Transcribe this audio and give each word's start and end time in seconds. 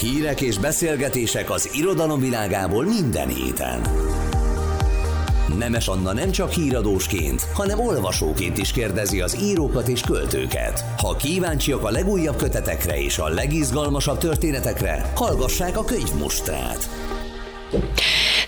Hírek 0.00 0.40
és 0.40 0.58
beszélgetések 0.58 1.50
az 1.50 1.70
irodalom 1.74 2.20
világából 2.20 2.84
minden 2.84 3.28
héten. 3.28 3.80
Nemes 5.58 5.88
Anna 5.88 6.12
nem 6.12 6.30
csak 6.30 6.50
híradósként, 6.50 7.46
hanem 7.54 7.80
olvasóként 7.80 8.58
is 8.58 8.72
kérdezi 8.72 9.20
az 9.20 9.42
írókat 9.42 9.88
és 9.88 10.00
költőket. 10.00 10.84
Ha 10.98 11.16
kíváncsiak 11.16 11.84
a 11.84 11.90
legújabb 11.90 12.36
kötetekre 12.36 13.02
és 13.02 13.18
a 13.18 13.28
legizgalmasabb 13.28 14.18
történetekre, 14.18 15.12
hallgassák 15.14 15.78
a 15.78 15.84
könyvmustrát. 15.84 16.88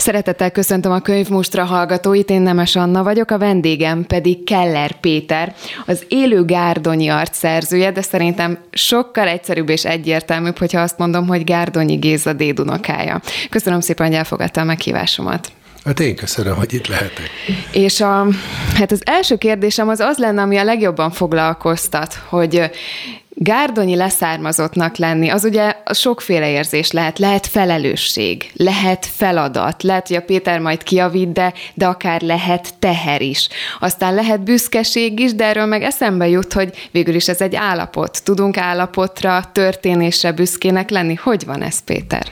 Szeretettel 0.03 0.51
köszöntöm 0.51 0.93
a 0.93 1.01
könyvmustra 1.01 1.65
hallgatóit, 1.65 2.31
én 2.31 2.41
Nemes 2.41 2.77
Anna 2.77 3.03
vagyok, 3.03 3.31
a 3.31 3.39
vendégem 3.39 4.05
pedig 4.07 4.45
Keller 4.45 5.01
Péter, 5.01 5.55
az 5.87 6.05
élő 6.09 6.45
Gárdonyi 6.45 7.09
arc 7.09 7.37
szerzője, 7.37 7.91
de 7.91 8.03
szerintem 8.03 8.59
sokkal 8.71 9.29
egyszerűbb 9.29 9.69
és 9.69 9.85
egyértelműbb, 9.85 10.59
hogyha 10.59 10.81
azt 10.81 10.99
mondom, 10.99 11.27
hogy 11.27 11.45
Gárdonyi 11.45 11.95
Géza 11.95 12.33
dédunokája. 12.33 13.21
Köszönöm 13.51 13.81
szépen, 13.81 14.07
hogy 14.07 14.17
elfogadta 14.17 14.61
a 14.61 14.65
meghívásomat. 14.65 15.53
Hát 15.85 16.01
én 16.01 16.17
köszönöm, 16.17 16.57
hogy 16.57 16.73
itt 16.75 16.87
lehetek. 16.87 17.31
És 17.73 18.01
a, 18.01 18.27
hát 18.75 18.93
az 18.93 19.03
első 19.05 19.37
kérdésem 19.37 19.89
az 19.89 20.01
az 20.01 20.19
lenne, 20.19 20.43
ami 20.43 20.57
a 20.57 20.65
legjobban 20.65 21.11
foglalkoztat, 21.11 22.15
hogy 22.29 22.71
Gárdonyi 23.35 23.97
leszármazottnak 23.97 24.97
lenni, 24.97 25.29
az 25.29 25.45
ugye 25.45 25.77
sokféle 25.93 26.51
érzés 26.51 26.91
lehet. 26.91 27.19
Lehet 27.19 27.47
felelősség, 27.47 28.51
lehet 28.55 29.07
feladat, 29.07 29.83
lehet, 29.83 30.07
hogy 30.07 30.17
a 30.17 30.23
Péter 30.23 30.59
majd 30.59 30.83
kiavít, 30.83 31.33
de, 31.33 31.53
de 31.75 31.87
akár 31.87 32.21
lehet 32.21 32.75
teher 32.79 33.23
is. 33.23 33.49
Aztán 33.81 34.15
lehet 34.15 34.41
büszkeség 34.41 35.21
is, 35.21 35.35
de 35.35 35.45
erről 35.45 35.67
meg 35.67 35.83
eszembe 35.83 36.29
jut, 36.29 36.53
hogy 36.53 36.89
végül 36.91 37.15
is 37.15 37.29
ez 37.29 37.41
egy 37.41 37.55
állapot. 37.55 38.25
Tudunk 38.25 38.57
állapotra, 38.57 39.51
történésre 39.53 40.33
büszkének 40.33 40.91
lenni. 40.91 41.15
Hogy 41.15 41.45
van 41.45 41.63
ez, 41.63 41.85
Péter? 41.85 42.27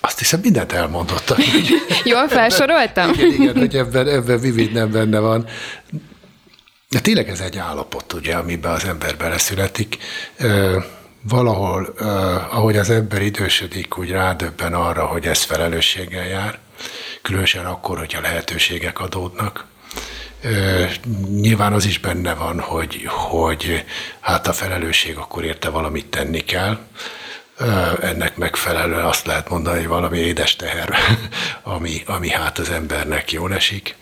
Azt 0.00 0.18
hiszem, 0.18 0.40
mindent 0.40 0.72
elmondottam. 0.72 1.36
Jól 2.04 2.28
felsoroltam? 2.28 3.10
igen, 3.12 3.32
igen, 3.32 3.56
hogy 3.56 3.76
ebben, 3.76 4.08
ebben 4.08 4.40
Vivid 4.40 4.72
nem 4.72 4.90
benne 4.90 5.18
van. 5.18 5.46
De 6.90 7.00
tényleg 7.00 7.28
ez 7.28 7.40
egy 7.40 7.58
állapot, 7.58 8.12
ugye, 8.12 8.34
amiben 8.34 8.72
az 8.72 8.84
ember 8.84 9.16
beleszületik. 9.16 9.98
Valahol, 11.22 11.84
ahogy 12.50 12.76
az 12.76 12.90
ember 12.90 13.22
idősödik, 13.22 13.98
úgy 13.98 14.10
rádöbben 14.10 14.74
arra, 14.74 15.06
hogy 15.06 15.26
ez 15.26 15.42
felelősséggel 15.42 16.26
jár, 16.26 16.58
különösen 17.22 17.66
akkor, 17.66 17.98
hogyha 17.98 18.20
lehetőségek 18.20 19.00
adódnak. 19.00 19.66
Nyilván 21.30 21.72
az 21.72 21.84
is 21.84 21.98
benne 21.98 22.34
van, 22.34 22.60
hogy, 22.60 23.04
hogy 23.06 23.84
hát 24.20 24.46
a 24.46 24.52
felelősség 24.52 25.16
akkor 25.16 25.44
érte 25.44 25.68
valamit 25.68 26.06
tenni 26.06 26.40
kell, 26.40 26.78
ennek 28.00 28.36
megfelelően 28.36 29.04
azt 29.04 29.26
lehet 29.26 29.48
mondani, 29.48 29.78
hogy 29.78 29.86
valami 29.86 30.18
édes 30.18 30.56
teher, 30.56 30.94
ami, 31.62 32.02
ami 32.06 32.28
hát 32.28 32.58
az 32.58 32.70
embernek 32.70 33.32
jól 33.32 33.54
esik. 33.54 33.96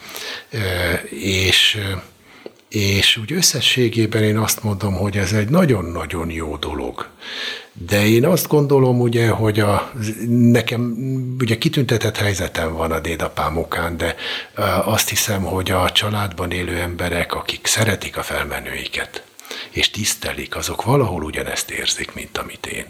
És 1.10 1.80
és 2.68 3.16
úgy 3.16 3.32
összességében 3.32 4.22
én 4.22 4.38
azt 4.38 4.62
mondom, 4.62 4.94
hogy 4.94 5.16
ez 5.16 5.32
egy 5.32 5.48
nagyon-nagyon 5.48 6.30
jó 6.30 6.56
dolog. 6.56 7.08
De 7.72 8.06
én 8.06 8.24
azt 8.24 8.48
gondolom, 8.48 9.00
ugye, 9.00 9.28
hogy 9.28 9.60
a, 9.60 9.92
nekem 10.28 10.96
ugye 11.40 11.58
kitüntetett 11.58 12.16
helyzetem 12.16 12.72
van 12.72 12.92
a 12.92 13.00
dédapám 13.00 13.56
okán, 13.58 13.96
de 13.96 14.16
azt 14.84 15.08
hiszem, 15.08 15.42
hogy 15.42 15.70
a 15.70 15.90
családban 15.90 16.50
élő 16.50 16.76
emberek, 16.76 17.34
akik 17.34 17.66
szeretik 17.66 18.16
a 18.16 18.22
felmenőiket, 18.22 19.22
és 19.76 19.90
tisztelik, 19.90 20.56
azok 20.56 20.82
valahol 20.82 21.22
ugyanezt 21.22 21.70
érzik, 21.70 22.14
mint 22.14 22.38
amit 22.38 22.66
én. 22.66 22.86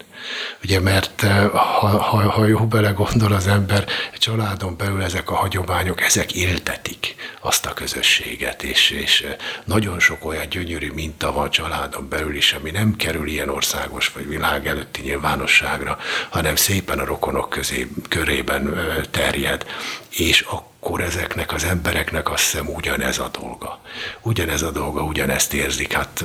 Ugye, 0.65 0.81
mert 0.81 1.23
eh, 1.23 1.51
ha, 1.51 1.87
ha, 1.87 2.31
ha 2.31 2.47
jó 2.47 2.67
belegondol 2.67 3.33
az 3.33 3.47
ember, 3.47 3.85
egy 4.13 4.19
családon 4.19 4.77
belül 4.77 5.03
ezek 5.03 5.31
a 5.31 5.35
hagyományok, 5.35 6.01
ezek 6.01 6.33
éltetik 6.33 7.15
azt 7.41 7.67
a 7.67 7.73
közösséget, 7.73 8.63
és, 8.63 8.91
és 8.91 9.21
eh, 9.21 9.37
nagyon 9.65 10.01
sok 10.01 10.25
olyan 10.25 10.49
gyönyörű 10.49 10.91
minta 10.93 11.33
van 11.33 11.51
családon 11.51 12.09
belül 12.09 12.37
is, 12.37 12.53
ami 12.53 12.71
nem 12.71 12.97
kerül 12.97 13.29
ilyen 13.29 13.49
országos 13.49 14.09
vagy 14.09 14.29
világ 14.29 14.67
előtti 14.67 15.01
nyilvánosságra, 15.01 15.99
hanem 16.29 16.57
szépen 16.57 16.99
a 16.99 17.05
rokonok 17.05 17.49
közé, 17.49 17.89
körében 18.09 18.79
eh, 18.79 18.97
terjed, 19.11 19.67
és 20.11 20.41
akkor 20.41 20.75
akkor 20.87 21.01
ezeknek 21.01 21.53
az 21.53 21.65
embereknek 21.65 22.31
azt 22.31 22.51
hiszem 22.51 22.69
ugyanez 22.75 23.19
a 23.19 23.31
dolga. 23.41 23.81
Ugyanez 24.23 24.63
a 24.63 24.71
dolga, 24.71 25.03
ugyanezt 25.03 25.53
érzik. 25.53 25.93
Hát 25.93 26.25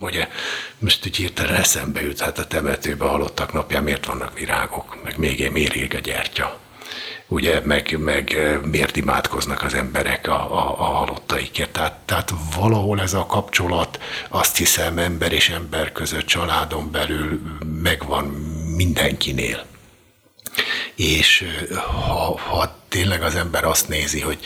ugye 0.00 0.28
most 0.78 1.06
úgy 1.06 1.16
hirtelen 1.16 1.54
eszembe 1.54 2.02
jut, 2.02 2.20
hát 2.20 2.38
a 2.38 2.46
temetőbe 2.46 3.04
halottak 3.04 3.52
napján 3.52 3.82
miért 3.82 4.06
vannak 4.06 4.38
virágok, 4.38 5.02
meg 5.04 5.18
még 5.18 5.50
miért 5.50 5.74
ég 5.74 5.94
a 5.94 5.98
gyertya 5.98 6.60
ugye, 7.30 7.60
meg, 7.64 7.98
meg 7.98 8.36
miért 8.64 8.96
imádkoznak 8.96 9.62
az 9.62 9.74
emberek 9.74 10.28
a, 10.28 10.32
a, 10.32 10.80
a 10.80 10.84
halottaikért. 10.84 11.70
Tehát, 11.70 11.92
tehát 11.92 12.32
valahol 12.56 13.00
ez 13.00 13.14
a 13.14 13.26
kapcsolat, 13.26 14.00
azt 14.28 14.56
hiszem, 14.56 14.98
ember 14.98 15.32
és 15.32 15.48
ember 15.48 15.92
között, 15.92 16.26
családon 16.26 16.90
belül 16.90 17.40
megvan 17.82 18.24
mindenkinél. 18.76 19.64
És 20.94 21.44
ha, 21.76 22.38
ha 22.38 22.76
tényleg 22.88 23.22
az 23.22 23.34
ember 23.34 23.64
azt 23.64 23.88
nézi, 23.88 24.20
hogy, 24.20 24.38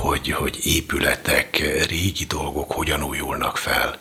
hogy, 0.00 0.30
hogy 0.30 0.66
épületek, 0.66 1.56
régi 1.88 2.24
dolgok 2.24 2.72
hogyan 2.72 3.02
újulnak 3.02 3.56
fel, 3.56 3.98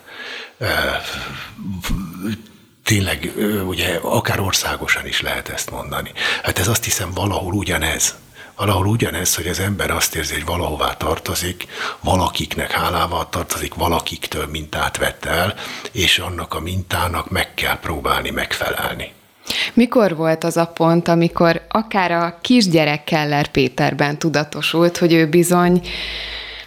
tényleg, 2.83 3.31
ugye, 3.67 3.99
akár 4.01 4.39
országosan 4.39 5.07
is 5.07 5.21
lehet 5.21 5.49
ezt 5.49 5.71
mondani. 5.71 6.11
Hát 6.43 6.59
ez 6.59 6.67
azt 6.67 6.83
hiszem 6.83 7.11
valahol 7.13 7.53
ugyanez. 7.53 8.15
Valahol 8.55 8.85
ugyanez, 8.85 9.35
hogy 9.35 9.47
az 9.47 9.59
ember 9.59 9.91
azt 9.91 10.15
érzi, 10.15 10.33
hogy 10.33 10.45
valahová 10.45 10.93
tartozik, 10.93 11.67
valakiknek 11.99 12.71
hálával 12.71 13.29
tartozik, 13.29 13.73
valakiktől 13.73 14.45
mintát 14.45 14.97
vett 14.97 15.25
el, 15.25 15.55
és 15.91 16.19
annak 16.19 16.53
a 16.53 16.59
mintának 16.59 17.29
meg 17.29 17.53
kell 17.53 17.79
próbálni 17.79 18.29
megfelelni. 18.29 19.13
Mikor 19.73 20.15
volt 20.15 20.43
az 20.43 20.57
a 20.57 20.65
pont, 20.65 21.07
amikor 21.07 21.61
akár 21.69 22.11
a 22.11 22.37
kisgyerek 22.41 23.03
Keller 23.03 23.47
Péterben 23.47 24.19
tudatosult, 24.19 24.97
hogy 24.97 25.13
ő 25.13 25.27
bizony 25.29 25.81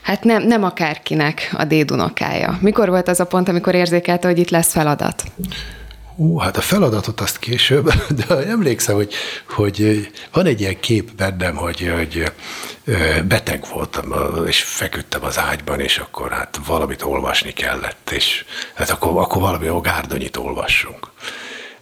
Hát 0.03 0.25
nem, 0.25 0.43
nem 0.43 0.65
akárkinek 0.65 1.51
a 1.57 1.65
dédunokája. 1.65 2.59
Mikor 2.61 2.89
volt 2.89 3.09
az 3.09 3.21
a 3.21 3.27
pont, 3.27 3.49
amikor 3.49 3.75
érzékelte, 3.75 4.29
hogy 4.29 4.39
itt 4.39 4.51
lesz 4.51 4.73
feladat? 4.73 5.25
Ú, 6.17 6.39
hát 6.39 6.57
a 6.57 6.61
feladatot 6.61 7.21
azt 7.21 7.39
később, 7.39 7.93
de 8.27 8.37
emlékszem, 8.37 8.95
hogy, 8.95 9.15
hogy 9.49 10.09
van 10.33 10.47
egy 10.47 10.61
ilyen 10.61 10.81
kép 10.81 11.11
bennem, 11.15 11.57
hogy, 11.57 11.93
hogy 11.97 12.33
beteg 13.25 13.65
voltam, 13.73 14.15
és 14.47 14.63
feküdtem 14.63 15.25
az 15.25 15.39
ágyban, 15.39 15.81
és 15.81 15.99
akkor 15.99 16.31
hát 16.31 16.59
valamit 16.67 17.03
olvasni 17.03 17.53
kellett, 17.53 18.11
és 18.11 18.45
hát 18.75 18.91
akkor, 18.91 19.21
akkor 19.21 19.43
valami 19.43 19.69
Gárdonyit 19.83 20.37
olvassunk 20.37 21.11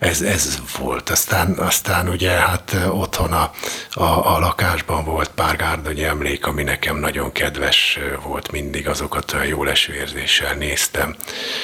ez, 0.00 0.21
ez 0.22 0.59
volt. 0.78 1.11
Aztán, 1.11 1.53
aztán 1.53 2.09
ugye 2.09 2.31
hát 2.31 2.77
otthon 2.91 3.33
a, 3.33 3.50
a, 3.91 4.34
a 4.34 4.38
lakásban 4.38 5.05
volt 5.05 5.31
pár 5.34 5.56
gárdonyi 5.56 6.05
emlék, 6.05 6.47
ami 6.47 6.62
nekem 6.62 6.99
nagyon 6.99 7.33
kedves 7.33 7.99
volt 8.25 8.53
mindig, 8.53 8.89
azokat 8.89 9.33
olyan 9.33 9.47
jó 9.47 9.65
leső 9.65 9.94
érzéssel 9.94 10.55
néztem. 10.55 11.16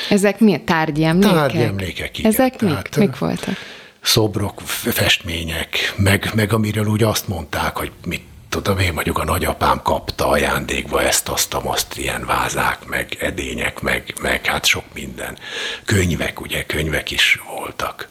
Ezek 0.09 0.41
mi? 0.41 0.61
Tárgyi 0.65 1.05
emlékek? 1.05 1.35
Tárgyi 1.35 1.63
emlékek, 1.63 2.19
igen. 2.19 2.31
Ezek 2.31 2.61
mik? 2.61 2.71
Tehát, 2.71 2.97
mik 2.97 3.19
voltak? 3.19 3.55
Szobrok, 4.01 4.61
festmények, 4.67 5.95
meg, 5.97 6.31
meg 6.35 6.53
amiről 6.53 6.87
úgy 6.87 7.03
azt 7.03 7.29
mondták, 7.29 7.77
hogy 7.77 7.93
mit 8.05 8.23
tudom 8.49 8.79
én, 8.79 8.93
mondjuk 8.93 9.19
a 9.19 9.25
nagyapám 9.25 9.83
kapta 9.83 10.29
ajándékba 10.29 11.03
ezt, 11.03 11.29
azt, 11.29 11.55
azt, 11.55 11.97
ilyen 11.99 12.25
vázák, 12.27 12.87
meg 12.87 13.17
edények, 13.21 13.81
meg, 13.81 14.15
meg 14.21 14.47
hát 14.47 14.65
sok 14.65 14.85
minden. 14.95 15.39
Könyvek, 15.85 16.41
ugye, 16.41 16.65
könyvek 16.65 17.11
is 17.11 17.41
voltak. 17.57 18.09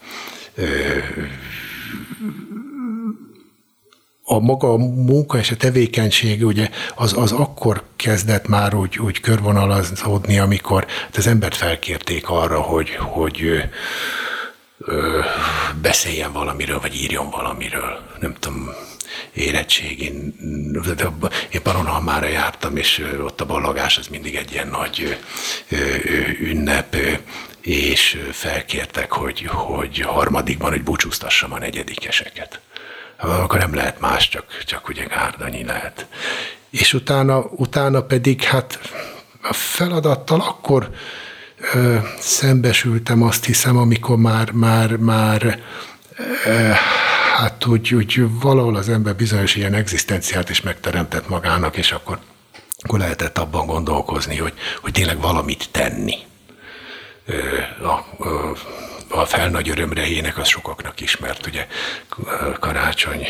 a 4.24 4.40
maga 4.40 4.72
a 4.72 4.78
munka 4.78 5.38
és 5.38 5.52
a 5.52 5.56
tevékenység 5.56 6.46
ugye 6.46 6.70
az, 6.96 7.14
az 7.18 7.32
akkor 7.32 7.84
kezdett 7.96 8.48
már 8.48 8.76
úgy, 8.76 9.00
úgy 9.00 9.20
körvonalazódni, 9.20 10.40
amikor 10.40 10.86
hát 10.88 11.18
az 11.18 11.28
embert 11.28 11.56
felkérték 11.56 12.30
arra, 12.30 12.62
hogy, 12.62 12.96
hogy 12.96 13.70
ö, 14.78 15.20
beszéljen 15.82 16.32
valamiről, 16.32 16.80
vagy 16.80 16.96
írjon 16.96 17.30
valamiről. 17.30 18.00
Nem 18.20 18.36
tudom, 18.40 18.70
érettségén, 19.34 20.36
én 21.50 21.62
Paronhalmára 21.62 22.28
jártam, 22.28 22.78
és 22.78 23.06
ott 23.24 23.42
a 23.42 23.46
ballagás 23.46 23.98
az 23.98 24.08
mindig 24.08 24.36
egy 24.36 24.52
ilyen 24.52 24.68
nagy 24.68 25.18
ünnep, 26.40 26.96
és 27.62 28.20
felkértek, 28.32 29.12
hogy, 29.12 29.46
hogy 29.46 30.00
harmadikban, 30.00 30.72
hogy 30.72 30.84
búcsúztassam 30.84 31.54
a 31.54 31.60
negyedikeseket. 31.60 32.60
Akkor 33.18 33.60
nem 33.60 33.76
lehet 33.76 34.00
más, 34.00 34.30
csak, 34.30 34.46
csak 34.66 34.90
ugye 34.90 35.04
Gárdanyi 35.06 35.64
lehet. 35.64 36.06
És 36.70 36.94
utána, 36.94 37.40
utána 37.40 38.02
pedig 38.02 38.44
hát 38.44 38.80
a 39.42 39.54
feladattal 39.54 40.40
akkor 40.40 40.90
ö, 41.74 41.98
szembesültem, 42.20 43.24
azt 43.24 43.46
hiszem, 43.46 43.78
amikor 43.78 44.18
már, 44.18 44.52
már, 44.52 44.96
már 44.96 45.60
ö, 46.46 46.72
hát 47.36 47.66
úgy, 47.66 47.94
úgy 47.94 48.40
valahol 48.40 48.76
az 48.76 48.90
ember 48.90 49.16
bizonyos 49.16 49.56
ilyen 49.56 49.74
egzisztenciát 49.74 50.50
is 50.50 50.62
megteremtett 50.62 51.28
magának, 51.28 51.78
és 51.78 51.92
akkor, 51.92 52.20
akkor 52.80 53.00
lehetett 53.00 53.38
abban 53.38 53.66
gondolkozni, 53.66 54.38
hogy, 54.38 54.54
hogy 54.82 54.92
tényleg 54.92 55.20
valamit 55.20 55.70
tenni. 55.72 56.18
A, 57.82 57.88
a, 57.88 58.56
a 59.10 59.26
fel 59.26 59.50
nagy 59.50 59.70
örömre 59.70 60.08
ének 60.08 60.38
az 60.38 60.48
sokaknak 60.48 61.02
ismert, 61.02 61.48
ugye 61.48 61.68
karácsonyi 62.60 63.28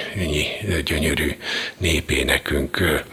gyönyörű 0.83 1.37
népénekünk 1.77 3.03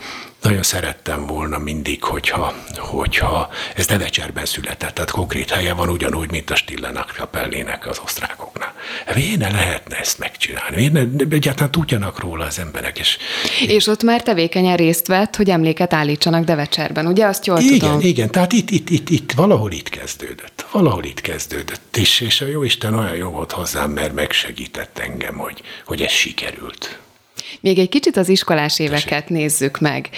nagyon 0.43 0.63
szerettem 0.63 1.27
volna 1.27 1.59
mindig, 1.59 2.03
hogyha, 2.05 2.55
hogyha 2.77 3.49
ez 3.77 3.87
Devecserben 3.87 4.45
született, 4.45 4.95
tehát 4.95 5.11
konkrét 5.11 5.51
helye 5.51 5.73
van 5.73 5.89
ugyanúgy, 5.89 6.31
mint 6.31 6.51
a 6.51 6.57
Stillenak 6.57 7.15
kapellének 7.17 7.87
az 7.87 8.01
osztrákoknál. 8.05 8.75
Miért 9.15 9.39
ne 9.39 9.51
lehetne 9.51 9.97
ezt 9.99 10.19
megcsinálni? 10.19 10.77
Miért 10.77 10.93
ne, 10.93 11.25
egyáltalán 11.37 11.71
tudjanak 11.71 12.21
róla 12.21 12.45
az 12.45 12.59
emberek? 12.59 12.99
És, 12.99 13.19
és 13.67 13.87
ott 13.87 14.03
már 14.03 14.23
tevékenyen 14.23 14.77
részt 14.77 15.07
vett, 15.07 15.37
hogy 15.37 15.51
emléket 15.51 15.93
állítsanak 15.93 16.45
Devecserben, 16.45 17.07
ugye? 17.07 17.27
Azt 17.27 17.47
jól 17.47 17.59
igen, 17.59 17.79
tudom. 17.79 18.01
Igen, 18.01 18.31
tehát 18.31 18.53
itt, 18.53 18.71
itt, 18.71 18.91
itt, 18.91 19.09
itt 19.09 19.33
valahol 19.33 19.73
itt 19.73 19.89
kezdődött. 19.89 20.67
Valahol 20.71 21.05
itt 21.05 21.21
kezdődött. 21.21 21.97
És, 21.97 22.21
és 22.21 22.41
a 22.41 22.47
jó 22.47 22.63
Isten 22.63 22.95
olyan 22.95 23.17
jó 23.17 23.31
volt 23.31 23.53
hozzám, 23.53 23.91
mert 23.91 24.15
megsegített 24.15 24.99
engem, 24.99 25.37
hogy, 25.37 25.63
hogy 25.85 26.03
ez 26.03 26.11
sikerült. 26.13 26.99
Még 27.61 27.79
egy 27.79 27.89
kicsit 27.89 28.17
az 28.17 28.29
iskolás 28.29 28.79
éveket 28.79 29.29
nézzük 29.29 29.81
meg. 29.81 30.09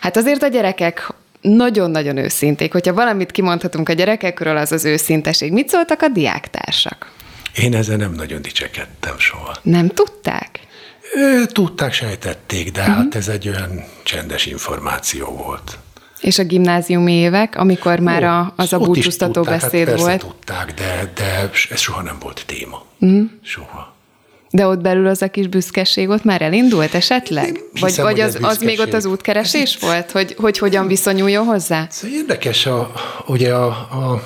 Hát 0.00 0.16
azért 0.16 0.42
a 0.42 0.48
gyerekek 0.48 1.12
nagyon-nagyon 1.40 2.16
őszinték. 2.16 2.72
Hogyha 2.72 2.94
valamit 2.94 3.30
kimondhatunk 3.30 3.88
a 3.88 3.92
gyerekekről, 3.92 4.56
az 4.56 4.72
az 4.72 4.84
őszinteség. 4.84 5.52
Mit 5.52 5.68
szóltak 5.68 6.02
a 6.02 6.08
diáktársak? 6.08 7.12
Én 7.54 7.74
ezzel 7.74 7.96
nem 7.96 8.12
nagyon 8.12 8.42
dicsekedtem 8.42 9.18
soha. 9.18 9.56
Nem 9.62 9.88
tudták? 9.88 10.60
Ő, 11.14 11.46
tudták, 11.46 11.92
sejtették, 11.92 12.70
de 12.70 12.80
uh-huh. 12.80 12.96
hát 12.96 13.14
ez 13.14 13.28
egy 13.28 13.48
olyan 13.48 13.84
csendes 14.02 14.46
információ 14.46 15.26
volt. 15.26 15.78
És 16.20 16.38
a 16.38 16.44
gimnáziumi 16.44 17.12
évek, 17.12 17.56
amikor 17.56 17.98
már 17.98 18.24
a, 18.24 18.52
az 18.56 18.72
a 18.72 18.78
búcsúztató 18.78 19.42
beszéd 19.42 19.88
hát 19.88 19.98
volt? 19.98 20.18
tudták, 20.18 20.74
de, 20.74 21.12
de 21.14 21.50
ez 21.70 21.80
soha 21.80 22.02
nem 22.02 22.16
volt 22.20 22.42
téma. 22.46 22.84
Uh-huh. 22.98 23.30
Soha. 23.42 23.93
De 24.54 24.66
ott 24.66 24.80
belül 24.80 25.06
az 25.06 25.22
a 25.22 25.28
kis 25.28 25.46
büszkeség 25.46 26.08
ott 26.08 26.24
már 26.24 26.42
elindult 26.42 26.94
esetleg? 26.94 27.60
Hiszem, 27.72 28.04
vagy 28.04 28.14
vagy 28.14 28.20
az, 28.20 28.38
az 28.40 28.58
még 28.58 28.80
ott 28.80 28.92
az 28.92 29.04
útkeresés 29.04 29.78
volt, 29.80 30.10
hogy, 30.10 30.34
hogy 30.38 30.58
hogyan 30.58 30.86
viszonyuljon 30.86 31.44
hozzá? 31.44 31.86
Szóval 31.90 32.16
érdekes, 32.16 32.66
a, 32.66 32.92
ugye 33.26 33.54
a, 33.54 33.66
a 33.66 34.22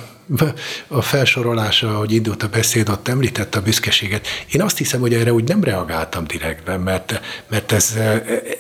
a 0.88 1.02
felsorolása, 1.02 1.96
hogy 1.96 2.12
indult 2.12 2.42
a 2.42 2.48
beszéd, 2.48 2.88
ott 2.88 3.08
említette 3.08 3.58
a 3.58 3.62
büszkeséget. 3.62 4.26
Én 4.52 4.62
azt 4.62 4.78
hiszem, 4.78 5.00
hogy 5.00 5.14
erre 5.14 5.32
úgy 5.32 5.48
nem 5.48 5.64
reagáltam 5.64 6.26
direktben, 6.26 6.81
mert, 6.81 7.20
mert 7.48 7.72
ez, 7.72 7.94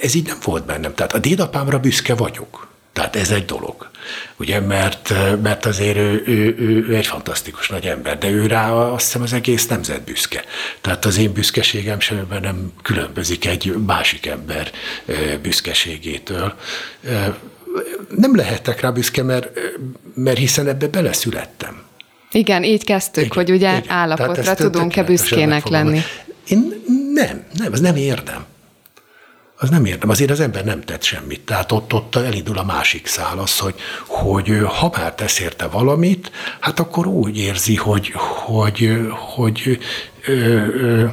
ez 0.00 0.14
így 0.14 0.26
nem 0.26 0.38
volt 0.44 0.64
bennem. 0.64 0.94
Tehát 0.94 1.14
a 1.14 1.18
dédapámra 1.18 1.78
büszke 1.78 2.14
vagyok. 2.14 2.68
Tehát 2.98 3.16
ez 3.16 3.30
egy 3.30 3.44
dolog. 3.44 3.90
Ugye, 4.36 4.60
mert, 4.60 5.12
mert 5.42 5.66
azért 5.66 5.96
ő, 5.96 6.22
ő, 6.26 6.54
ő, 6.58 6.86
ő 6.88 6.96
egy 6.96 7.06
fantasztikus 7.06 7.68
nagy 7.68 7.86
ember, 7.86 8.18
de 8.18 8.30
ő 8.30 8.46
rá 8.46 8.72
azt 8.72 9.04
hiszem 9.04 9.22
az 9.22 9.32
egész 9.32 9.66
nemzet 9.66 10.02
büszke. 10.02 10.44
Tehát 10.80 11.04
az 11.04 11.18
én 11.18 11.32
büszkeségem 11.32 12.00
semmiben 12.00 12.40
nem 12.40 12.72
különbözik 12.82 13.46
egy 13.46 13.74
másik 13.86 14.26
ember 14.26 14.70
büszkeségétől. 15.42 16.54
Nem 18.16 18.36
lehetek 18.36 18.80
rá 18.80 18.90
büszke, 18.90 19.22
mert, 19.22 19.58
mert 20.14 20.38
hiszen 20.38 20.68
ebbe 20.68 20.88
beleszülettem. 20.88 21.82
Igen, 22.30 22.64
így 22.64 22.84
kezdtük, 22.84 23.24
igen, 23.24 23.36
hogy 23.36 23.50
ugye 23.50 23.76
igen. 23.76 23.90
állapotra 23.90 24.54
tudunk-e 24.54 25.02
büszkének 25.02 25.66
lenni. 25.66 26.00
Én 26.48 26.82
nem, 27.14 27.44
nem, 27.58 27.72
ez 27.72 27.80
nem 27.80 27.96
érdem 27.96 28.46
az 29.58 29.68
nem 29.68 29.84
érdem. 29.84 30.08
Azért 30.08 30.30
az 30.30 30.40
ember 30.40 30.64
nem 30.64 30.80
tett 30.80 31.02
semmit. 31.02 31.40
Tehát 31.40 31.72
ott, 31.72 31.92
ott 31.92 32.16
elindul 32.16 32.58
a 32.58 32.64
másik 32.64 33.06
szál 33.06 33.38
az, 33.38 33.58
hogy, 33.58 33.74
hogy 34.06 34.58
ha 34.78 34.92
már 34.96 35.14
tesz 35.14 35.40
érte 35.40 35.66
valamit, 35.66 36.30
hát 36.60 36.78
akkor 36.78 37.06
úgy 37.06 37.38
érzi, 37.38 37.76
hogy, 37.76 38.12
hogy, 38.44 39.00
hogy 39.10 39.78
ö, 40.26 40.32
ö, 40.32 41.06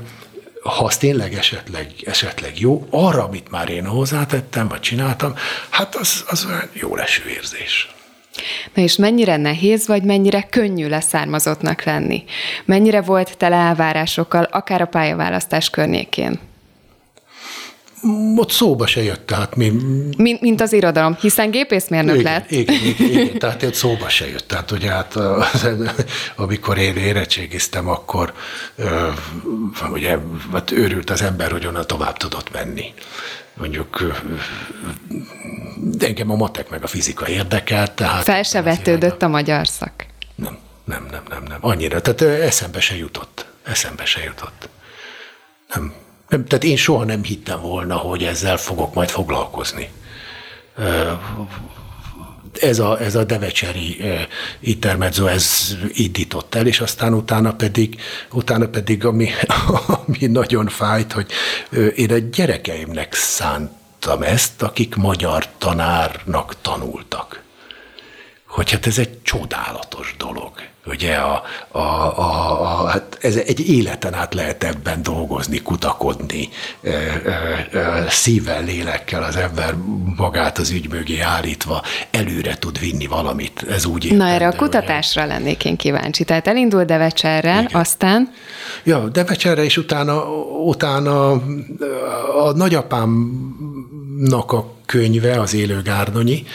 ha 0.63 0.83
az 0.83 0.97
tényleg 0.97 1.33
esetleg, 1.33 1.91
esetleg 2.03 2.59
jó, 2.59 2.87
arra, 2.89 3.23
amit 3.23 3.51
már 3.51 3.69
én 3.69 3.85
hozzátettem, 3.85 4.67
vagy 4.67 4.79
csináltam, 4.79 5.33
hát 5.69 5.95
az, 5.95 6.23
az 6.27 6.47
jó 6.73 6.95
leső 6.95 7.23
érzés. 7.29 7.89
Na 8.73 8.81
és 8.81 8.95
mennyire 8.95 9.37
nehéz, 9.37 9.87
vagy 9.87 10.03
mennyire 10.03 10.41
könnyű 10.41 10.87
leszármazottnak 10.87 11.83
lenni? 11.83 12.23
Mennyire 12.65 13.01
volt 13.01 13.37
tele 13.37 13.55
elvárásokkal, 13.55 14.43
akár 14.43 14.81
a 14.81 14.85
pályaválasztás 14.85 15.69
környékén? 15.69 16.39
Ott 18.35 18.51
szóba 18.51 18.87
se 18.87 19.03
jött, 19.03 19.25
tehát 19.25 19.55
mi... 19.55 19.71
Mint, 20.17 20.41
mint 20.41 20.61
az 20.61 20.73
irodalom, 20.73 21.17
hiszen 21.19 21.51
gépészmérnök 21.51 22.19
igen, 22.19 22.33
lett. 22.33 22.51
Igen, 22.51 22.75
igen, 22.97 23.09
igen, 23.09 23.39
tehát 23.39 23.63
ott 23.63 23.73
szóba 23.73 24.09
se 24.09 24.27
jött. 24.29 24.47
Tehát 24.47 24.71
ugye 24.71 24.89
hát, 24.89 25.15
amikor 26.35 26.77
én 26.77 26.95
érettségiztem, 26.95 27.89
akkor 27.89 28.33
ugye 29.91 30.17
hát 30.51 30.71
őrült 30.71 31.09
az 31.09 31.21
ember, 31.21 31.51
hogy 31.51 31.65
onnan 31.65 31.87
tovább 31.87 32.17
tudott 32.17 32.51
menni. 32.51 32.93
Mondjuk 33.53 34.15
de 35.77 36.07
engem 36.07 36.31
a 36.31 36.35
matek 36.35 36.69
meg 36.69 36.83
a 36.83 36.87
fizika 36.87 37.27
érdekelt. 37.27 37.91
Tehát 37.91 38.23
Fel 38.23 38.43
se 38.43 38.61
vetődött 38.61 39.21
a 39.21 39.27
magyar 39.27 39.67
szak. 39.67 40.05
Nem, 40.35 40.57
nem, 40.85 41.07
nem, 41.11 41.23
nem, 41.29 41.43
nem. 41.43 41.57
Annyira, 41.61 42.01
tehát 42.01 42.21
eszembe 42.41 42.79
se 42.79 42.95
jutott. 42.95 43.45
Eszembe 43.63 44.05
se 44.05 44.23
jutott. 44.23 44.69
Nem, 45.73 45.93
nem, 46.29 46.45
tehát 46.45 46.63
én 46.63 46.77
soha 46.77 47.03
nem 47.03 47.23
hittem 47.23 47.61
volna, 47.61 47.95
hogy 47.95 48.23
ezzel 48.23 48.57
fogok 48.57 48.93
majd 48.93 49.09
foglalkozni. 49.09 49.89
Ez 52.61 52.79
a, 52.79 52.99
ez 52.99 53.15
a 53.15 53.23
devecseri 53.23 54.01
intermezzo, 54.59 55.25
ez 55.25 55.75
indított 55.93 56.55
el, 56.55 56.67
és 56.67 56.79
aztán 56.79 57.13
utána 57.13 57.53
pedig, 57.53 58.01
utána 58.31 58.67
pedig 58.67 59.05
ami, 59.05 59.29
ami 60.05 60.25
nagyon 60.25 60.67
fájt, 60.67 61.11
hogy 61.11 61.31
én 61.95 62.11
a 62.11 62.17
gyerekeimnek 62.17 63.13
szántam 63.13 64.21
ezt, 64.21 64.61
akik 64.61 64.95
magyar 64.95 65.47
tanárnak 65.57 66.55
tanultak. 66.61 67.44
Hogy 68.55 68.71
hát 68.71 68.85
ez 68.87 68.97
egy 68.97 69.21
csodálatos 69.23 70.15
dolog 70.17 70.51
Ugye 70.87 71.15
a, 71.15 71.43
a, 71.71 71.79
a, 71.79 72.61
a, 72.61 72.87
hát 72.87 73.17
ez 73.21 73.35
egy 73.35 73.69
életen 73.69 74.13
át 74.13 74.33
lehet 74.33 74.63
ebben 74.63 75.03
dolgozni, 75.03 75.61
kutakodni, 75.61 76.49
ö, 76.81 76.89
ö, 77.23 77.31
ö, 77.71 77.81
szívvel, 78.09 78.63
lélekkel 78.63 79.23
az 79.23 79.35
ember 79.35 79.73
magát 80.15 80.57
az 80.57 80.69
ügy 80.69 80.89
mögé 80.89 81.19
állítva 81.19 81.83
előre 82.11 82.57
tud 82.57 82.79
vinni 82.79 83.07
valamit. 83.07 83.65
Ez 83.69 83.85
úgy 83.85 84.15
Na 84.15 84.27
erre 84.27 84.47
a 84.47 84.55
kutatásra 84.55 85.23
ugye. 85.23 85.33
lennék 85.33 85.65
én 85.65 85.75
kíváncsi. 85.75 86.23
Tehát 86.23 86.47
elindul 86.47 86.83
Devecserrel, 86.83 87.63
Igen. 87.63 87.81
aztán? 87.81 88.33
Ja, 88.83 89.07
Devecserre, 89.07 89.63
és 89.63 89.77
utána, 89.77 90.23
utána 90.65 91.31
a 92.43 92.51
nagyapámnak 92.55 94.51
a 94.51 94.73
könyve, 94.85 95.39
az 95.39 95.53
Élő 95.53 95.81
Gárdonyi, 95.81 96.45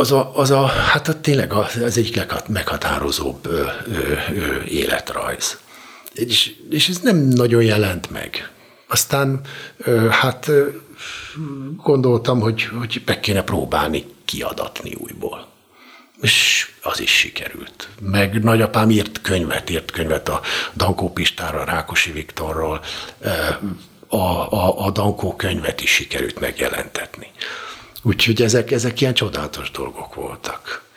az 0.00 0.12
a, 0.12 0.36
az 0.36 0.50
a 0.50 0.66
hát 0.66 1.08
a, 1.08 1.20
tényleg 1.20 1.52
az 1.52 1.96
egyik 1.96 2.22
meghatározóbb 2.46 3.46
ö, 3.46 3.66
ö, 3.86 4.12
ö, 4.34 4.62
életrajz. 4.62 5.58
És, 6.12 6.54
és 6.70 6.88
ez 6.88 6.98
nem 6.98 7.16
nagyon 7.16 7.62
jelent 7.62 8.10
meg. 8.10 8.50
Aztán 8.88 9.40
ö, 9.78 10.08
hát 10.08 10.48
ö, 10.48 10.68
gondoltam, 11.76 12.40
hogy, 12.40 12.64
hogy 12.64 13.02
meg 13.06 13.20
kéne 13.20 13.42
próbálni 13.42 14.04
kiadatni 14.24 14.94
újból. 14.94 15.48
És 16.20 16.68
az 16.82 17.00
is 17.00 17.10
sikerült. 17.10 17.88
Meg 18.00 18.42
nagyapám 18.42 18.90
írt 18.90 19.20
könyvet, 19.20 19.70
írt 19.70 19.90
könyvet 19.90 20.28
a 20.28 20.40
Dankó 20.76 21.12
Pistára, 21.12 21.64
Rákosi 21.64 22.12
Viktorról, 22.12 22.80
a, 24.08 24.16
a, 24.16 24.84
a 24.84 24.90
Dankó 24.90 25.36
könyvet 25.36 25.80
is 25.80 25.90
sikerült 25.90 26.40
megjelentetni. 26.40 27.30
Úgyhogy 28.02 28.42
ezek, 28.42 28.70
ezek 28.70 29.00
ilyen 29.00 29.14
csodálatos 29.14 29.70
dolgok 29.70 30.14
voltak. 30.14 30.88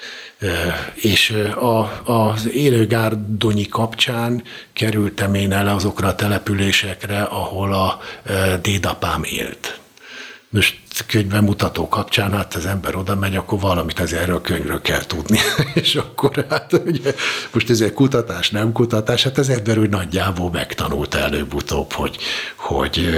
És 0.94 1.30
a, 1.56 2.02
az 2.12 2.50
élőgárdonyi 2.50 3.68
kapcsán 3.68 4.44
kerültem 4.74 5.34
én 5.34 5.52
el 5.52 5.68
azokra 5.68 6.08
a 6.08 6.16
településekre, 6.16 7.22
ahol 7.22 7.74
a 7.74 8.00
dédapám 8.62 9.24
élt. 9.24 9.82
Most 10.54 10.78
könyvemutató 11.08 11.88
kapcsán, 11.88 12.32
hát 12.32 12.56
az 12.56 12.66
ember 12.66 12.96
oda 12.96 13.16
megy, 13.16 13.36
akkor 13.36 13.60
valamit 13.60 14.00
az 14.00 14.14
erről 14.14 14.36
a 14.36 14.42
könyvről 14.42 14.82
kell 14.82 15.06
tudni. 15.06 15.40
és 15.74 15.96
akkor 15.96 16.46
hát 16.50 16.74
ugye, 16.74 17.14
most 17.54 17.70
ez 17.70 17.82
egy 17.82 17.94
kutatás, 17.94 18.50
nem 18.50 18.72
kutatás, 18.72 19.24
hát 19.24 19.38
az 19.38 19.50
ember 19.50 19.78
úgy 19.78 19.90
nagyjából 19.90 20.52
megtanult 20.52 21.16
előbb-utóbb, 21.16 21.92
hogy, 21.92 22.18
hogy 22.56 23.10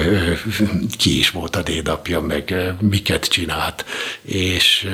ki 0.98 1.18
is 1.18 1.30
volt 1.30 1.56
a 1.56 1.62
dédapja, 1.62 2.22
meg 2.22 2.74
miket 2.80 3.25
csinált, 3.25 3.86
és 4.22 4.89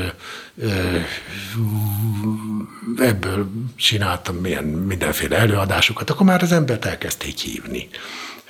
ebből 2.97 3.49
csináltam 3.75 4.35
milyen 4.35 4.63
mindenféle 4.63 5.37
előadásokat, 5.37 6.09
akkor 6.09 6.25
már 6.25 6.41
az 6.43 6.51
embert 6.51 6.85
elkezdték 6.85 7.37
hívni 7.37 7.89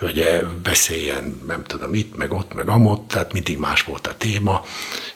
hogy 0.02 0.46
beszéljen, 0.64 1.42
nem 1.48 1.64
tudom, 1.64 1.94
itt, 1.94 2.18
meg 2.18 2.34
ott, 2.34 2.54
meg 2.54 2.68
amott, 2.68 3.08
tehát 3.08 3.34
mindig 3.34 3.58
más 3.58 3.84
volt 3.84 4.08
a 4.08 4.18
téma, 4.18 4.66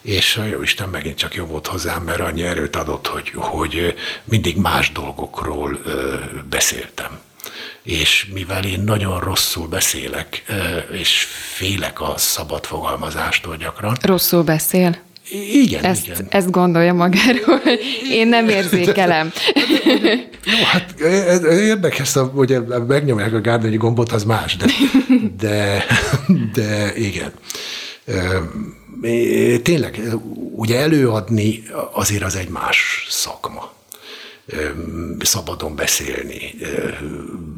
és 0.01 0.41
jó 0.51 0.61
Isten 0.61 0.89
megint 0.89 1.17
csak 1.17 1.35
jó 1.35 1.45
volt 1.45 1.67
hozzám, 1.67 2.03
mert 2.03 2.19
annyi 2.19 2.43
erőt 2.43 2.75
adott, 2.75 3.07
hogy, 3.07 3.31
hogy 3.35 3.95
mindig 4.23 4.57
más 4.57 4.91
dolgokról 4.91 5.79
beszéltem. 6.49 7.19
És 7.83 8.27
mivel 8.33 8.63
én 8.65 8.79
nagyon 8.79 9.19
rosszul 9.19 9.67
beszélek, 9.67 10.43
és 10.91 11.27
félek 11.53 12.01
a 12.01 12.13
szabad 12.17 12.65
fogalmazástól 12.65 13.55
gyakran. 13.55 13.97
Rosszul 14.01 14.43
beszél? 14.43 14.97
Igen, 15.29 15.83
ezt, 15.83 16.05
igen. 16.05 16.27
Ezt 16.29 16.51
gondolja 16.51 16.93
magáról, 16.93 17.61
én 18.11 18.27
nem 18.27 18.49
érzékelem. 18.49 19.31
Jó, 20.45 20.63
hát 20.71 20.99
érdekes, 21.49 22.13
hogy 22.13 22.57
megnyomják 22.87 23.33
a 23.33 23.41
gárdonyi 23.41 23.77
gombot, 23.77 24.11
az 24.11 24.23
más, 24.23 24.57
de, 24.57 24.65
de, 25.37 25.85
de 26.53 26.95
igen. 26.95 27.31
Tényleg, 29.61 30.01
ugye 30.55 30.79
előadni 30.79 31.63
azért 31.93 32.23
az 32.23 32.35
egy 32.35 32.49
más 32.49 33.07
szakma 33.09 33.74
szabadon 35.19 35.75
beszélni, 35.75 36.55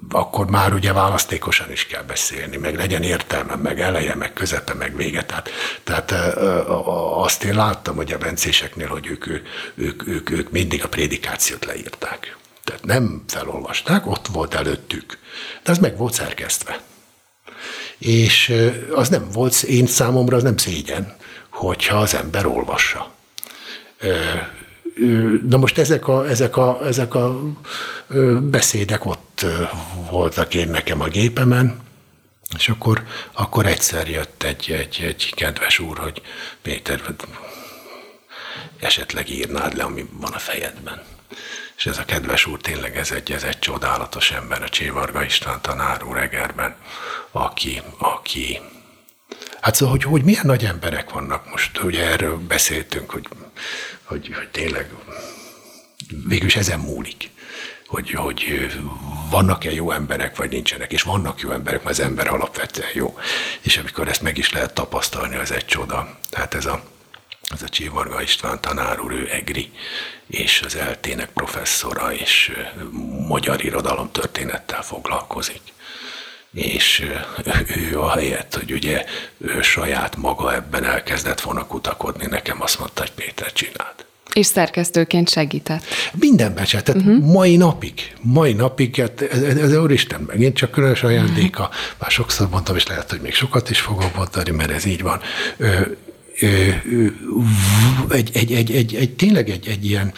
akkor 0.10 0.50
már 0.50 0.74
ugye 0.74 0.94
választékosan 0.94 1.72
is 1.72 1.86
kell 1.86 2.04
beszélni, 2.04 2.58
meg 2.58 2.76
legyen 2.76 3.04
értelme, 3.04 3.56
meg 3.56 3.82
eleje, 3.82 4.16
meg 4.16 4.34
közepe, 4.34 4.74
meg 4.74 4.96
vége. 4.96 5.26
Tehát, 5.26 5.50
tehát 5.84 6.12
azt 7.14 7.44
én 7.44 7.56
láttam, 7.56 7.96
hogy 7.96 8.12
a 8.12 8.18
bencéseknél, 8.18 8.88
hogy 8.88 9.08
ők, 9.08 9.28
ők, 9.76 10.08
ők, 10.08 10.30
ők 10.30 10.52
mindig 10.52 10.84
a 10.84 10.88
prédikációt 10.88 11.66
leírták. 11.66 12.38
Tehát 12.64 12.86
nem 12.86 13.24
felolvasták, 13.28 14.08
ott 14.08 14.28
volt 14.28 14.54
előttük. 14.54 15.18
De 15.64 15.72
az 15.72 15.78
meg 15.78 15.98
volt 15.98 16.14
szerkesztve. 16.14 16.82
És 17.98 18.54
az 18.92 19.10
nem 19.10 19.30
volt, 19.32 19.64
én 19.64 19.88
számomra 19.88 20.36
az 20.36 20.44
nem 20.44 20.58
szégyen, 20.58 21.16
hogyha 21.50 21.98
az 21.98 22.14
ember 22.14 22.46
olvassa 22.46 23.16
Na 25.50 25.58
most 25.58 25.78
ezek 25.78 26.08
a, 26.08 26.30
ezek 26.30 26.58
a, 26.58 26.80
ezek 26.86 27.16
a 27.16 27.42
beszédek 28.42 29.06
ott 29.06 29.46
voltak 30.10 30.54
én 30.54 30.70
nekem 30.70 31.02
a 31.02 31.08
gépemen, 31.08 31.80
és 32.58 32.70
akkor, 32.70 33.04
akkor 33.32 33.66
egyszer 33.66 34.10
jött 34.10 34.44
egy, 34.44 34.72
egy, 34.72 35.04
egy 35.08 35.34
kedves 35.36 35.80
úr, 35.80 35.98
hogy 35.98 36.22
Péter, 36.62 37.02
esetleg 38.80 39.30
írnád 39.30 39.76
le, 39.76 39.84
ami 39.84 40.06
van 40.12 40.32
a 40.32 40.38
fejedben. 40.38 41.02
És 41.78 41.86
ez 41.86 41.98
a 41.98 42.06
kedves 42.06 42.46
úr 42.46 42.62
tényleg 42.62 42.98
ez 42.98 43.12
egy, 43.12 43.32
ez 43.32 43.44
egy 43.44 43.60
csodálatos 43.60 44.32
ember, 44.32 44.64
a 44.64 44.70
Csévarga 44.70 45.24
István 45.24 45.62
tanár 45.62 46.04
úr 46.04 46.18
Egerben, 46.18 46.76
aki, 47.32 47.82
aki 47.98 48.60
Hát 49.62 49.76
szóval, 49.76 49.96
hogy, 49.96 50.04
hogy 50.04 50.24
milyen 50.24 50.46
nagy 50.46 50.66
emberek 50.66 51.10
vannak 51.10 51.50
most, 51.50 51.84
ugye 51.84 52.06
erről 52.06 52.38
beszéltünk, 52.38 53.10
hogy 53.10 53.28
hogy, 54.08 54.34
hogy 54.36 54.50
tényleg 54.50 54.90
végül 56.28 56.48
is 56.48 56.56
ezen 56.56 56.80
múlik, 56.80 57.30
hogy, 57.88 58.12
hogy 58.12 58.72
vannak-e 59.30 59.72
jó 59.72 59.92
emberek, 59.92 60.36
vagy 60.36 60.50
nincsenek, 60.50 60.92
és 60.92 61.02
vannak 61.02 61.40
jó 61.40 61.52
emberek, 61.52 61.84
mert 61.84 62.00
az 62.00 62.06
ember 62.06 62.28
alapvetően 62.28 62.90
jó. 62.94 63.18
És 63.62 63.78
amikor 63.78 64.08
ezt 64.08 64.22
meg 64.22 64.38
is 64.38 64.52
lehet 64.52 64.74
tapasztalni, 64.74 65.36
az 65.36 65.52
egy 65.52 65.66
csoda. 65.66 66.18
Tehát 66.30 66.54
ez 66.54 66.66
a, 66.66 66.84
ez 67.54 67.62
a 67.62 67.70
Csivarga 67.70 68.22
István 68.22 68.62
tanár 68.62 69.00
úr, 69.00 69.12
ő 69.12 69.30
EGRI, 69.32 69.72
és 70.28 70.62
az 70.62 70.76
eltének 70.76 71.30
professzora, 71.30 72.14
és 72.14 72.52
magyar 73.28 73.64
irodalom 73.64 74.12
történettel 74.12 74.82
foglalkozik 74.82 75.62
és 76.54 77.06
ő 77.92 78.00
a 78.00 78.20
hogy 78.52 78.72
ugye 78.72 79.06
ő 79.38 79.62
saját 79.62 80.16
maga 80.16 80.56
ebben 80.56 80.84
elkezdett 80.84 81.42
volna 81.42 81.68
kutakodni, 81.68 82.26
nekem 82.26 82.62
azt 82.62 82.80
mondta, 82.80 83.02
hogy 83.02 83.12
Péter 83.12 83.54
csináld. 83.54 84.06
És 84.34 84.46
szerkesztőként 84.46 85.30
segített. 85.30 85.84
Mindenben 86.14 86.66
se. 86.66 86.82
Tehát 86.82 87.02
uh-huh. 87.02 87.26
mai 87.26 87.56
napig, 87.56 88.14
mai 88.22 88.54
napig, 88.54 88.96
hát 88.96 89.22
ez, 89.22 89.42
ez, 89.42 89.58
ez 89.58 89.76
Úristen 89.78 90.22
megint 90.22 90.56
csak 90.56 90.72
különös 90.72 91.04
ajándéka. 91.04 91.64
Uh-huh. 91.64 91.78
Már 91.98 92.12
sokszor 92.12 92.50
mondtam, 92.50 92.76
és 92.76 92.88
lehet, 92.88 93.10
hogy 93.10 93.22
még 93.22 93.34
sokat 93.34 93.70
is 93.70 93.80
fogok 93.80 94.16
mondani, 94.16 94.52
mert 94.52 94.72
ez 94.72 94.86
így 94.86 95.02
van. 95.02 95.22
Ö, 95.58 95.80
ö, 96.40 96.70
egy, 98.10 98.30
egy, 98.34 98.54
egy, 98.54 98.72
egy, 98.72 98.96
egy, 98.96 99.16
tényleg 99.16 99.50
egy, 99.50 99.68
egy 99.68 99.86
ilyen 99.86 100.14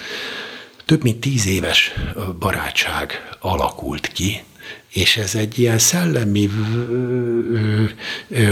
több 0.86 1.04
mint 1.04 1.20
tíz 1.20 1.48
éves 1.48 1.94
barátság 2.40 3.30
alakult 3.40 4.08
ki, 4.08 4.44
és 4.90 5.18
ez 5.18 5.36
egy 5.36 5.60
ilyen 5.60 5.78
szellemi 5.78 6.50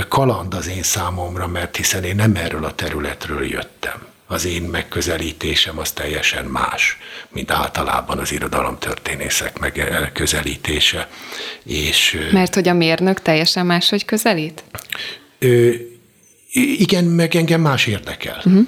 kaland 0.07 0.53
az 0.53 0.67
én 0.67 0.83
számomra, 0.83 1.47
mert 1.47 1.75
hiszen 1.75 2.03
én 2.03 2.15
nem 2.15 2.35
erről 2.35 2.65
a 2.65 2.75
területről 2.75 3.45
jöttem. 3.45 4.05
Az 4.27 4.45
én 4.45 4.61
megközelítésem 4.61 5.79
az 5.79 5.91
teljesen 5.91 6.45
más, 6.45 6.97
mint 7.29 7.51
általában 7.51 8.17
az 8.17 8.31
irodalomtörténészek 8.31 9.59
megközelítése. 9.59 11.09
És, 11.63 12.17
mert 12.31 12.53
hogy 12.53 12.67
a 12.67 12.73
mérnök 12.73 13.21
teljesen 13.21 13.65
máshogy 13.65 14.05
közelít? 14.05 14.63
Ö, 15.39 15.71
igen, 16.77 17.03
meg 17.03 17.35
engem 17.35 17.61
más 17.61 17.85
érdekel. 17.85 18.41
Uh-huh. 18.45 18.67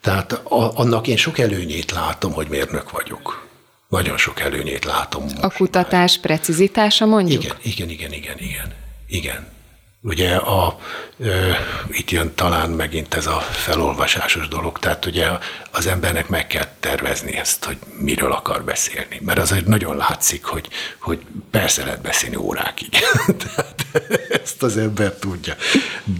Tehát 0.00 0.32
a, 0.32 0.78
annak 0.78 1.06
én 1.06 1.16
sok 1.16 1.38
előnyét 1.38 1.90
látom, 1.90 2.32
hogy 2.32 2.48
mérnök 2.48 2.90
vagyok. 2.90 3.41
Nagyon 3.92 4.16
sok 4.16 4.40
előnyét 4.40 4.84
látom. 4.84 5.26
A 5.40 5.50
kutatás 5.50 6.12
már. 6.12 6.20
precizitása 6.20 7.06
mondjuk? 7.06 7.42
Igen, 7.44 7.56
igen, 7.62 7.88
igen, 7.88 8.12
igen, 8.12 8.38
igen. 8.38 8.74
Igen. 9.06 9.46
Ugye 10.02 10.34
a, 10.34 10.78
ö, 11.18 11.50
itt 11.90 12.10
jön 12.10 12.34
talán 12.34 12.70
megint 12.70 13.14
ez 13.14 13.26
a 13.26 13.38
felolvasásos 13.40 14.48
dolog, 14.48 14.78
tehát 14.78 15.06
ugye 15.06 15.28
az 15.70 15.86
embernek 15.86 16.28
meg 16.28 16.46
kell 16.46 16.66
tervezni 16.80 17.36
ezt, 17.36 17.64
hogy 17.64 17.76
miről 17.98 18.32
akar 18.32 18.64
beszélni. 18.64 19.20
Mert 19.20 19.38
azért 19.38 19.66
nagyon 19.66 19.96
látszik, 19.96 20.44
hogy, 20.44 20.68
hogy 20.98 21.20
persze 21.50 21.84
lehet 21.84 22.02
beszélni 22.02 22.36
órákig. 22.36 22.88
tehát 23.42 23.86
ezt 24.42 24.62
az 24.62 24.76
ember 24.76 25.14
tudja. 25.14 25.54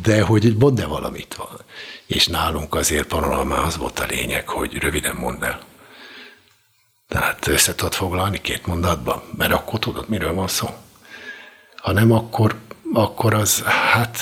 De 0.03 0.23
hogy 0.23 0.47
egy 0.47 0.57
mondd 0.57 0.87
valamit 0.87 1.35
van. 1.35 1.61
És 2.07 2.27
nálunk 2.27 2.75
azért 2.75 3.13
az 3.13 3.77
volt 3.77 3.99
a 3.99 4.07
lényeg, 4.09 4.49
hogy 4.49 4.75
röviden 4.75 5.17
mondd 5.17 5.45
el. 5.45 5.71
Tehát 7.13 7.47
össze 7.47 7.75
tudod 7.75 7.95
foglalni 7.95 8.41
két 8.41 8.67
mondatban, 8.67 9.23
mert 9.37 9.53
akkor 9.53 9.79
tudod, 9.79 10.09
miről 10.09 10.35
van 10.35 10.49
szó. 10.49 10.69
Ha 11.77 11.93
nem, 11.93 12.13
akkor, 12.13 12.59
akkor 12.93 13.35
az, 13.35 13.63
hát 13.63 14.19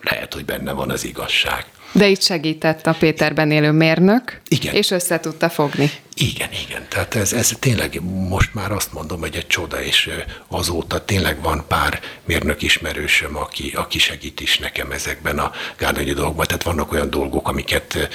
lehet, 0.00 0.34
hogy 0.34 0.44
benne 0.44 0.72
van 0.72 0.90
az 0.90 1.04
igazság. 1.04 1.66
De 1.92 2.06
itt 2.06 2.22
segített 2.22 2.86
a 2.86 2.96
Péterben 2.98 3.50
élő 3.50 3.70
mérnök, 3.70 4.40
igen. 4.48 4.74
és 4.74 4.90
össze 4.90 5.20
tudta 5.20 5.48
fogni. 5.48 5.90
Igen, 6.20 6.48
igen. 6.66 6.86
Tehát 6.88 7.14
ez, 7.14 7.32
ez 7.32 7.52
tényleg 7.58 8.00
most 8.28 8.54
már 8.54 8.72
azt 8.72 8.92
mondom, 8.92 9.20
hogy 9.20 9.36
egy 9.36 9.46
csoda, 9.46 9.82
és 9.82 10.10
azóta 10.48 11.04
tényleg 11.04 11.42
van 11.42 11.64
pár 11.68 12.00
mérnök 12.24 12.62
ismerősöm, 12.62 13.36
aki, 13.36 13.72
aki 13.74 13.98
segít 13.98 14.40
is 14.40 14.58
nekem 14.58 14.90
ezekben 14.92 15.38
a 15.38 15.52
gárdonyi 15.78 16.12
dolgokban. 16.12 16.46
Tehát 16.46 16.62
vannak 16.62 16.92
olyan 16.92 17.10
dolgok, 17.10 17.48
amiket 17.48 18.08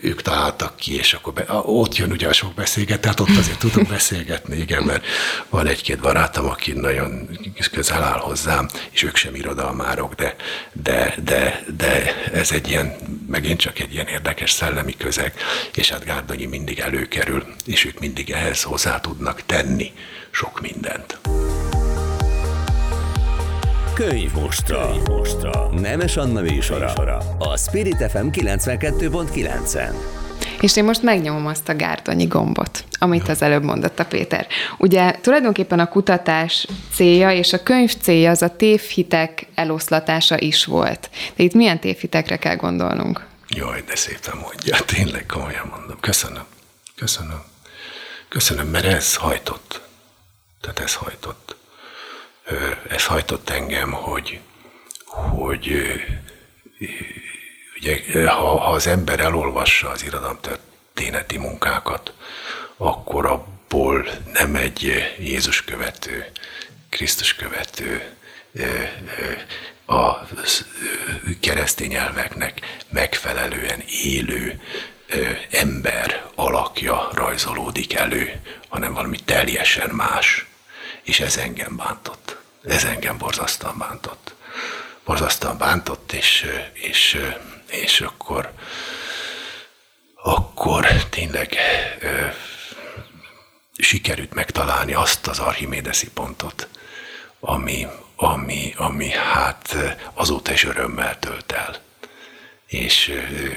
ők 0.00 0.22
találtak 0.22 0.76
ki, 0.76 0.96
és 0.96 1.12
akkor 1.12 1.32
be, 1.32 1.44
ott 1.48 1.96
jön 1.96 2.10
ugye 2.10 2.28
a 2.28 2.32
sok 2.32 2.54
beszélget, 2.54 3.00
tehát 3.00 3.20
ott 3.20 3.36
azért 3.38 3.58
tudok 3.58 3.86
beszélgetni, 3.86 4.56
igen, 4.56 4.82
mert 4.82 5.04
van 5.48 5.66
egy-két 5.66 5.98
barátom, 5.98 6.48
aki 6.48 6.72
nagyon 6.72 7.28
közel 7.72 8.02
áll 8.02 8.18
hozzám, 8.18 8.68
és 8.90 9.02
ők 9.02 9.16
sem 9.16 9.34
irodalmárok, 9.34 10.14
de, 10.14 10.36
de, 10.72 11.14
de, 11.24 11.64
de 11.76 12.14
ez 12.32 12.52
egy 12.52 12.68
ilyen, 12.68 12.91
megint 13.26 13.60
csak 13.60 13.78
egy 13.78 13.92
ilyen 13.92 14.06
érdekes 14.06 14.50
szellemi 14.50 14.96
közeg, 14.96 15.34
és 15.74 15.90
hát 15.90 16.04
Gárdonyi 16.04 16.46
mindig 16.46 16.78
elő 16.78 17.02
előkerül, 17.02 17.44
és 17.66 17.84
ők 17.84 18.00
mindig 18.00 18.30
ehhez 18.30 18.62
hozzá 18.62 19.00
tudnak 19.00 19.42
tenni 19.46 19.92
sok 20.30 20.60
mindent. 20.60 21.18
Könyv 23.94 24.32
mostra. 24.32 24.90
Könyv 24.90 25.06
mostra. 25.06 25.68
Nemes 25.80 26.16
Anna 26.16 26.40
műsora. 26.40 26.92
A 27.38 27.56
Spirit 27.56 28.10
FM 28.10 28.26
92.9-en. 28.30 29.94
És 30.60 30.76
én 30.76 30.84
most 30.84 31.02
megnyomom 31.02 31.46
azt 31.46 31.68
a 31.68 31.76
gárdonyi 31.76 32.24
gombot, 32.24 32.84
amit 32.98 33.28
az 33.28 33.42
előbb 33.42 33.62
mondott 33.62 33.98
a 33.98 34.04
Péter. 34.04 34.46
Ugye 34.78 35.10
tulajdonképpen 35.20 35.78
a 35.78 35.88
kutatás 35.88 36.66
célja 36.94 37.30
és 37.30 37.52
a 37.52 37.62
könyv 37.62 37.94
célja 38.00 38.30
az 38.30 38.42
a 38.42 38.56
tévhitek 38.56 39.46
eloszlatása 39.54 40.38
is 40.38 40.64
volt. 40.64 41.10
De 41.36 41.42
itt 41.42 41.54
milyen 41.54 41.80
tévhitekre 41.80 42.36
kell 42.36 42.56
gondolnunk? 42.56 43.26
Jaj, 43.48 43.82
de 43.86 43.96
szépen 43.96 44.36
mondja, 44.36 44.76
tényleg 44.76 45.26
komolyan 45.26 45.72
mondom. 45.76 46.00
Köszönöm. 46.00 46.44
Köszönöm. 46.96 47.42
Köszönöm, 48.28 48.66
mert 48.66 48.84
ez 48.84 49.14
hajtott. 49.14 49.80
Tehát 50.60 50.80
ez 50.80 50.94
hajtott. 50.94 51.56
Ez 52.88 53.04
hajtott 53.04 53.50
engem, 53.50 53.92
hogy, 53.92 54.40
hogy 55.06 55.72
ugye, 57.82 58.28
ha, 58.28 58.58
ha 58.58 58.72
az 58.72 58.86
ember 58.86 59.20
elolvassa 59.20 59.90
az 59.90 60.04
irodalomtörténeti 60.04 61.38
munkákat, 61.38 62.12
akkor 62.76 63.26
abból 63.26 64.06
nem 64.32 64.54
egy 64.54 64.92
Jézus 65.18 65.64
követő, 65.64 66.26
Krisztus 66.88 67.34
követő, 67.34 68.16
a 69.86 70.16
keresztény 71.40 71.94
elveknek 71.94 72.60
megfelelően 72.88 73.82
élő 74.02 74.60
ember 75.50 76.26
alakja 76.34 77.08
rajzolódik 77.12 77.94
elő, 77.94 78.40
hanem 78.68 78.92
valami 78.92 79.18
teljesen 79.24 79.90
más. 79.90 80.46
És 81.02 81.20
ez 81.20 81.36
engem 81.36 81.76
bántott. 81.76 82.36
Ez 82.64 82.84
engem 82.84 83.18
borzasztóan 83.18 83.78
bántott. 83.78 84.34
Borzasztóan 85.04 85.58
bántott, 85.58 86.12
és, 86.12 86.46
és, 86.72 87.18
és 87.72 88.00
akkor, 88.00 88.52
akkor 90.22 90.86
tényleg 91.10 91.56
ö, 92.00 92.26
sikerült 93.76 94.34
megtalálni 94.34 94.94
azt 94.94 95.26
az 95.26 95.38
archimédeszi 95.38 96.10
pontot, 96.10 96.68
ami, 97.40 97.86
ami, 98.16 98.74
ami 98.76 99.10
hát 99.10 99.76
azóta 100.14 100.52
is 100.52 100.64
örömmel 100.64 101.18
tölt 101.18 101.52
el 101.52 101.80
és 102.72 103.12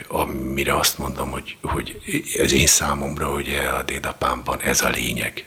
amire 0.07 0.75
azt 0.75 0.97
mondom, 0.97 1.31
hogy, 1.31 1.57
hogy 1.61 2.01
ez 2.37 2.51
én 2.51 2.67
számomra, 2.67 3.27
hogy 3.27 3.55
a 3.55 3.83
dédapámban 3.83 4.61
ez 4.61 4.81
a 4.81 4.89
lényeg. 4.89 5.45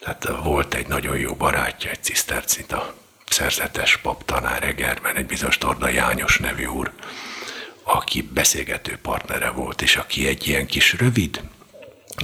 Tehát 0.00 0.28
volt 0.42 0.74
egy 0.74 0.86
nagyon 0.86 1.18
jó 1.18 1.34
barátja, 1.34 1.90
egy 1.90 2.02
cisztercita 2.02 2.94
szerzetes 3.28 3.96
pap 3.96 4.24
tanár 4.24 4.62
Egerben, 4.62 5.16
egy 5.16 5.26
bizonyos 5.26 5.58
Torda 5.58 5.88
János 5.88 6.38
nevű 6.38 6.64
úr, 6.64 6.92
aki 7.82 8.22
beszélgető 8.22 8.98
partnere 9.02 9.50
volt, 9.50 9.82
és 9.82 9.96
aki 9.96 10.26
egy 10.26 10.48
ilyen 10.48 10.66
kis 10.66 10.92
rövid, 10.92 11.42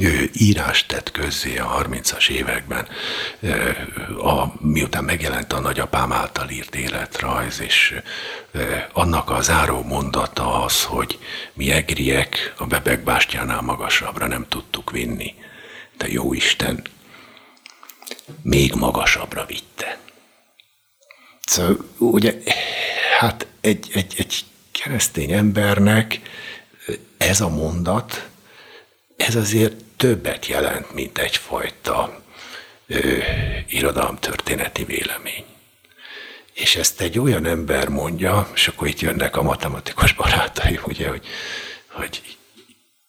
ő 0.00 0.30
írást 0.32 0.88
tett 0.88 1.10
közzé 1.10 1.58
a 1.58 1.82
30-as 1.82 2.28
években, 2.28 2.88
a, 4.22 4.44
miután 4.60 5.04
megjelent 5.04 5.52
a 5.52 5.60
nagyapám 5.60 6.12
által 6.12 6.48
írt 6.48 6.74
életrajz, 6.74 7.60
és 7.60 8.00
annak 8.92 9.30
a 9.30 9.40
záró 9.40 9.82
mondata 9.82 10.62
az, 10.62 10.84
hogy 10.84 11.18
mi 11.52 11.70
egriek 11.70 12.54
a 12.56 12.66
bebek 12.66 13.02
bástyánál 13.02 13.60
magasabbra 13.60 14.26
nem 14.26 14.46
tudtuk 14.48 14.90
vinni, 14.90 15.34
de 15.96 16.08
jó 16.08 16.32
Isten 16.32 16.82
még 18.42 18.74
magasabbra 18.74 19.44
vitte. 19.46 19.98
Szóval 21.44 21.76
ugye, 21.98 22.34
hát 23.18 23.46
egy, 23.60 23.90
egy, 23.94 24.14
egy 24.16 24.44
keresztény 24.82 25.32
embernek 25.32 26.20
ez 27.16 27.40
a 27.40 27.48
mondat, 27.48 28.28
ez 29.16 29.34
azért 29.34 29.84
többet 29.96 30.46
jelent, 30.46 30.94
mint 30.94 31.18
egyfajta 31.18 32.22
ö, 32.86 33.18
irodalomtörténeti 33.68 34.84
vélemény. 34.84 35.44
És 36.52 36.76
ezt 36.76 37.00
egy 37.00 37.18
olyan 37.18 37.46
ember 37.46 37.88
mondja, 37.88 38.50
és 38.54 38.68
akkor 38.68 38.88
itt 38.88 39.00
jönnek 39.00 39.36
a 39.36 39.42
matematikus 39.42 40.12
barátai, 40.12 40.80
ugye, 40.84 41.08
hogy, 41.08 41.26
hogy 41.86 42.36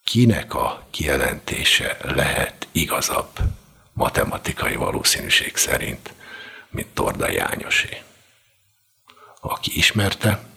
kinek 0.04 0.54
a 0.54 0.86
kijelentése 0.90 1.96
lehet 2.02 2.66
igazabb 2.72 3.38
matematikai 3.92 4.74
valószínűség 4.74 5.56
szerint, 5.56 6.14
mint 6.70 6.88
Torda 6.94 7.30
Jányosé. 7.30 8.02
Aki 9.40 9.76
ismerte, 9.76 10.49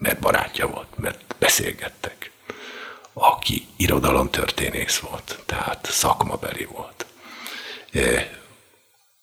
mert 0.00 0.18
barátja 0.18 0.66
volt, 0.66 0.98
mert 0.98 1.34
beszélgettek 1.38 2.30
aki 3.12 3.66
irodalomtörténész 3.76 4.98
volt, 4.98 5.42
tehát 5.46 5.86
szakmabeli 5.90 6.64
volt, 6.64 7.06
e, 7.92 8.30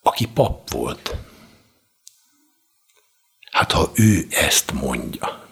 aki 0.01 0.27
pap 0.27 0.69
volt. 0.69 1.15
Hát 3.51 3.71
ha 3.71 3.91
ő 3.95 4.28
ezt 4.30 4.71
mondja, 4.71 5.45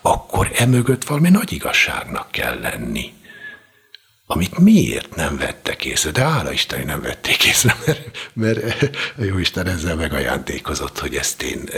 akkor 0.00 0.50
emögött 0.54 1.04
valami 1.04 1.28
nagy 1.28 1.52
igazságnak 1.52 2.30
kell 2.30 2.60
lenni 2.60 3.14
amit 4.30 4.58
miért 4.58 5.14
nem 5.14 5.36
vettek 5.36 5.84
észre, 5.84 6.10
de 6.10 6.22
hála 6.24 6.52
Isten, 6.52 6.86
nem 6.86 7.00
vették 7.00 7.44
észre, 7.44 7.76
mert, 7.84 8.34
mert 8.34 8.82
a 9.18 9.22
jó 9.22 9.38
Isten 9.38 9.66
ezzel 9.66 9.96
megajándékozott, 9.96 10.98
hogy 10.98 11.16
ezt 11.16 11.42
én, 11.42 11.68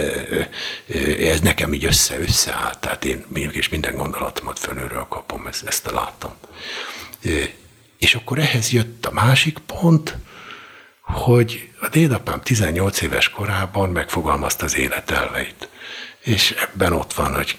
ez 1.18 1.40
nekem 1.40 1.72
így 1.72 1.84
össze-összeállt, 1.84 2.78
tehát 2.78 3.04
én 3.04 3.24
mégis 3.28 3.68
minden 3.68 3.96
gondolatomat 3.96 4.58
fölülről 4.58 5.06
kapom, 5.08 5.46
ezt, 5.46 5.66
ezt 5.66 5.90
látom. 5.90 6.32
És 7.98 8.14
akkor 8.14 8.38
ehhez 8.38 8.70
jött 8.70 9.06
a 9.06 9.12
másik 9.12 9.58
pont, 9.58 10.16
hogy 11.02 11.70
a 11.80 11.88
dédapám 11.88 12.40
18 12.40 13.00
éves 13.00 13.28
korában 13.28 13.90
megfogalmazta 13.90 14.64
az 14.64 14.76
életelveit. 14.76 15.68
És 16.20 16.50
ebben 16.50 16.92
ott 16.92 17.12
van, 17.12 17.34
hogy 17.34 17.58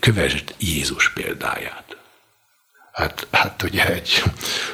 kövesd 0.00 0.54
Jézus 0.58 1.12
példáját. 1.12 1.85
Hát, 2.96 3.26
hát 3.30 3.62
ugye 3.62 3.86
egy, 3.86 4.22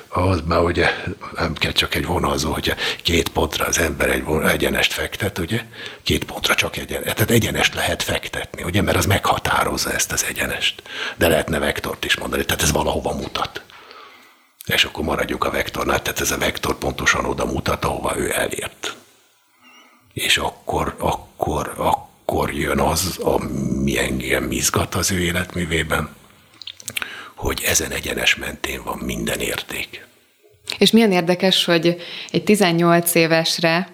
az 0.09 0.41
már 0.45 0.61
ugye 0.61 0.91
nem 1.35 1.55
kell 1.55 1.73
csak 1.73 1.95
egy 1.95 2.07
vonalzó, 2.07 2.53
hogy 2.53 2.75
két 3.03 3.29
pontra 3.29 3.65
az 3.65 3.79
ember 3.79 4.11
egy 4.11 4.25
vonal, 4.25 4.51
egyenest 4.51 4.93
fektet, 4.93 5.39
ugye? 5.39 5.63
Két 6.03 6.25
pontra 6.25 6.55
csak 6.55 6.77
egyen, 6.77 7.03
tehát 7.03 7.31
egyenest 7.31 7.75
lehet 7.75 8.03
fektetni, 8.03 8.63
ugye? 8.63 8.83
Mert 8.83 8.97
az 8.97 9.07
meghatározza 9.07 9.93
ezt 9.93 10.13
az 10.13 10.25
egyenest. 10.25 10.83
De 11.17 11.29
lehetne 11.29 11.59
vektort 11.59 12.05
is 12.05 12.17
mondani, 12.17 12.45
tehát 12.45 12.63
ez 12.63 12.73
valahova 12.73 13.15
mutat. 13.15 13.63
És 14.67 14.85
akkor 14.85 15.05
maradjuk 15.05 15.45
a 15.45 15.51
vektornál, 15.51 16.03
tehát 16.03 16.21
ez 16.21 16.31
a 16.31 16.39
vektor 16.39 16.79
pontosan 16.79 17.25
oda 17.25 17.45
mutat, 17.45 17.85
ahova 17.85 18.17
ő 18.17 18.33
elért. 18.35 18.97
És 20.13 20.37
akkor, 20.37 20.95
akkor, 20.99 21.73
akkor 21.77 22.53
jön 22.53 22.79
az, 22.79 23.19
ami 23.19 23.99
engem 23.99 24.51
izgat 24.51 24.95
az 24.95 25.11
ő 25.11 25.21
életművében, 25.21 26.21
hogy 27.43 27.63
ezen 27.67 27.91
egyenes 27.91 28.35
mentén 28.35 28.83
van 28.85 28.99
minden 28.99 29.41
érték. 29.41 30.07
És 30.79 30.91
milyen 30.91 31.13
érdekes, 31.13 31.65
hogy 31.65 31.97
egy 32.31 32.45
18 32.45 33.15
évesre 33.15 33.89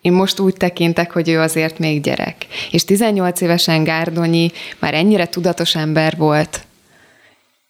én 0.00 0.12
most 0.12 0.38
úgy 0.38 0.54
tekintek, 0.54 1.12
hogy 1.12 1.28
ő 1.28 1.40
azért 1.40 1.78
még 1.78 2.00
gyerek. 2.00 2.46
És 2.70 2.84
18 2.84 3.40
évesen 3.40 3.84
Gárdonyi 3.84 4.52
már 4.78 4.94
ennyire 4.94 5.28
tudatos 5.28 5.74
ember 5.74 6.16
volt, 6.16 6.66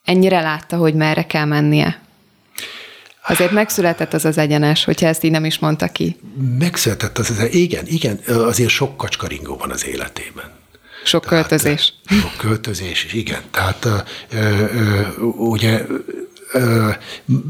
ennyire 0.05 0.41
látta, 0.41 0.77
hogy 0.77 0.95
merre 0.95 1.27
kell 1.27 1.45
mennie. 1.45 2.01
Azért 3.27 3.51
megszületett 3.51 4.13
az 4.13 4.25
az 4.25 4.39
egyenes, 4.39 4.85
hogyha 4.85 5.07
ezt 5.07 5.25
így 5.25 5.31
nem 5.31 5.45
is 5.45 5.59
mondta 5.59 5.89
ki. 5.89 6.17
Megszületett 6.59 7.19
az 7.19 7.31
az, 7.31 7.55
igen, 7.55 7.87
igen, 7.87 8.21
azért 8.27 8.71
sok 8.71 8.97
kacskaringó 8.97 9.57
van 9.57 9.71
az 9.71 9.87
életében. 9.87 10.59
Sok 11.05 11.27
Tehát, 11.27 11.49
költözés. 11.49 11.93
Sok 12.21 12.37
költözés, 12.37 13.13
igen. 13.13 13.43
Tehát 13.51 13.85
ö, 13.85 13.97
ö, 14.31 15.01
ugye 15.37 15.87
ö, 16.53 16.91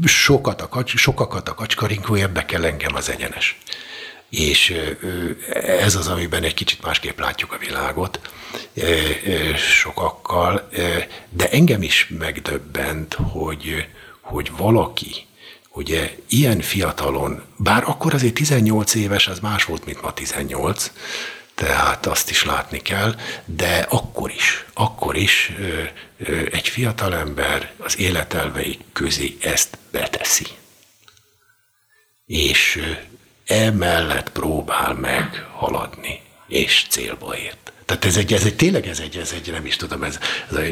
sokat 0.05 0.61
a, 0.61 0.83
sokakat 0.85 1.49
a 1.49 1.53
kacskarinkó 1.53 2.17
érdekel 2.17 2.65
engem 2.65 2.95
az 2.95 3.09
egyenes. 3.09 3.57
És 4.29 4.73
ez 5.79 5.95
az, 5.95 6.07
amiben 6.07 6.43
egy 6.43 6.53
kicsit 6.53 6.81
másképp 6.81 7.19
látjuk 7.19 7.53
a 7.53 7.57
világot, 7.57 8.19
sokakkal, 9.57 10.69
de 11.29 11.49
engem 11.49 11.81
is 11.81 12.07
megdöbbent, 12.17 13.13
hogy, 13.13 13.87
hogy 14.21 14.51
valaki, 14.57 15.27
ugye 15.73 16.15
ilyen 16.29 16.61
fiatalon, 16.61 17.41
bár 17.57 17.83
akkor 17.85 18.13
azért 18.13 18.33
18 18.33 18.95
éves, 18.95 19.27
az 19.27 19.39
más 19.39 19.63
volt, 19.63 19.85
mint 19.85 20.01
ma 20.01 20.13
18, 20.13 20.91
tehát 21.59 22.05
azt 22.05 22.29
is 22.29 22.43
látni 22.43 22.77
kell, 22.81 23.15
de 23.45 23.85
akkor 23.89 24.31
is, 24.31 24.65
akkor 24.73 25.15
is 25.15 25.51
egy 26.51 26.67
fiatalember 26.67 27.71
az 27.77 27.99
életelvei 27.99 28.79
közé 28.93 29.37
ezt 29.41 29.77
beteszi. 29.91 30.45
És 32.25 32.81
emellett 33.45 34.31
próbál 34.31 34.93
meg 34.93 35.45
haladni, 35.53 36.21
és 36.47 36.85
célba 36.89 37.37
ért. 37.37 37.71
Tehát 37.89 38.05
ez 38.05 38.17
egy, 38.17 38.33
ez 38.33 38.45
egy 38.45 38.55
tényleg 38.55 38.87
ez 38.87 38.99
egy, 38.99 39.17
ez 39.17 39.33
egy, 39.33 39.51
nem 39.51 39.65
is 39.65 39.75
tudom, 39.75 40.03
ez, 40.03 40.19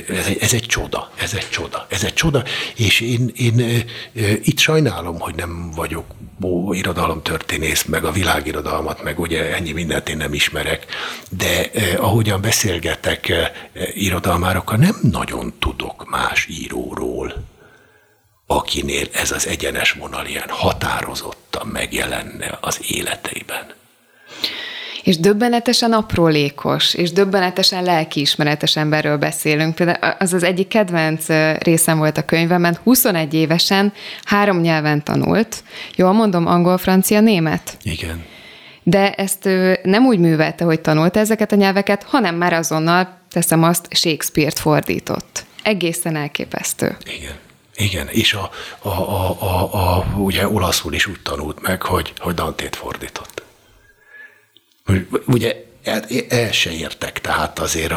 ez, 0.07 0.25
egy, 0.25 0.37
ez 0.39 0.53
egy 0.53 0.65
csoda, 0.65 1.11
ez 1.15 1.33
egy 1.33 1.49
csoda, 1.49 1.85
ez 1.89 2.03
egy 2.03 2.13
csoda, 2.13 2.43
és 2.75 2.99
én, 2.99 3.31
én, 3.35 3.83
itt 4.43 4.57
sajnálom, 4.59 5.19
hogy 5.19 5.35
nem 5.35 5.71
vagyok 5.75 6.05
ó, 6.41 6.73
irodalomtörténész, 6.73 7.83
meg 7.83 8.03
a 8.03 8.11
világirodalmat, 8.11 9.03
meg 9.03 9.19
ugye 9.19 9.55
ennyi 9.55 9.71
mindent 9.71 10.09
én 10.09 10.17
nem 10.17 10.33
ismerek, 10.33 10.85
de 11.29 11.71
ahogyan 11.97 12.41
beszélgetek 12.41 13.33
irodalmárokkal, 13.93 14.77
nem 14.77 14.95
nagyon 15.01 15.53
tudok 15.59 16.09
más 16.09 16.47
íróról, 16.49 17.33
akinél 18.47 19.07
ez 19.13 19.31
az 19.31 19.47
egyenes 19.47 19.91
vonal 19.91 20.25
ilyen 20.25 20.49
határozottan 20.49 21.67
megjelenne 21.67 22.57
az 22.61 22.79
életeiben 22.87 23.75
és 25.07 25.19
döbbenetesen 25.19 25.91
aprólékos, 25.91 26.93
és 26.93 27.11
döbbenetesen 27.11 27.83
lelkiismeretes 27.83 28.75
emberről 28.75 29.17
beszélünk. 29.17 29.75
Például 29.75 30.15
az 30.19 30.33
az 30.33 30.43
egyik 30.43 30.67
kedvenc 30.67 31.27
részem 31.57 31.97
volt 31.97 32.17
a 32.17 32.25
könyvemben, 32.25 32.77
21 32.83 33.33
évesen 33.33 33.93
három 34.23 34.59
nyelven 34.59 35.03
tanult. 35.03 35.63
Jól 35.95 36.11
mondom, 36.11 36.47
angol, 36.47 36.77
francia, 36.77 37.19
német? 37.19 37.77
Igen. 37.83 38.25
De 38.83 39.11
ezt 39.11 39.45
ő 39.45 39.79
nem 39.83 40.05
úgy 40.05 40.19
művelte, 40.19 40.63
hogy 40.63 40.79
tanulta 40.79 41.19
ezeket 41.19 41.51
a 41.51 41.55
nyelveket, 41.55 42.03
hanem 42.03 42.35
már 42.35 42.53
azonnal, 42.53 43.17
teszem 43.31 43.63
azt, 43.63 43.87
Shakespeare-t 43.89 44.59
fordított. 44.59 45.45
Egészen 45.63 46.15
elképesztő. 46.15 46.97
Igen. 47.17 47.35
Igen, 47.75 48.07
és 48.07 48.33
a, 48.33 48.49
a, 48.79 48.89
a, 48.89 49.41
a, 49.41 49.73
a, 49.73 50.05
ugye 50.17 50.47
olaszul 50.47 50.93
is 50.93 51.07
úgy 51.07 51.19
tanult 51.23 51.61
meg, 51.61 51.81
hogy, 51.81 52.13
hogy 52.17 52.33
Dantét 52.33 52.75
fordított. 52.75 53.36
Ugye 55.25 55.65
el, 56.29 56.51
se 56.51 56.71
értek, 56.71 57.21
tehát 57.21 57.59
azért 57.59 57.93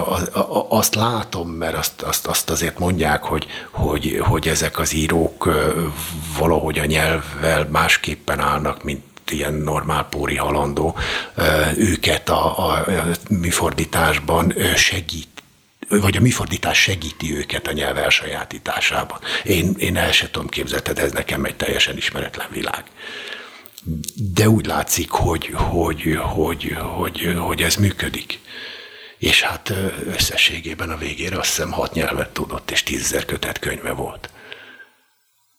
azt 0.68 0.94
látom, 0.94 1.48
mert 1.48 1.76
azt, 1.76 2.02
azt, 2.02 2.26
azt 2.26 2.50
azért 2.50 2.78
mondják, 2.78 3.22
hogy, 3.22 3.46
hogy, 3.70 4.18
hogy 4.20 4.48
ezek 4.48 4.78
az 4.78 4.94
írók 4.94 5.48
valahogy 6.38 6.78
a 6.78 6.84
nyelvvel 6.84 7.68
másképpen 7.70 8.40
állnak, 8.40 8.84
mint 8.84 9.02
ilyen 9.30 9.54
normál 9.54 10.04
póri 10.04 10.36
halandó, 10.36 10.96
őket 11.76 12.28
a, 12.28 12.58
a, 12.58 12.72
a 12.72 13.06
mi 13.28 13.50
fordításban 13.50 14.54
segít 14.76 15.28
vagy 15.88 16.16
a 16.16 16.20
mi 16.20 16.30
fordítás 16.30 16.78
segíti 16.78 17.36
őket 17.36 17.66
a 17.66 17.72
nyelv 17.72 17.98
elsajátításában. 17.98 19.18
Én, 19.44 19.74
én 19.78 19.96
el 19.96 20.12
sem 20.12 20.28
tudom 20.30 20.48
képzelni, 20.48 21.00
ez 21.00 21.12
nekem 21.12 21.44
egy 21.44 21.56
teljesen 21.56 21.96
ismeretlen 21.96 22.46
világ 22.50 22.84
de 24.14 24.48
úgy 24.48 24.66
látszik, 24.66 25.10
hogy, 25.10 25.50
hogy, 25.52 26.18
hogy, 26.20 26.76
hogy, 26.78 27.34
hogy 27.38 27.62
ez 27.62 27.74
működik. 27.74 28.38
És 29.18 29.42
hát 29.42 29.72
összességében 30.04 30.90
a 30.90 30.96
végére 30.96 31.38
azt 31.38 31.48
hiszem 31.48 31.70
hat 31.72 31.94
nyelvet 31.94 32.30
tudott, 32.30 32.70
és 32.70 32.82
tízezer 32.82 33.24
kötet 33.24 33.58
könyve 33.58 33.92
volt. 33.92 34.30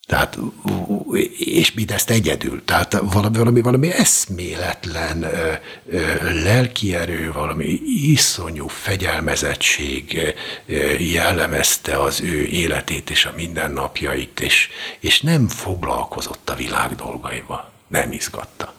Tehát, 0.06 0.38
és 1.38 1.74
mindezt 1.74 2.10
egyedül. 2.10 2.66
Tehát 2.66 2.94
valami, 2.94 3.38
valami, 3.38 3.62
valami 3.62 3.92
eszméletlen 3.92 5.24
ö, 5.24 5.54
ö, 5.90 6.42
lelkierő, 6.44 7.32
valami 7.32 7.80
iszonyú 7.86 8.68
fegyelmezettség 8.68 10.20
ö, 10.66 10.74
jellemezte 11.00 12.02
az 12.02 12.22
ő 12.22 12.46
életét 12.46 13.10
és 13.10 13.26
a 13.26 13.34
mindennapjait, 13.36 14.40
és, 14.40 14.70
és 15.00 15.22
nem 15.22 15.48
foglalkozott 15.48 16.50
a 16.50 16.56
világ 16.56 16.96
dolgaival 16.96 17.71
nem 17.92 18.12
izgatta. 18.12 18.74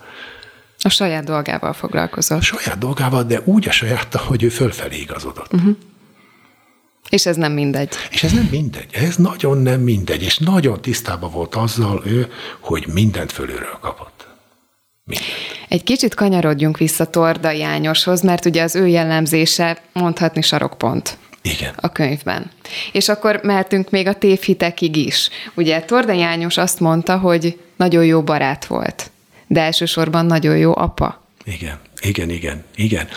A 0.78 0.88
saját 0.88 1.24
dolgával 1.24 1.72
foglalkozott. 1.72 2.38
A 2.38 2.42
saját 2.42 2.78
dolgával, 2.78 3.22
de 3.22 3.40
úgy 3.44 3.68
a 3.68 3.70
saját, 3.70 4.14
hogy 4.14 4.42
ő 4.42 4.48
fölfelé 4.48 4.96
igazodott. 4.96 5.52
Uh-huh. 5.52 5.76
És 7.08 7.26
ez 7.26 7.36
nem 7.36 7.52
mindegy. 7.52 7.94
És 8.10 8.22
ez 8.22 8.32
nem 8.32 8.48
mindegy. 8.50 8.88
Ez 8.92 9.16
nagyon 9.16 9.58
nem 9.58 9.80
mindegy. 9.80 10.22
És 10.22 10.38
nagyon 10.38 10.80
tisztában 10.80 11.30
volt 11.30 11.54
azzal 11.54 12.02
ő, 12.06 12.32
hogy 12.60 12.86
mindent 12.92 13.32
fölülről 13.32 13.78
kapott. 13.80 14.26
Mindent. 15.04 15.30
Egy 15.68 15.82
kicsit 15.82 16.14
kanyarodjunk 16.14 16.78
vissza 16.78 17.10
Torda 17.10 17.50
Jányoshoz, 17.50 18.22
mert 18.22 18.44
ugye 18.44 18.62
az 18.62 18.74
ő 18.74 18.86
jellemzése 18.86 19.82
mondhatni 19.92 20.42
sarokpont. 20.42 21.18
Igen. 21.42 21.74
a 21.76 21.88
könyvben. 21.88 22.50
És 22.92 23.08
akkor 23.08 23.40
mehetünk 23.42 23.90
még 23.90 24.06
a 24.06 24.14
tévhitekig 24.14 24.96
is. 24.96 25.28
Ugye 25.54 25.80
Torda 25.80 26.12
Jányos 26.12 26.56
azt 26.56 26.80
mondta, 26.80 27.18
hogy 27.18 27.58
nagyon 27.82 28.04
jó 28.04 28.22
barát 28.22 28.66
volt, 28.66 29.10
de 29.46 29.60
elsősorban 29.60 30.26
nagyon 30.26 30.56
jó 30.56 30.76
apa. 30.76 31.26
Igen, 31.44 31.78
igen, 32.00 32.30
igen, 32.30 32.64
igen. 32.74 33.08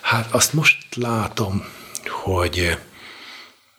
Hát 0.00 0.32
azt 0.32 0.52
most 0.52 0.78
látom, 0.96 1.64
hogy 2.06 2.78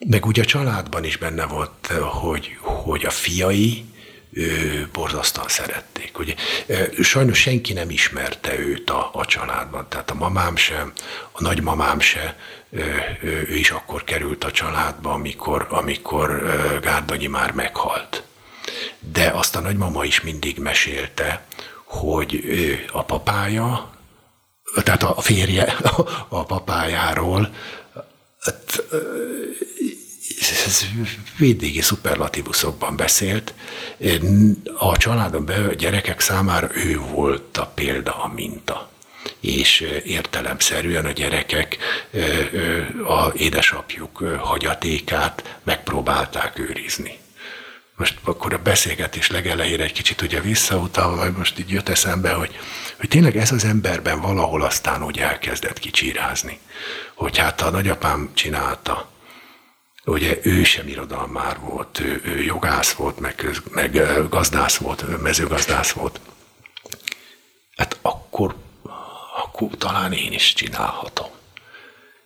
meg 0.08 0.26
ugye 0.26 0.42
a 0.42 0.46
családban 0.46 1.04
is 1.04 1.18
benne 1.18 1.46
volt, 1.46 1.88
hogy, 2.22 2.58
hogy 2.62 3.06
a 3.06 3.10
fiai 3.10 3.86
ő, 4.32 4.90
borzasztóan 4.94 5.48
szerették. 5.48 6.20
Ugye, 6.20 6.34
sajnos 7.02 7.40
senki 7.40 7.74
nem 7.74 7.90
ismerte 7.90 8.60
őt 8.60 8.90
a, 8.90 9.10
a 9.14 9.26
családban, 9.26 9.86
tehát 9.90 10.12
a 10.12 10.16
mamám 10.16 10.56
sem, 10.56 10.92
a 11.32 11.42
nagymamám 11.42 12.00
se, 12.00 12.38
ő 13.22 13.56
is 13.56 13.72
akkor 13.72 14.04
került 14.04 14.44
a 14.44 14.52
családba, 14.52 15.12
amikor, 15.12 15.68
amikor 15.70 16.44
Gárdonyi 16.82 17.28
már 17.28 17.52
meghalt. 17.52 18.24
De 19.00 19.28
azt 19.28 19.56
a 19.56 19.60
nagymama 19.60 20.04
is 20.06 20.22
mindig 20.22 20.58
mesélte, 20.58 21.46
hogy 21.84 22.36
ő 22.46 22.86
a 22.92 23.04
papája, 23.04 23.94
tehát 24.84 25.04
a 25.04 25.22
férje 25.22 25.64
a 26.30 26.44
papájáról, 26.44 27.54
hát, 28.40 28.84
ez 30.66 30.86
védvégi 31.38 31.82
szuperlatívuszokban 31.82 32.96
beszélt. 32.96 33.54
A 34.78 34.98
családon 34.98 35.46
belül 35.46 35.70
a 35.70 35.74
gyerekek 35.74 36.20
számára 36.20 36.70
ő 36.74 37.00
volt 37.00 37.58
a 37.58 37.66
példa, 37.66 38.24
a 38.24 38.28
minta 38.28 38.94
és 39.40 39.82
értelemszerűen 40.04 41.06
a 41.06 41.12
gyerekek 41.12 41.78
a 43.08 43.32
édesapjuk 43.34 44.18
hagyatékát 44.40 45.60
megpróbálták 45.64 46.60
őrizni. 46.60 47.18
Most 47.96 48.20
akkor 48.24 48.54
a 48.54 48.58
beszélgetés 48.58 49.30
legelejére 49.30 49.84
egy 49.84 49.92
kicsit 49.92 50.22
ugye 50.22 50.42
visszautalva, 50.42 51.16
vagy 51.16 51.34
most 51.38 51.60
így 51.60 51.70
jött 51.70 51.90
eszembe, 51.90 52.34
hogy, 52.34 52.60
hogy 53.00 53.10
tényleg 53.10 53.38
ez 53.38 53.52
az 53.52 53.64
emberben 53.64 54.22
valahol 54.22 54.62
aztán 54.62 55.04
úgy 55.04 55.20
elkezdett 55.20 55.80
kicsírázni, 55.80 56.60
hogy 57.14 57.38
hát 57.38 57.62
a 57.62 57.70
nagyapám 57.70 58.30
csinálta, 58.34 59.10
ugye 60.06 60.38
ő 60.42 60.64
sem 60.64 60.88
irodalmár 60.88 61.60
volt, 61.60 62.00
ő, 62.00 62.22
ő 62.24 62.44
jogász 62.44 62.92
volt, 62.92 63.20
meg, 63.20 63.36
köz, 63.36 63.62
meg 63.70 64.02
gazdász 64.30 64.78
volt, 64.78 65.22
mezőgazdász 65.22 65.92
volt. 65.92 66.20
Hát 67.76 67.98
akkor 68.02 68.56
akkor 69.44 69.78
talán 69.78 70.14
én 70.14 70.32
is 70.32 70.54
csinálhatom. 70.54 71.28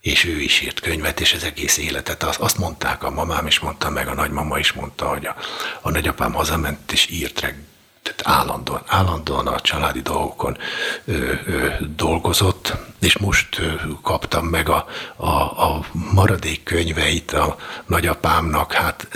És 0.10 0.26
ő 0.26 0.40
is 0.40 0.62
írt 0.62 0.80
könyvet, 0.80 1.20
és 1.20 1.34
az 1.34 1.44
egész 1.44 1.78
életet. 1.78 2.24
Azt 2.24 2.58
mondták, 2.58 3.04
a 3.04 3.10
mamám 3.10 3.48
is 3.48 3.60
mondta, 3.60 3.90
meg 3.90 4.08
a 4.08 4.14
nagymama 4.14 4.60
is 4.60 4.74
mondta, 4.74 5.08
hogy 5.08 5.26
a, 5.26 5.36
a 5.82 5.90
nagyapám 5.90 6.34
hazament, 6.34 6.92
és 6.92 7.10
írt 7.10 7.40
reg, 7.40 7.64
tehát 8.04 8.40
állandóan, 8.40 8.82
állandóan 8.86 9.48
a 9.48 9.60
családi 9.60 10.02
dolgokon 10.02 10.58
ö, 11.06 11.34
ö, 11.46 11.70
dolgozott, 11.96 12.74
és 13.00 13.18
most 13.18 13.60
ö, 13.60 13.74
kaptam 14.02 14.46
meg 14.46 14.70
a, 14.70 14.86
a, 15.16 15.30
a 15.68 15.86
maradék 16.14 16.64
könyveit 16.64 17.32
a 17.32 17.58
nagyapámnak, 17.86 18.74
hát 18.74 19.08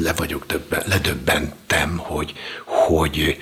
le 0.00 0.12
vagyok 0.12 0.46
többen, 0.46 0.82
ledöbbentem, 0.86 1.96
hogy, 1.96 2.32
hogy 2.64 3.36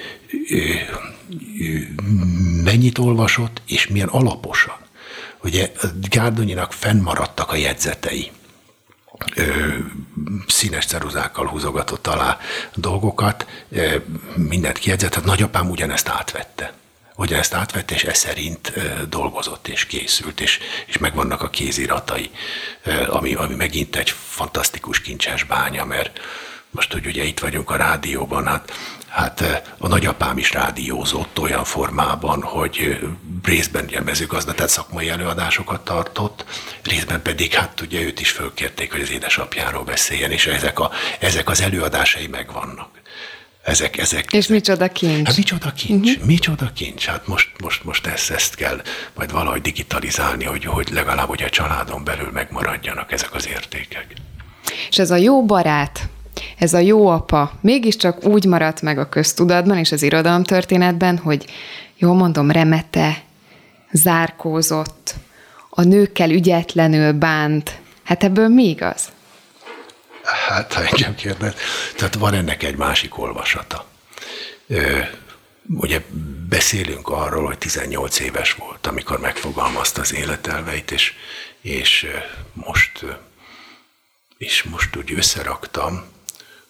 mennyit 2.64 2.98
olvasott, 2.98 3.62
és 3.66 3.86
milyen 3.86 4.08
alaposan. 4.08 4.83
Ugye 5.44 5.72
Gárdonyinak 6.00 6.72
fennmaradtak 6.72 7.52
a 7.52 7.56
jegyzetei. 7.56 8.30
Ö, 9.34 9.74
színes 10.46 10.86
ceruzákkal 10.86 11.46
húzogatott 11.46 12.06
alá 12.06 12.38
dolgokat, 12.74 13.46
ö, 13.70 13.96
mindent 14.36 14.78
kijegyzett, 14.78 15.14
hát 15.14 15.24
nagyapám 15.24 15.70
ugyanezt 15.70 16.08
átvette. 16.08 16.72
Ugyanezt 17.16 17.54
átvette, 17.54 17.94
és 17.94 18.04
ez 18.04 18.18
szerint 18.18 18.72
ö, 18.74 19.06
dolgozott 19.08 19.68
és 19.68 19.86
készült, 19.86 20.40
és, 20.40 20.58
és 20.86 20.98
megvannak 20.98 21.42
a 21.42 21.50
kéziratai, 21.50 22.30
ö, 22.82 23.10
ami, 23.10 23.34
ami 23.34 23.54
megint 23.54 23.96
egy 23.96 24.10
fantasztikus 24.10 25.00
kincses 25.00 25.44
bánya, 25.44 25.84
mert 25.84 26.20
most, 26.70 26.92
hogy 26.92 27.06
ugye 27.06 27.24
itt 27.24 27.38
vagyunk 27.38 27.70
a 27.70 27.76
rádióban, 27.76 28.46
hát 28.46 28.72
Hát 29.14 29.40
eh, 29.40 29.60
a 29.78 29.88
nagyapám 29.88 30.38
is 30.38 30.52
rádiózott 30.52 31.38
olyan 31.38 31.64
formában, 31.64 32.42
hogy 32.42 32.78
eh, 32.78 33.08
részben 33.42 33.88
ilyen 33.88 34.02
mezőgazda, 34.02 34.54
tehát 34.54 34.70
szakmai 34.70 35.08
előadásokat 35.08 35.80
tartott, 35.84 36.44
részben 36.82 37.22
pedig 37.22 37.52
hát 37.52 37.80
ugye 37.80 38.00
őt 38.00 38.20
is 38.20 38.30
fölkérték, 38.30 38.92
hogy 38.92 39.00
az 39.00 39.10
édesapjáról 39.10 39.84
beszéljen, 39.84 40.30
és 40.30 40.46
ezek, 40.46 40.78
a, 40.78 40.90
ezek 41.20 41.48
az 41.48 41.60
előadásai 41.60 42.26
megvannak. 42.26 42.88
Ezek, 43.62 43.98
ezek, 43.98 44.32
És 44.32 44.46
micsoda 44.46 44.88
kincs. 44.88 45.26
Hát 45.26 45.36
micsoda 45.36 45.72
kincs, 45.72 46.08
uh-huh. 46.10 46.26
micsoda 46.26 46.70
kincs. 46.74 47.04
Hát 47.04 47.26
most, 47.26 47.50
most, 47.62 47.84
most 47.84 48.06
ezt, 48.06 48.30
ezt 48.30 48.54
kell 48.54 48.82
majd 49.14 49.32
valahogy 49.32 49.60
digitalizálni, 49.60 50.44
hogy, 50.44 50.64
hogy 50.64 50.88
legalább 50.92 51.28
hogy 51.28 51.42
a 51.42 51.48
családon 51.48 52.04
belül 52.04 52.30
megmaradjanak 52.32 53.12
ezek 53.12 53.34
az 53.34 53.48
értékek. 53.48 54.06
És 54.90 54.98
ez 54.98 55.10
a 55.10 55.16
jó 55.16 55.44
barát, 55.44 56.08
ez 56.58 56.74
a 56.74 56.78
jó 56.78 57.06
apa 57.06 57.52
mégiscsak 57.60 58.24
úgy 58.24 58.44
maradt 58.44 58.82
meg 58.82 58.98
a 58.98 59.08
köztudatban 59.08 59.78
és 59.78 59.92
az 59.92 60.02
irodalomtörténetben, 60.02 61.18
hogy 61.18 61.44
jól 61.96 62.14
mondom, 62.14 62.50
remete, 62.50 63.22
zárkózott, 63.92 65.14
a 65.70 65.82
nőkkel 65.82 66.30
ügyetlenül 66.30 67.12
bánt. 67.12 67.78
Hát 68.02 68.24
ebből 68.24 68.48
mi 68.48 68.68
igaz? 68.68 69.12
Hát, 70.48 70.72
ha 70.72 70.86
engem 70.86 71.14
kérdez, 71.14 71.54
tehát 71.96 72.14
van 72.14 72.34
ennek 72.34 72.62
egy 72.62 72.76
másik 72.76 73.18
olvasata. 73.18 73.86
Ö, 74.66 74.98
ugye 75.78 76.00
beszélünk 76.48 77.08
arról, 77.08 77.46
hogy 77.46 77.58
18 77.58 78.20
éves 78.20 78.52
volt, 78.52 78.86
amikor 78.86 79.20
megfogalmazta 79.20 80.00
az 80.00 80.14
életelveit, 80.14 80.90
és, 80.90 81.12
és 81.60 82.06
most, 82.52 83.04
és 84.38 84.62
most 84.62 84.96
úgy 84.96 85.12
összeraktam, 85.16 86.04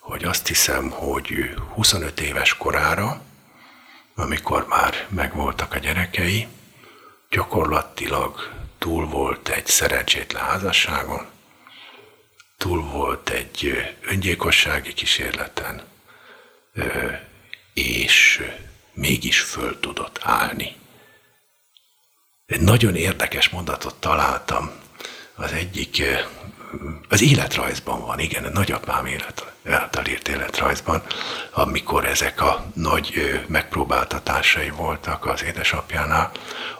hogy 0.05 0.25
azt 0.25 0.47
hiszem, 0.47 0.91
hogy 0.91 1.55
25 1.75 2.21
éves 2.21 2.57
korára, 2.57 3.23
amikor 4.15 4.67
már 4.69 5.07
megvoltak 5.09 5.75
a 5.75 5.79
gyerekei, 5.79 6.47
gyakorlatilag 7.31 8.53
túl 8.79 9.07
volt 9.07 9.49
egy 9.49 9.67
szerencsétlen 9.67 10.43
házasságon, 10.43 11.27
túl 12.57 12.83
volt 12.83 13.29
egy 13.29 13.73
öngyilkossági 14.01 14.93
kísérleten, 14.93 15.83
és 17.75 18.43
mégis 18.93 19.41
föl 19.41 19.81
tudott 19.81 20.19
állni. 20.23 20.77
Egy 22.47 22.61
nagyon 22.61 22.97
érdekes 22.97 23.49
mondatot 23.49 23.95
találtam 23.95 24.71
az 25.35 25.53
egyik, 25.53 26.03
az 27.09 27.23
életrajzban 27.23 28.01
van, 28.01 28.19
igen, 28.19 28.45
a 28.45 28.49
nagyapám 28.49 29.07
élet, 29.07 29.53
által 29.65 30.07
írt 30.07 30.29
életrajzban, 30.29 31.03
amikor 31.51 32.05
ezek 32.05 32.41
a 32.41 32.67
nagy 32.75 33.41
megpróbáltatásai 33.47 34.71
voltak 34.71 35.27
az 35.27 35.43
édesapjánál, 35.43 36.31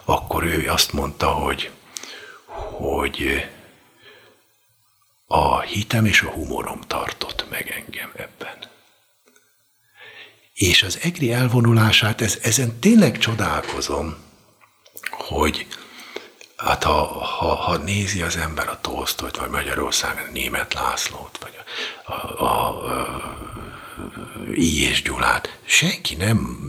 akkor 0.05 0.43
ő 0.43 0.69
azt 0.69 0.93
mondta, 0.93 1.27
hogy, 1.27 1.69
hogy 2.77 3.45
a 5.27 5.61
hitem 5.61 6.05
és 6.05 6.21
a 6.21 6.29
humorom 6.29 6.81
tartott 6.81 7.45
meg 7.49 7.69
engem 7.69 8.11
ebben. 8.15 8.57
És 10.53 10.83
az 10.83 10.99
egri 11.01 11.31
elvonulását, 11.31 12.21
ez, 12.21 12.39
ezen 12.41 12.79
tényleg 12.79 13.17
csodálkozom, 13.17 14.15
hogy 15.09 15.67
hát 16.57 16.83
ha, 16.83 17.05
ha, 17.23 17.55
ha 17.55 17.77
nézi 17.77 18.21
az 18.21 18.37
ember 18.37 18.67
a 18.67 18.79
Tolsztoyt, 18.81 19.37
vagy 19.37 19.49
Magyarországon 19.49 20.27
német 20.33 20.73
Lászlót, 20.73 21.37
vagy 21.41 21.53
a, 22.05 22.11
a, 22.11 22.43
a, 22.43 22.85
a 22.85 23.45
és 24.51 25.01
Gyulát, 25.01 25.57
senki 25.65 26.15
nem 26.15 26.59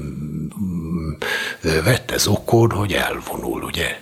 vette 1.60 2.16
zokon, 2.16 2.70
hogy 2.70 2.92
elvonul, 2.92 3.62
ugye? 3.62 4.00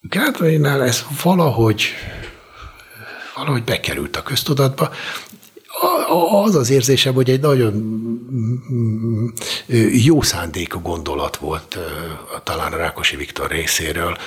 Gárdainnál 0.00 0.82
ez 0.82 1.04
valahogy 1.22 1.94
valahogy 3.36 3.64
bekerült 3.64 4.16
a 4.16 4.22
köztudatba. 4.22 4.92
Az 6.44 6.54
az 6.54 6.70
érzésem, 6.70 7.14
hogy 7.14 7.30
egy 7.30 7.40
nagyon 7.40 8.04
jó 9.92 10.22
szándékú 10.22 10.80
gondolat 10.80 11.36
volt 11.36 11.78
talán 12.42 12.72
a 12.72 12.76
Rákosi 12.76 13.16
Viktor 13.16 13.50
részéről, 13.50 14.18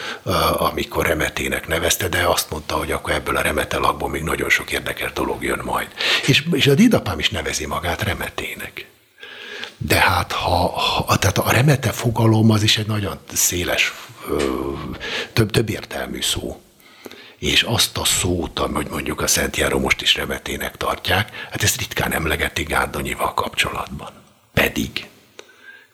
amikor 0.57 1.05
remetének 1.05 1.67
nevezte, 1.67 2.07
de 2.07 2.23
azt 2.27 2.51
mondta, 2.51 2.75
hogy 2.75 2.91
akkor 2.91 3.13
ebből 3.13 3.35
a 3.35 3.41
remete 3.41 3.77
lakból 3.77 4.09
még 4.09 4.23
nagyon 4.23 4.49
sok 4.49 4.71
érdekes 4.71 5.13
dolog 5.13 5.43
jön 5.43 5.61
majd. 5.63 5.87
És, 6.25 6.47
és 6.51 6.67
a 6.67 6.73
dédapám 6.73 7.19
is 7.19 7.29
nevezi 7.29 7.65
magát 7.65 8.01
remetének. 8.01 8.85
De 9.77 9.95
hát 9.95 10.31
ha, 10.31 10.67
ha 11.05 11.17
tehát 11.17 11.37
a 11.37 11.51
remete 11.51 11.91
fogalom 11.91 12.51
az 12.51 12.63
is 12.63 12.77
egy 12.77 12.87
nagyon 12.87 13.17
széles, 13.33 13.93
több, 15.33 15.51
több 15.51 15.69
értelmű 15.69 16.21
szó 16.21 16.61
és 17.39 17.61
azt 17.61 17.97
a 17.97 18.05
szót, 18.05 18.59
hogy 18.59 18.87
mondjuk 18.89 19.21
a 19.21 19.27
Szent 19.27 19.57
Járó 19.57 19.79
most 19.79 20.01
is 20.01 20.15
remetének 20.15 20.77
tartják, 20.77 21.47
hát 21.51 21.63
ezt 21.63 21.77
ritkán 21.77 22.13
emlegetik 22.13 22.67
Gárdonyival 22.67 23.33
kapcsolatban. 23.33 24.11
Pedig, 24.53 25.07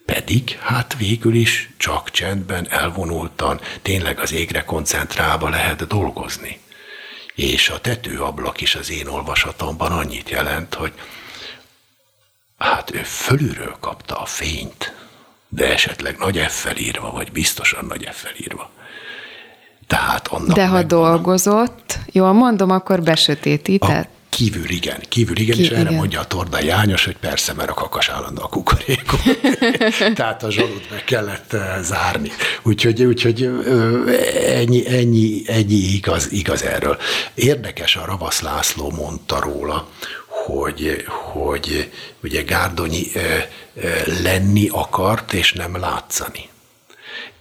pedig 0.05 0.59
hát 0.59 0.95
végül 0.97 1.35
is 1.35 1.69
csak 1.77 2.11
csendben, 2.11 2.71
elvonultan, 2.71 3.59
tényleg 3.81 4.19
az 4.19 4.31
égre 4.31 4.63
koncentrálva 4.63 5.49
lehet 5.49 5.87
dolgozni. 5.87 6.59
És 7.35 7.69
a 7.69 7.81
tetőablak 7.81 8.61
is 8.61 8.75
az 8.75 8.91
én 8.91 9.07
olvasatomban 9.07 9.91
annyit 9.91 10.29
jelent, 10.29 10.73
hogy 10.73 10.93
hát 12.57 12.91
ő 12.91 13.03
fölülről 13.03 13.77
kapta 13.79 14.19
a 14.19 14.25
fényt, 14.25 14.93
de 15.47 15.71
esetleg 15.71 16.17
nagy 16.17 16.37
f 16.37 16.67
írva, 16.77 17.11
vagy 17.11 17.31
biztosan 17.31 17.85
nagy 17.85 18.09
f 18.11 18.25
írva. 18.37 18.71
Tehát 19.87 20.27
annak 20.27 20.55
De 20.55 20.67
ha 20.67 20.83
dolgozott, 20.83 21.99
jól 22.11 22.33
mondom, 22.33 22.69
akkor 22.69 23.01
besötétített? 23.01 24.05
A 24.05 24.15
kívül 24.35 24.69
igen, 24.69 24.99
kívül 25.09 25.37
igen, 25.37 25.55
Ki, 25.55 25.61
és 25.61 25.69
erre 25.69 25.79
igen. 25.81 25.93
mondja 25.93 26.19
a 26.19 26.25
Torda 26.25 26.63
János, 26.63 27.05
hogy 27.05 27.17
persze, 27.17 27.53
mert 27.53 27.69
a 27.69 27.73
kakas 27.73 28.09
állandó 28.09 28.41
a 28.41 28.47
kukorékon. 28.47 29.19
Tehát 30.15 30.43
a 30.43 30.51
zsalut 30.51 30.89
meg 30.89 31.03
kellett 31.03 31.53
uh, 31.53 31.81
zárni. 31.81 32.31
Úgyhogy, 32.63 33.03
úgyhogy 33.03 33.49
ennyi, 34.47 34.87
ennyi, 34.87 35.41
ennyi 35.47 35.93
igaz, 35.93 36.31
igaz 36.31 36.63
erről. 36.63 36.97
Érdekes, 37.33 37.95
a 37.95 38.05
Ravasz 38.05 38.41
László 38.41 38.91
mondta 38.91 39.39
róla, 39.39 39.87
hogy, 40.27 41.05
hogy 41.31 41.91
ugye 42.23 42.41
Gárdonyi 42.41 43.03
uh, 43.15 43.21
lenni 44.23 44.67
akart, 44.71 45.33
és 45.33 45.53
nem 45.53 45.79
látszani 45.79 46.49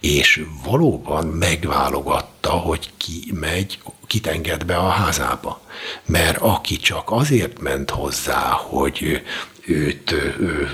és 0.05 0.43
valóban 0.63 1.25
megválogatta, 1.25 2.49
hogy 2.49 2.89
ki 2.97 3.33
megy, 3.39 3.79
kit 4.07 4.27
enged 4.27 4.65
be 4.65 4.75
a 4.75 4.87
házába. 4.87 5.61
Mert 6.05 6.37
aki 6.37 6.77
csak 6.77 7.03
azért 7.05 7.61
ment 7.61 7.89
hozzá, 7.89 8.41
hogy 8.49 9.21
őt 9.65 10.11
ő, 10.39 10.69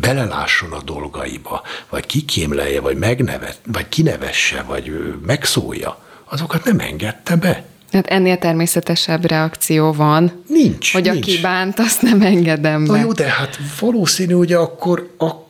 belelásson 0.00 0.72
a 0.72 0.82
dolgaiba, 0.82 1.62
vagy 1.88 2.06
kikémlelje, 2.06 2.80
vagy 2.80 2.96
megnevet, 2.96 3.60
vagy 3.66 3.88
kinevesse, 3.88 4.62
vagy 4.62 4.92
megszólja, 5.26 5.98
azokat 6.24 6.64
nem 6.64 6.78
engedte 6.78 7.36
be. 7.36 7.64
Hát 7.92 8.06
ennél 8.06 8.38
természetesebb 8.38 9.24
reakció 9.24 9.92
van. 9.92 10.44
Nincs. 10.48 10.92
Hogy 10.92 11.02
nincs. 11.02 11.16
aki 11.16 11.38
bánt, 11.40 11.78
azt 11.78 12.02
nem 12.02 12.22
engedem 12.22 12.84
be. 12.84 12.92
Na 12.92 13.00
jó, 13.00 13.12
de 13.12 13.28
hát 13.28 13.58
valószínű, 13.80 14.32
hogy 14.32 14.52
akkor, 14.52 15.14
akkor, 15.16 15.41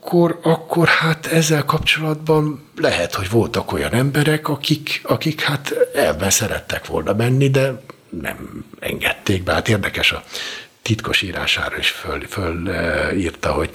akkor 0.42 0.88
hát 0.88 1.26
ezzel 1.26 1.64
kapcsolatban 1.64 2.68
lehet, 2.76 3.14
hogy 3.14 3.30
voltak 3.30 3.72
olyan 3.72 3.92
emberek, 3.92 4.48
akik, 4.48 5.00
akik 5.04 5.40
hát 5.40 5.74
ebben 5.94 6.30
szerettek 6.30 6.86
volna 6.86 7.12
menni, 7.12 7.50
de 7.50 7.82
nem 8.08 8.64
engedték 8.80 9.42
be. 9.42 9.52
Hát 9.52 9.68
érdekes 9.68 10.12
a 10.12 10.22
titkos 10.82 11.22
írására 11.22 11.76
is 11.76 11.90
föl, 11.90 12.20
fölírta, 12.28 13.52
hogy, 13.52 13.70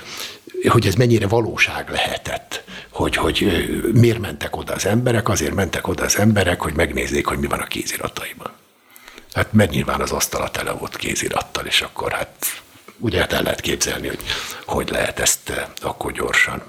hogy 0.68 0.88
ez 0.88 0.96
mennyire 0.96 1.28
valóság 1.28 1.90
lehetett 1.90 2.64
hogy, 2.98 3.16
hogy 3.16 3.68
miért 3.94 4.20
mentek 4.20 4.56
oda 4.56 4.74
az 4.74 4.86
emberek, 4.86 5.30
azért 5.30 5.54
mentek 5.54 5.88
oda 5.88 6.04
az 6.04 6.18
emberek, 6.18 6.62
hogy 6.62 6.74
megnézzék, 6.74 7.26
hogy 7.26 7.38
mi 7.38 7.48
van 7.48 7.60
a 7.60 7.66
kézirataiban. 7.66 8.52
Hát 9.34 9.54
mert 9.54 9.72
nyilván 9.72 10.02
az 10.02 10.12
asztala 10.12 10.50
tele 10.50 10.72
volt 10.72 10.96
kézirattal, 10.96 11.66
és 11.66 11.82
akkor 11.82 12.12
hát 12.12 12.62
ugye 12.98 13.20
hát 13.20 13.34
el 13.34 13.42
lehet 13.42 13.62
képzelni, 13.62 14.08
hogy 14.08 14.20
hogy 14.66 14.90
lehet 14.90 15.20
ezt 15.20 15.52
akkor 15.82 16.12
gyorsan 16.12 16.64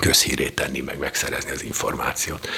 közhírét 0.00 0.54
tenni, 0.54 0.80
meg 0.80 0.98
megszerezni 0.98 1.50
az 1.50 1.62
információt. 1.62 2.48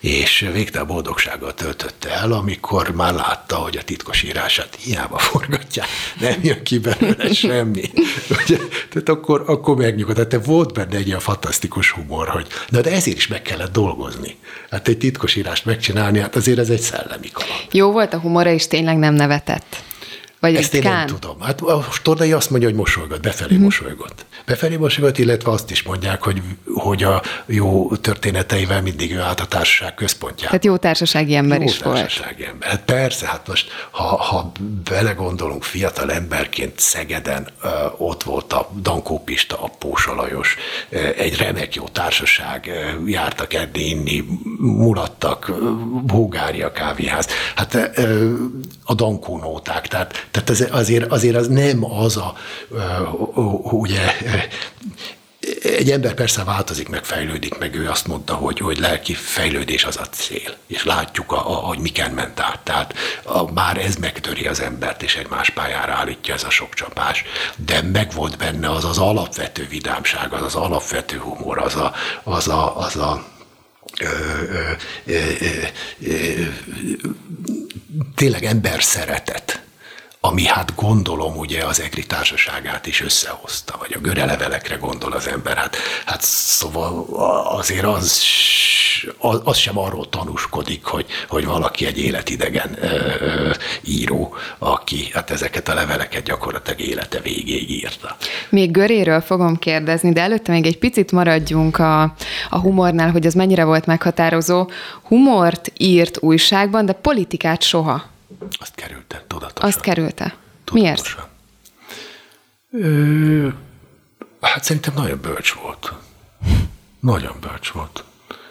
És 0.00 0.48
végtelen 0.52 0.86
boldogsággal 0.86 1.54
töltötte 1.54 2.10
el, 2.10 2.32
amikor 2.32 2.90
már 2.90 3.14
látta, 3.14 3.56
hogy 3.56 3.76
a 3.76 3.82
titkos 3.82 4.22
írását 4.22 4.76
hiába 4.80 5.18
forgatják, 5.18 5.86
nem 6.20 6.40
jön 6.42 6.62
ki 6.62 6.78
belőle 6.78 7.32
semmi. 7.42 7.90
Ugye, 8.44 8.58
tehát 8.90 9.08
akkor, 9.08 9.44
akkor 9.46 9.76
megnyugodt. 9.76 10.28
Tehát 10.28 10.46
volt 10.46 10.72
benne 10.72 10.96
egy 10.96 11.06
ilyen 11.06 11.20
fantasztikus 11.20 11.90
humor, 11.90 12.28
hogy 12.28 12.46
de, 12.70 12.80
de 12.80 12.90
ezért 12.90 13.16
is 13.16 13.26
meg 13.26 13.42
kellett 13.42 13.72
dolgozni. 13.72 14.36
Hát 14.70 14.88
egy 14.88 14.98
titkos 14.98 15.34
írást 15.36 15.64
megcsinálni, 15.64 16.18
hát 16.18 16.36
azért 16.36 16.58
ez 16.58 16.70
egy 16.70 16.80
szellemi 16.80 17.30
kaland. 17.30 17.60
Jó 17.70 17.92
volt 17.92 18.14
a 18.14 18.18
humora, 18.18 18.50
és 18.50 18.66
tényleg 18.66 18.96
nem 18.96 19.14
nevetett. 19.14 19.82
Vagy 20.40 20.54
Ezt 20.54 20.74
én 20.74 20.80
Kán? 20.80 20.96
nem 20.96 21.06
tudom. 21.06 21.40
Hát 21.40 21.60
a 21.60 21.86
Tordai 22.02 22.32
azt 22.32 22.50
mondja, 22.50 22.68
hogy 22.68 22.76
mosolygott, 22.76 23.22
befelé 23.22 23.50
uh-huh. 23.50 23.64
mosolygott. 23.64 24.24
Befelé 24.50 24.76
mosolygott, 24.76 25.18
illetve 25.18 25.50
azt 25.50 25.70
is 25.70 25.82
mondják, 25.82 26.22
hogy, 26.22 26.42
hogy 26.74 27.02
a 27.02 27.22
jó 27.46 27.96
történeteivel 27.96 28.82
mindig 28.82 29.14
ő 29.14 29.20
állt 29.20 29.40
a 29.40 29.46
társaság 29.46 29.94
központjába. 29.94 30.46
Tehát 30.46 30.64
jó 30.64 30.76
társasági 30.76 31.34
ember 31.34 31.58
jó 31.58 31.64
is 31.64 31.78
volt. 31.78 31.96
társasági 31.96 32.44
ember. 32.44 32.68
Hát 32.68 32.84
persze, 32.84 33.26
hát 33.26 33.48
most, 33.48 33.70
ha, 33.90 34.04
ha 34.04 34.52
belegondolunk 34.90 35.62
fiatal 35.62 36.12
emberként 36.12 36.78
Szegeden, 36.78 37.48
ott 37.96 38.22
volt 38.22 38.52
a 38.52 38.70
Dankó 38.82 39.22
Pista, 39.24 39.62
a 39.62 39.70
Pósa 39.78 40.14
Lajos, 40.14 40.56
egy 41.16 41.36
remek 41.36 41.74
jó 41.74 41.88
társaság, 41.88 42.70
jártak 43.06 43.54
enni, 43.54 43.88
inni, 43.88 44.24
mulattak, 44.58 45.52
Bulgária 46.02 46.72
kávéház, 46.72 47.28
hát 47.54 47.90
a 48.84 48.94
Dankó 48.94 49.38
nóták, 49.38 49.86
tehát, 49.86 50.26
tehát 50.30 50.70
azért, 50.70 51.12
azért 51.12 51.36
az 51.36 51.48
nem 51.48 51.84
az 51.84 52.16
a, 52.16 52.34
ugye, 53.62 54.00
egy 55.62 55.90
ember 55.90 56.14
persze 56.14 56.44
változik, 56.44 56.88
meg 56.88 57.04
fejlődik, 57.04 57.58
meg 57.58 57.74
ő 57.74 57.88
azt 57.88 58.06
mondta, 58.06 58.34
hogy, 58.34 58.58
hogy 58.58 58.78
lelki 58.78 59.14
fejlődés 59.14 59.84
az 59.84 59.96
a 59.96 60.04
cél, 60.04 60.56
és 60.66 60.84
látjuk, 60.84 61.32
a, 61.32 61.50
a, 61.50 61.54
hogy 61.54 61.78
miken 61.78 62.10
ment 62.10 62.40
át. 62.40 62.60
Tehát 62.60 62.94
a, 63.22 63.52
már 63.52 63.76
ez 63.78 63.96
megtöri 63.96 64.46
az 64.46 64.60
embert, 64.60 65.02
és 65.02 65.16
egy 65.16 65.28
más 65.28 65.50
pályára 65.50 65.92
állítja 65.92 66.34
ez 66.34 66.44
a 66.44 66.50
sok 66.50 66.74
csapás, 66.74 67.24
de 67.56 67.82
meg 67.82 68.12
volt 68.12 68.36
benne 68.36 68.70
az 68.70 68.84
az 68.84 68.98
alapvető 68.98 69.66
vidámság, 69.68 70.32
az 70.32 70.42
az 70.42 70.54
alapvető 70.54 71.18
humor, 71.18 71.58
az 71.58 71.74
a, 71.74 71.92
az 72.22 72.48
a, 72.48 72.76
az 72.78 72.96
a 72.96 73.24
ö, 74.00 74.06
ö, 74.06 74.70
ö, 75.06 75.18
ö, 76.00 76.06
ö, 76.06 76.44
tényleg 78.14 78.44
ember 78.44 78.82
szeretet 78.82 79.60
ami 80.20 80.46
hát 80.46 80.74
gondolom 80.74 81.36
ugye 81.36 81.64
az 81.64 81.80
EGRI 81.80 82.06
társaságát 82.06 82.86
is 82.86 83.00
összehozta, 83.00 83.76
vagy 83.78 83.92
a 83.94 84.00
görelevelekre 84.00 84.74
gondol 84.74 85.12
az 85.12 85.28
ember. 85.28 85.56
Hát, 85.56 85.76
hát 86.06 86.22
szóval 86.22 87.06
azért 87.44 87.84
az, 87.84 88.22
az, 89.44 89.56
sem 89.56 89.78
arról 89.78 90.08
tanúskodik, 90.08 90.84
hogy, 90.84 91.06
hogy 91.28 91.44
valaki 91.44 91.86
egy 91.86 91.98
életidegen 91.98 92.76
ö, 92.80 92.86
ö, 93.20 93.50
író, 93.84 94.34
aki 94.58 95.10
hát 95.12 95.30
ezeket 95.30 95.68
a 95.68 95.74
leveleket 95.74 96.22
gyakorlatilag 96.22 96.80
élete 96.80 97.20
végéig 97.20 97.70
írta. 97.70 98.16
Még 98.48 98.70
Göréről 98.70 99.20
fogom 99.20 99.58
kérdezni, 99.58 100.12
de 100.12 100.20
előtte 100.20 100.52
még 100.52 100.66
egy 100.66 100.78
picit 100.78 101.12
maradjunk 101.12 101.78
a, 101.78 102.02
a 102.50 102.58
humornál, 102.58 103.10
hogy 103.10 103.26
az 103.26 103.34
mennyire 103.34 103.64
volt 103.64 103.86
meghatározó. 103.86 104.70
Humort 105.02 105.72
írt 105.76 106.18
újságban, 106.20 106.86
de 106.86 106.92
politikát 106.92 107.62
soha. 107.62 108.10
Azt 108.60 108.74
kerülte, 108.74 109.24
tudatosan. 109.26 109.68
Azt 109.68 109.80
kerülte. 109.80 110.36
Tudatosan. 110.64 111.24
Miért? 112.70 112.88
Ö, 112.88 113.48
hát 114.40 114.64
szerintem 114.64 114.94
nagyon 114.94 115.20
bölcs 115.20 115.52
volt. 115.52 115.92
Nagyon 117.00 117.36
bölcs 117.40 117.68
volt. 117.68 118.04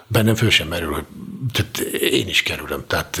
Bennem 0.06 0.34
föl 0.34 0.50
sem 0.50 0.68
merül, 0.68 0.92
hogy 0.92 1.04
tehát 1.52 1.78
én 2.00 2.28
is 2.28 2.42
kerülöm, 2.42 2.84
tehát 2.86 3.20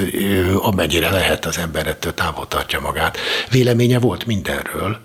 amennyire 0.54 1.10
lehet 1.10 1.44
az 1.44 1.58
ember 1.58 1.86
ettől 1.86 2.14
távol 2.14 2.48
tartja 2.48 2.80
magát. 2.80 3.18
Véleménye 3.50 3.98
volt 3.98 4.26
mindenről, 4.26 5.00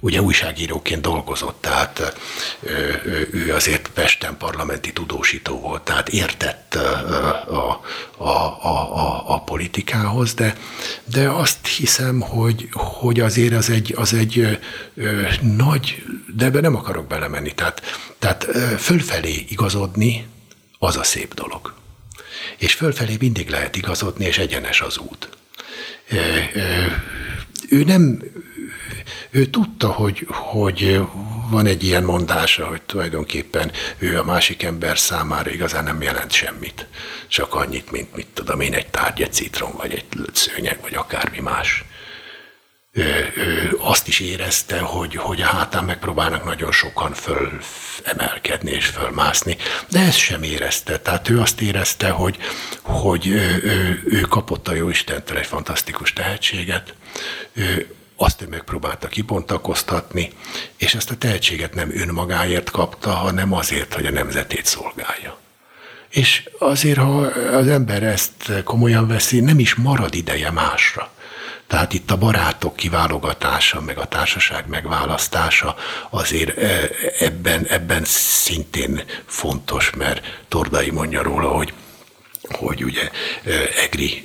ugye 0.00 0.22
újságíróként 0.22 1.00
dolgozott, 1.00 1.60
tehát 1.60 2.16
ő 3.30 3.52
azért 3.54 3.88
Pesten 3.88 4.36
parlamenti 4.36 4.92
tudósító 4.92 5.60
volt, 5.60 5.82
tehát 5.82 6.08
értett 6.08 6.74
a, 6.74 7.82
a, 8.16 8.24
a, 8.24 8.28
a, 8.98 9.34
a 9.34 9.42
politikához, 9.44 10.34
de, 10.34 10.56
de 11.04 11.28
azt 11.28 11.66
hiszem, 11.66 12.20
hogy, 12.20 12.68
hogy 12.72 13.20
azért 13.20 13.54
az 13.54 13.70
egy, 13.70 13.94
az 13.96 14.14
egy 14.14 14.58
nagy, 15.40 16.02
de 16.36 16.44
ebbe 16.44 16.60
nem 16.60 16.76
akarok 16.76 17.06
belemenni, 17.06 17.52
tehát, 17.52 17.82
tehát 18.18 18.44
fölfelé 18.78 19.44
igazodni, 19.48 20.26
az 20.78 20.96
a 20.96 21.02
szép 21.04 21.34
dolog. 21.34 21.74
És 22.56 22.74
fölfelé 22.74 23.16
mindig 23.20 23.48
lehet 23.48 23.76
igazodni, 23.76 24.24
és 24.24 24.38
egyenes 24.38 24.80
az 24.80 24.98
út. 24.98 25.28
Ő 27.68 27.84
nem, 27.84 28.22
ő 29.30 29.46
tudta, 29.46 29.92
hogy, 29.92 30.26
hogy 30.28 31.00
van 31.50 31.66
egy 31.66 31.84
ilyen 31.84 32.04
mondása, 32.04 32.66
hogy 32.66 32.82
tulajdonképpen 32.82 33.72
ő 33.98 34.18
a 34.18 34.24
másik 34.24 34.62
ember 34.62 34.98
számára 34.98 35.50
igazán 35.50 35.84
nem 35.84 36.02
jelent 36.02 36.32
semmit. 36.32 36.86
Csak 37.28 37.54
annyit, 37.54 37.90
mint 37.90 38.14
mit 38.14 38.26
tudom 38.34 38.60
én, 38.60 38.74
egy 38.74 38.86
tárgy, 38.86 39.22
egy 39.22 39.32
citrom, 39.32 39.72
vagy 39.76 39.92
egy 39.92 40.04
szőnyeg, 40.32 40.78
vagy 40.80 40.94
akármi 40.94 41.40
más. 41.40 41.84
Ő, 42.92 43.32
ő 43.36 43.78
azt 43.80 44.08
is 44.08 44.20
érezte, 44.20 44.78
hogy, 44.78 45.16
hogy 45.16 45.40
a 45.42 45.46
hátán 45.46 45.84
megpróbálnak 45.84 46.44
nagyon 46.44 46.72
sokan 46.72 47.12
fölemelkedni 47.12 48.70
és 48.70 48.86
fölmászni, 48.86 49.56
de 49.90 49.98
ezt 49.98 50.18
sem 50.18 50.42
érezte. 50.42 50.98
Tehát 50.98 51.28
ő 51.28 51.40
azt 51.40 51.60
érezte, 51.60 52.10
hogy, 52.10 52.36
hogy 52.82 53.26
ő, 53.26 53.60
ő, 53.62 54.02
ő 54.04 54.20
kapott 54.20 54.68
a 54.68 54.74
Jóistentől 54.74 55.38
egy 55.38 55.46
fantasztikus 55.46 56.12
tehetséget, 56.12 56.94
ő, 57.52 57.94
azt 58.22 58.42
ő 58.42 58.46
megpróbálta 58.46 59.08
kibontakoztatni, 59.08 60.32
és 60.76 60.94
ezt 60.94 61.10
a 61.10 61.16
tehetséget 61.16 61.74
nem 61.74 61.90
önmagáért 61.94 62.70
kapta, 62.70 63.10
hanem 63.10 63.52
azért, 63.52 63.94
hogy 63.94 64.06
a 64.06 64.10
nemzetét 64.10 64.66
szolgálja. 64.66 65.38
És 66.08 66.48
azért, 66.58 66.98
ha 66.98 67.16
az 67.52 67.68
ember 67.68 68.02
ezt 68.02 68.62
komolyan 68.64 69.08
veszi, 69.08 69.40
nem 69.40 69.58
is 69.58 69.74
marad 69.74 70.14
ideje 70.14 70.50
másra. 70.50 71.10
Tehát 71.66 71.92
itt 71.92 72.10
a 72.10 72.16
barátok 72.16 72.76
kiválogatása, 72.76 73.80
meg 73.80 73.98
a 73.98 74.06
társaság 74.06 74.68
megválasztása 74.68 75.76
azért 76.10 76.58
e, 76.58 76.90
ebben, 77.18 77.66
ebben 77.66 78.02
szintén 78.04 79.02
fontos, 79.26 79.90
mert 79.90 80.42
Tordai 80.48 80.90
mondja 80.90 81.22
róla, 81.22 81.48
hogy 81.48 81.72
hogy 82.52 82.84
ugye 82.84 83.10
Egri, 83.84 84.22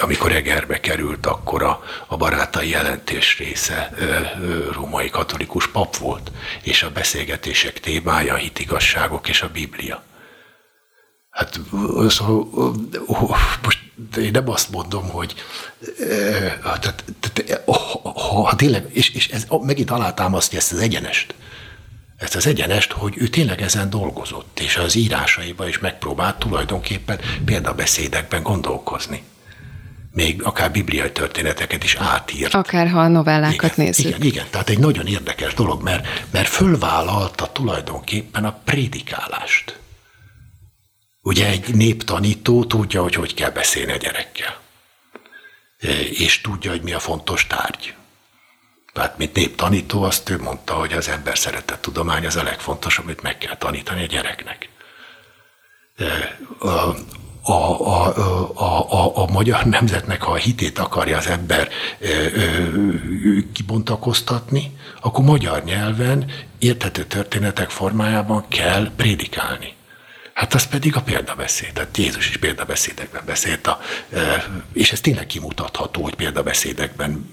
amikor 0.00 0.32
Egerbe 0.32 0.80
került, 0.80 1.26
akkor 1.26 1.62
a, 1.62 1.84
a 2.06 2.16
barátai 2.16 2.68
jelentés 2.68 3.38
része 3.38 3.92
római 4.72 5.10
katolikus 5.10 5.68
pap 5.68 5.96
volt, 5.96 6.30
és 6.62 6.82
a 6.82 6.90
beszélgetések 6.90 7.80
témája 7.80 8.34
a 8.34 8.36
hitigasságok 8.36 9.28
és 9.28 9.42
a 9.42 9.48
Biblia. 9.48 10.04
Hát 11.30 11.60
szóval, 12.08 12.74
most 13.62 13.78
én 14.16 14.30
nem 14.30 14.48
azt 14.48 14.70
mondom, 14.70 15.08
hogy 15.08 15.34
tehát, 16.62 17.04
tehát, 17.20 17.62
ha, 17.66 18.10
ha 18.42 18.56
tényleg, 18.56 18.86
és, 18.92 19.14
és 19.14 19.28
ez 19.28 19.46
megint 19.60 19.90
alátámasztja 19.90 20.58
ezt 20.58 20.72
az 20.72 20.78
egyenest, 20.78 21.34
ezt 22.16 22.34
az 22.34 22.46
egyenest, 22.46 22.92
hogy 22.92 23.14
ő 23.16 23.28
tényleg 23.28 23.62
ezen 23.62 23.90
dolgozott, 23.90 24.60
és 24.60 24.76
az 24.76 24.94
írásaiba 24.94 25.68
is 25.68 25.78
megpróbált 25.78 26.38
tulajdonképpen 26.38 27.20
példabeszédekben 27.44 28.42
gondolkozni. 28.42 29.22
Még 30.12 30.42
akár 30.42 30.70
bibliai 30.70 31.12
történeteket 31.12 31.84
is 31.84 31.94
átírt. 31.94 32.54
Akár 32.54 32.88
ha 32.88 33.00
a 33.00 33.08
novellákat 33.08 33.72
igen, 33.72 33.86
nézzük. 33.86 34.06
Igen, 34.06 34.22
igen, 34.22 34.46
tehát 34.50 34.68
egy 34.68 34.78
nagyon 34.78 35.06
érdekes 35.06 35.54
dolog, 35.54 35.82
mert, 35.82 36.06
mert 36.30 36.48
fölvállalta 36.48 37.52
tulajdonképpen 37.52 38.44
a 38.44 38.60
prédikálást. 38.64 39.78
Ugye 41.22 41.46
egy 41.46 41.74
néptanító 41.74 42.64
tudja, 42.64 43.02
hogy 43.02 43.14
hogy 43.14 43.34
kell 43.34 43.50
beszélni 43.50 43.92
a 43.92 43.96
gyerekkel. 43.96 44.60
És 46.10 46.40
tudja, 46.40 46.70
hogy 46.70 46.82
mi 46.82 46.92
a 46.92 46.98
fontos 46.98 47.46
tárgy. 47.46 47.94
Tehát, 48.96 49.18
mint 49.18 49.34
néptanító, 49.34 50.02
azt 50.02 50.30
ő 50.30 50.38
mondta, 50.38 50.74
hogy 50.74 50.92
az 50.92 51.08
ember 51.08 51.38
szeretett 51.38 51.80
tudomány 51.80 52.26
az 52.26 52.36
a 52.36 52.42
legfontosabb, 52.42 53.04
amit 53.04 53.22
meg 53.22 53.38
kell 53.38 53.56
tanítani 53.56 54.02
a 54.02 54.06
gyereknek. 54.06 54.68
A, 56.58 56.66
a, 57.42 57.80
a, 57.86 58.16
a, 58.54 58.92
a, 58.92 59.16
a 59.16 59.26
magyar 59.32 59.64
nemzetnek, 59.64 60.22
ha 60.22 60.32
a 60.32 60.36
hitét 60.36 60.78
akarja 60.78 61.16
az 61.16 61.26
ember 61.26 61.68
kibontakoztatni, 63.52 64.76
akkor 65.00 65.24
magyar 65.24 65.64
nyelven 65.64 66.30
érthető 66.58 67.04
történetek 67.04 67.70
formájában 67.70 68.44
kell 68.48 68.90
prédikálni. 68.96 69.75
Hát 70.36 70.54
az 70.54 70.66
pedig 70.66 70.96
a 70.96 71.02
példabeszéd. 71.02 71.72
Tehát 71.72 71.96
Jézus 71.96 72.28
is 72.28 72.36
példabeszédekben 72.36 73.22
beszélt, 73.26 73.66
a, 73.66 73.80
és 74.72 74.92
ez 74.92 75.00
tényleg 75.00 75.26
kimutatható, 75.26 76.02
hogy 76.02 76.14
példabeszédekben, 76.14 77.30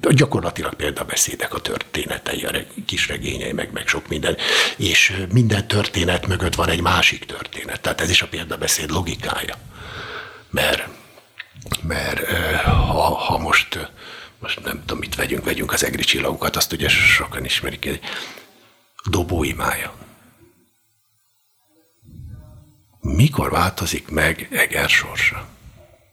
gyakorlatilag 0.00 0.74
példabeszédek 0.74 1.54
a 1.54 1.60
történetei, 1.60 2.44
a 2.44 2.50
kis 2.86 3.08
regényei, 3.08 3.52
meg, 3.52 3.72
meg 3.72 3.86
sok 3.86 4.08
minden. 4.08 4.36
És 4.76 5.24
minden 5.32 5.66
történet 5.66 6.26
mögött 6.26 6.54
van 6.54 6.68
egy 6.68 6.80
másik 6.80 7.24
történet. 7.24 7.80
Tehát 7.80 8.00
ez 8.00 8.10
is 8.10 8.22
a 8.22 8.28
példabeszéd 8.28 8.90
logikája. 8.90 9.54
Mert, 10.50 10.88
mert 11.82 12.30
ha, 12.62 13.14
ha 13.14 13.38
most, 13.38 13.90
most 14.38 14.64
nem 14.64 14.80
tudom, 14.80 14.98
mit 14.98 15.14
vegyünk, 15.14 15.44
vegyünk 15.44 15.72
az 15.72 15.84
egri 15.84 16.02
csillagokat, 16.02 16.56
azt 16.56 16.72
ugye 16.72 16.88
sokan 16.88 17.44
ismerik, 17.44 17.84
egy 17.84 18.00
dobóimája 19.04 20.02
mikor 23.02 23.50
változik 23.50 24.08
meg 24.08 24.48
Eger 24.50 24.88
sorsa? 24.88 25.48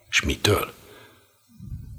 És 0.09 0.21
mitől? 0.21 0.73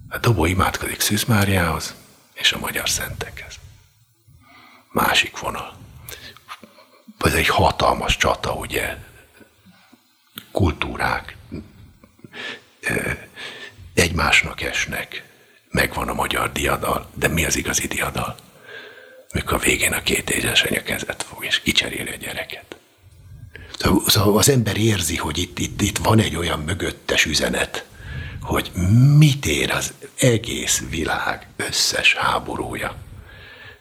A 0.08 0.18
dobó 0.18 0.44
imádkozik 0.44 1.00
Szűz 1.00 1.24
Máriához, 1.24 1.94
és 2.32 2.52
a 2.52 2.58
magyar 2.58 2.88
szentekhez. 2.88 3.54
Másik 4.92 5.38
vonal. 5.38 5.76
Ez 7.18 7.34
egy 7.34 7.48
hatalmas 7.48 8.16
csata, 8.16 8.52
ugye, 8.52 8.96
kultúrák 10.52 11.36
egymásnak 13.94 14.60
esnek, 14.60 15.24
megvan 15.68 16.08
a 16.08 16.14
magyar 16.14 16.52
diadal, 16.52 17.10
de 17.14 17.28
mi 17.28 17.44
az 17.44 17.56
igazi 17.56 17.86
diadal? 17.86 18.36
Mikor 19.32 19.54
a 19.54 19.58
végén 19.58 19.92
a 19.92 20.02
két 20.02 20.30
édesanyja 20.30 20.82
kezet 20.82 21.22
fog, 21.22 21.44
és 21.44 21.60
kicseréli 21.60 22.10
a 22.10 22.16
gyereket. 22.16 22.79
Szóval 24.06 24.38
az 24.38 24.48
ember 24.48 24.76
érzi, 24.76 25.16
hogy 25.16 25.38
itt, 25.38 25.58
itt, 25.58 25.82
itt 25.82 25.98
van 25.98 26.18
egy 26.18 26.36
olyan 26.36 26.60
mögöttes 26.60 27.24
üzenet, 27.24 27.84
hogy 28.40 28.70
mit 29.18 29.46
ér 29.46 29.70
az 29.70 29.92
egész 30.18 30.82
világ 30.90 31.46
összes 31.56 32.14
háborúja. 32.14 32.94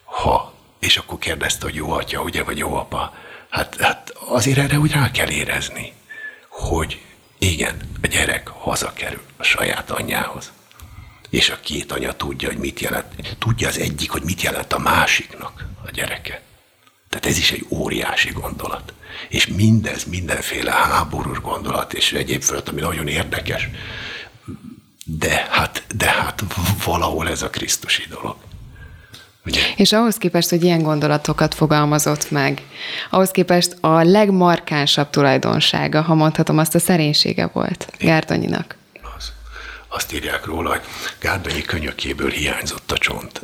Ha, 0.04 0.54
és 0.80 0.98
akkor 0.98 1.20
kérdezte, 1.20 1.66
hogy 1.66 1.76
jó 1.76 1.92
atya, 1.92 2.22
ugye, 2.22 2.44
vagy 2.44 2.58
jó 2.58 2.76
apa. 2.76 3.14
Hát, 3.50 3.76
hát 3.80 4.14
azért 4.28 4.58
erre 4.58 4.80
úgy 4.80 4.92
rá 4.92 5.12
kell 5.12 5.30
érezni, 5.30 5.94
hogy 6.50 7.02
igen, 7.38 7.90
a 8.02 8.08
gyerek 8.08 8.48
hazakerül 8.48 9.22
a 9.38 9.44
saját 9.44 9.92
anyjához. 9.92 10.52
És 11.30 11.50
a 11.50 11.60
két 11.60 11.92
anya 11.92 12.16
tudja, 12.16 12.48
hogy 12.48 12.58
mit 12.58 12.80
jelent. 12.80 13.36
Tudja 13.40 13.68
az 13.68 13.78
egyik, 13.78 14.12
hogy 14.12 14.24
mit 14.24 14.42
jelent 14.42 14.74
a 14.74 14.80
másiknak 14.80 15.66
a 15.86 15.92
gyereke. 15.92 16.42
Tehát 17.10 17.26
ez 17.26 17.38
is 17.38 17.52
egy 17.52 17.66
óriási 17.70 18.32
gondolat. 18.32 18.94
És 19.30 19.48
mindez 19.48 20.04
mindenféle 20.04 20.72
háborús 20.72 21.40
gondolat, 21.42 21.94
és 21.94 22.14
egyéb 22.14 22.42
fölött, 22.42 22.70
ami 22.70 22.82
nagyon 22.82 23.08
érdekes. 23.08 23.70
De 25.06 25.48
hát, 25.50 25.84
de 25.96 26.10
hát 26.10 26.44
valahol 26.86 27.30
ez 27.30 27.42
a 27.42 27.50
Krisztusi 27.50 28.04
dolog. 28.10 28.36
Ugye? 29.46 29.62
És 29.76 29.92
ahhoz 29.92 30.18
képest, 30.18 30.50
hogy 30.50 30.64
ilyen 30.64 30.82
gondolatokat 30.82 31.54
fogalmazott 31.54 32.32
meg, 32.32 32.62
ahhoz 33.10 33.32
képest 33.32 33.78
a 33.82 34.04
legmarkánsabb 34.04 35.10
tulajdonsága, 35.10 36.02
ha 36.02 36.14
mondhatom, 36.14 36.58
azt 36.58 36.76
a 36.76 36.80
szerénysége 36.80 37.50
volt 37.54 37.94
Gárdonyinak. 38.00 38.76
Az. 39.18 39.32
Azt 39.88 40.14
írják 40.14 40.46
róla, 40.46 40.70
hogy 40.70 40.82
Gárdonyi 41.20 41.62
könyökéből 41.62 42.30
hiányzott 42.30 42.92
a 42.92 42.98
csont. 42.98 43.42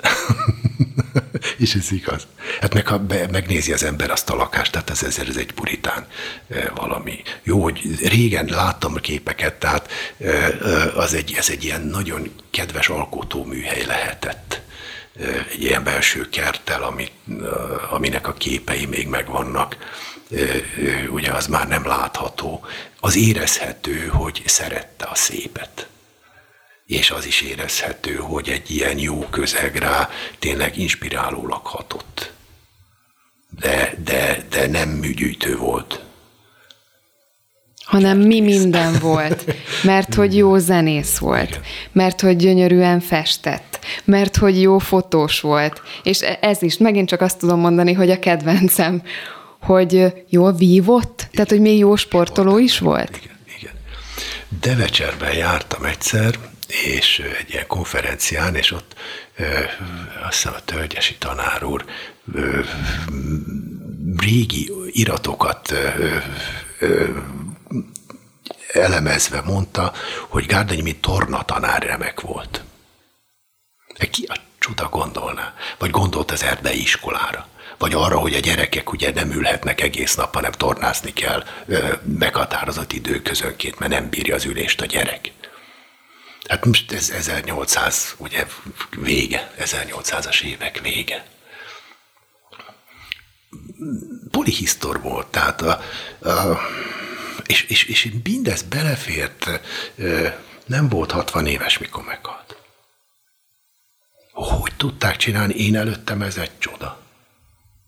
és 1.57 1.73
ez 1.73 1.91
igaz. 1.91 2.27
Hát 2.61 2.73
meg 2.73 2.87
ha 2.87 2.97
be, 2.97 3.27
megnézi 3.31 3.73
az 3.73 3.83
ember 3.83 4.11
azt 4.11 4.29
a 4.29 4.35
lakást, 4.35 4.71
tehát 4.71 4.89
ez, 4.89 5.03
ez, 5.03 5.17
ez 5.29 5.35
egy 5.35 5.51
puritán 5.51 6.07
e, 6.49 6.71
valami. 6.75 7.21
Jó, 7.43 7.63
hogy 7.63 8.07
régen 8.07 8.45
láttam 8.45 8.93
a 8.95 8.99
képeket, 8.99 9.53
tehát 9.53 9.91
e, 10.19 10.53
az 10.95 11.13
egy, 11.13 11.33
ez 11.37 11.49
egy 11.49 11.63
ilyen 11.63 11.81
nagyon 11.81 12.31
kedves 12.51 12.89
alkotóműhely 12.89 13.85
lehetett 13.85 14.63
egy 15.51 15.63
ilyen 15.63 15.83
belső 15.83 16.29
kerttel, 16.29 16.83
amit, 16.83 17.11
aminek 17.89 18.27
a 18.27 18.33
képei 18.33 18.85
még 18.85 19.07
megvannak, 19.07 19.77
ugye 21.09 21.31
az 21.31 21.47
már 21.47 21.67
nem 21.67 21.85
látható, 21.85 22.65
az 22.99 23.15
érezhető, 23.15 24.07
hogy 24.07 24.43
szerette 24.45 25.05
a 25.05 25.15
szépet. 25.15 25.87
És 26.85 27.11
az 27.11 27.25
is 27.25 27.41
érezhető, 27.41 28.15
hogy 28.15 28.49
egy 28.49 28.71
ilyen 28.71 28.97
jó 28.97 29.19
közeg 29.29 29.75
rá 29.75 30.09
tényleg 30.39 30.77
inspirálólag 30.77 31.65
hatott. 31.65 32.33
De, 33.59 33.93
de, 34.03 34.45
de 34.49 34.67
nem 34.67 34.89
műgyűjtő 34.89 35.57
volt 35.57 36.05
hanem 37.85 38.17
mi 38.17 38.41
minden 38.41 38.99
volt. 38.99 39.55
Mert 39.83 40.13
hogy 40.13 40.35
jó 40.35 40.57
zenész 40.57 41.17
volt, 41.17 41.59
mert 41.91 42.21
hogy 42.21 42.35
gyönyörűen 42.35 42.99
festett, 42.99 43.79
mert 44.03 44.35
hogy 44.35 44.61
jó 44.61 44.77
fotós 44.77 45.39
volt. 45.39 45.81
És 46.03 46.21
e- 46.21 46.37
ez 46.41 46.61
is, 46.61 46.77
megint 46.77 47.07
csak 47.07 47.21
azt 47.21 47.37
tudom 47.37 47.59
mondani, 47.59 47.93
hogy 47.93 48.11
a 48.11 48.19
kedvencem, 48.19 49.01
hogy 49.61 50.13
jól 50.29 50.53
vívott, 50.53 51.27
tehát 51.31 51.49
hogy 51.49 51.59
még 51.59 51.77
jó 51.77 51.95
sportoló 51.95 52.57
is 52.57 52.79
volt. 52.79 53.17
Igen, 53.23 53.37
igen. 53.57 53.73
Devecserben 54.61 55.33
jártam 55.33 55.83
egyszer, 55.83 56.35
és 56.67 57.19
egy 57.39 57.49
ilyen 57.49 57.67
konferencián, 57.67 58.55
és 58.55 58.71
ott 58.71 58.95
ö, 59.35 59.63
azt 60.27 60.33
hiszem 60.33 60.53
a 60.53 60.63
Tölgyesi 60.65 61.15
tanár 61.15 61.63
úr 61.63 61.85
ö, 62.33 62.59
régi 64.17 64.71
iratokat 64.91 65.71
ö, 65.71 66.17
ö, 66.79 67.09
elemezve 68.73 69.41
mondta, 69.41 69.93
hogy 70.27 70.45
Gárdonyi, 70.45 70.95
tornatanár 70.95 71.83
remek 71.83 72.21
volt. 72.21 72.63
Ki 74.11 74.25
a 74.27 74.35
csuda 74.59 74.89
gondolná? 74.89 75.53
Vagy 75.77 75.89
gondolt 75.89 76.31
az 76.31 76.43
erdei 76.43 76.81
iskolára? 76.81 77.47
Vagy 77.77 77.93
arra, 77.93 78.17
hogy 78.17 78.33
a 78.33 78.39
gyerekek 78.39 78.91
ugye 78.91 79.11
nem 79.11 79.31
ülhetnek 79.31 79.81
egész 79.81 80.15
nap, 80.15 80.33
hanem 80.33 80.51
tornázni 80.51 81.13
kell 81.13 81.43
meghatározott 82.03 82.93
időközönként, 82.93 83.79
mert 83.79 83.91
nem 83.91 84.09
bírja 84.09 84.35
az 84.35 84.45
ülést 84.45 84.81
a 84.81 84.85
gyerek. 84.85 85.31
Hát 86.47 86.65
most 86.65 86.91
ez 86.91 87.09
1800, 87.09 88.15
ugye 88.17 88.45
vége, 88.97 89.51
1800-as 89.59 90.41
évek 90.41 90.79
vége. 90.79 91.25
Polihisztor 94.31 95.01
volt, 95.01 95.27
tehát 95.27 95.61
a, 95.61 95.81
a 96.29 96.59
és, 97.45 97.63
és, 97.63 97.83
és 97.83 98.11
mindez 98.23 98.61
belefért, 98.61 99.49
nem 100.65 100.89
volt 100.89 101.11
60 101.11 101.47
éves, 101.47 101.77
mikor 101.77 102.03
meghalt. 102.03 102.55
Hogy 104.31 104.75
tudták 104.75 105.17
csinálni? 105.17 105.53
Én 105.53 105.75
előttem 105.75 106.21
ez 106.21 106.37
egy 106.37 106.57
csoda. 106.57 107.04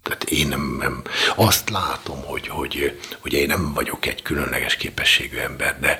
Tehát 0.07 0.23
én 0.23 0.47
nem, 0.47 0.77
nem 0.79 1.01
azt 1.35 1.69
látom, 1.69 2.21
hogy, 2.25 2.47
hogy, 2.47 2.99
hogy 3.19 3.33
én 3.33 3.47
nem 3.47 3.73
vagyok 3.73 4.05
egy 4.05 4.21
különleges 4.21 4.75
képességű 4.75 5.37
ember, 5.37 5.77
de, 5.79 5.99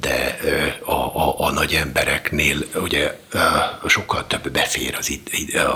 de 0.00 0.38
a, 0.84 0.92
a, 0.92 1.34
a 1.40 1.50
nagy 1.50 1.72
embereknél 1.72 2.56
ugye 2.74 3.18
sokkal 3.86 4.26
több 4.26 4.50
befér 4.50 4.94
az, 4.98 5.18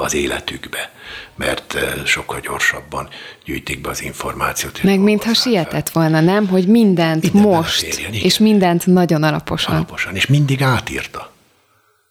az 0.01 0.15
életükbe, 0.15 0.93
mert 1.37 1.77
minden 2.05 2.41
gyorsabban 2.41 3.09
gyűjtik 3.45 3.81
be 3.81 3.89
az 3.89 4.03
információt. 4.03 4.83
Meg 4.83 5.01
mintha 5.01 5.35
sietett 5.35 5.89
volna, 5.89 6.21
nem? 6.21 6.49
Hogy 6.49 6.67
mindent 6.67 7.23
Minden 7.23 7.43
most, 7.43 7.87
beférjen, 7.87 8.13
és 8.13 8.39
mindent 8.39 8.87
nagyon 8.87 9.23
alaposan. 9.23 9.75
Alaposan, 9.75 10.17
és 10.17 10.27
mindig 10.27 10.63
átírta. 10.63 11.33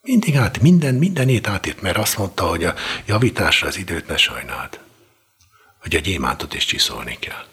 Mindig 0.01 0.35
át, 0.35 0.61
minden, 0.61 0.95
mindenét 0.95 1.47
átírt, 1.47 1.81
mert 1.81 1.97
azt 1.97 2.17
mondta, 2.17 2.43
hogy 2.43 2.63
a 2.63 2.73
javításra 3.05 3.67
az 3.67 3.77
időt 3.77 4.07
ne 4.07 4.17
sajnáld 4.17 4.79
hogy 5.89 5.97
a 5.97 6.09
gyémántot 6.09 6.53
is 6.53 6.65
csiszolni 6.65 7.17
kell. 7.19 7.45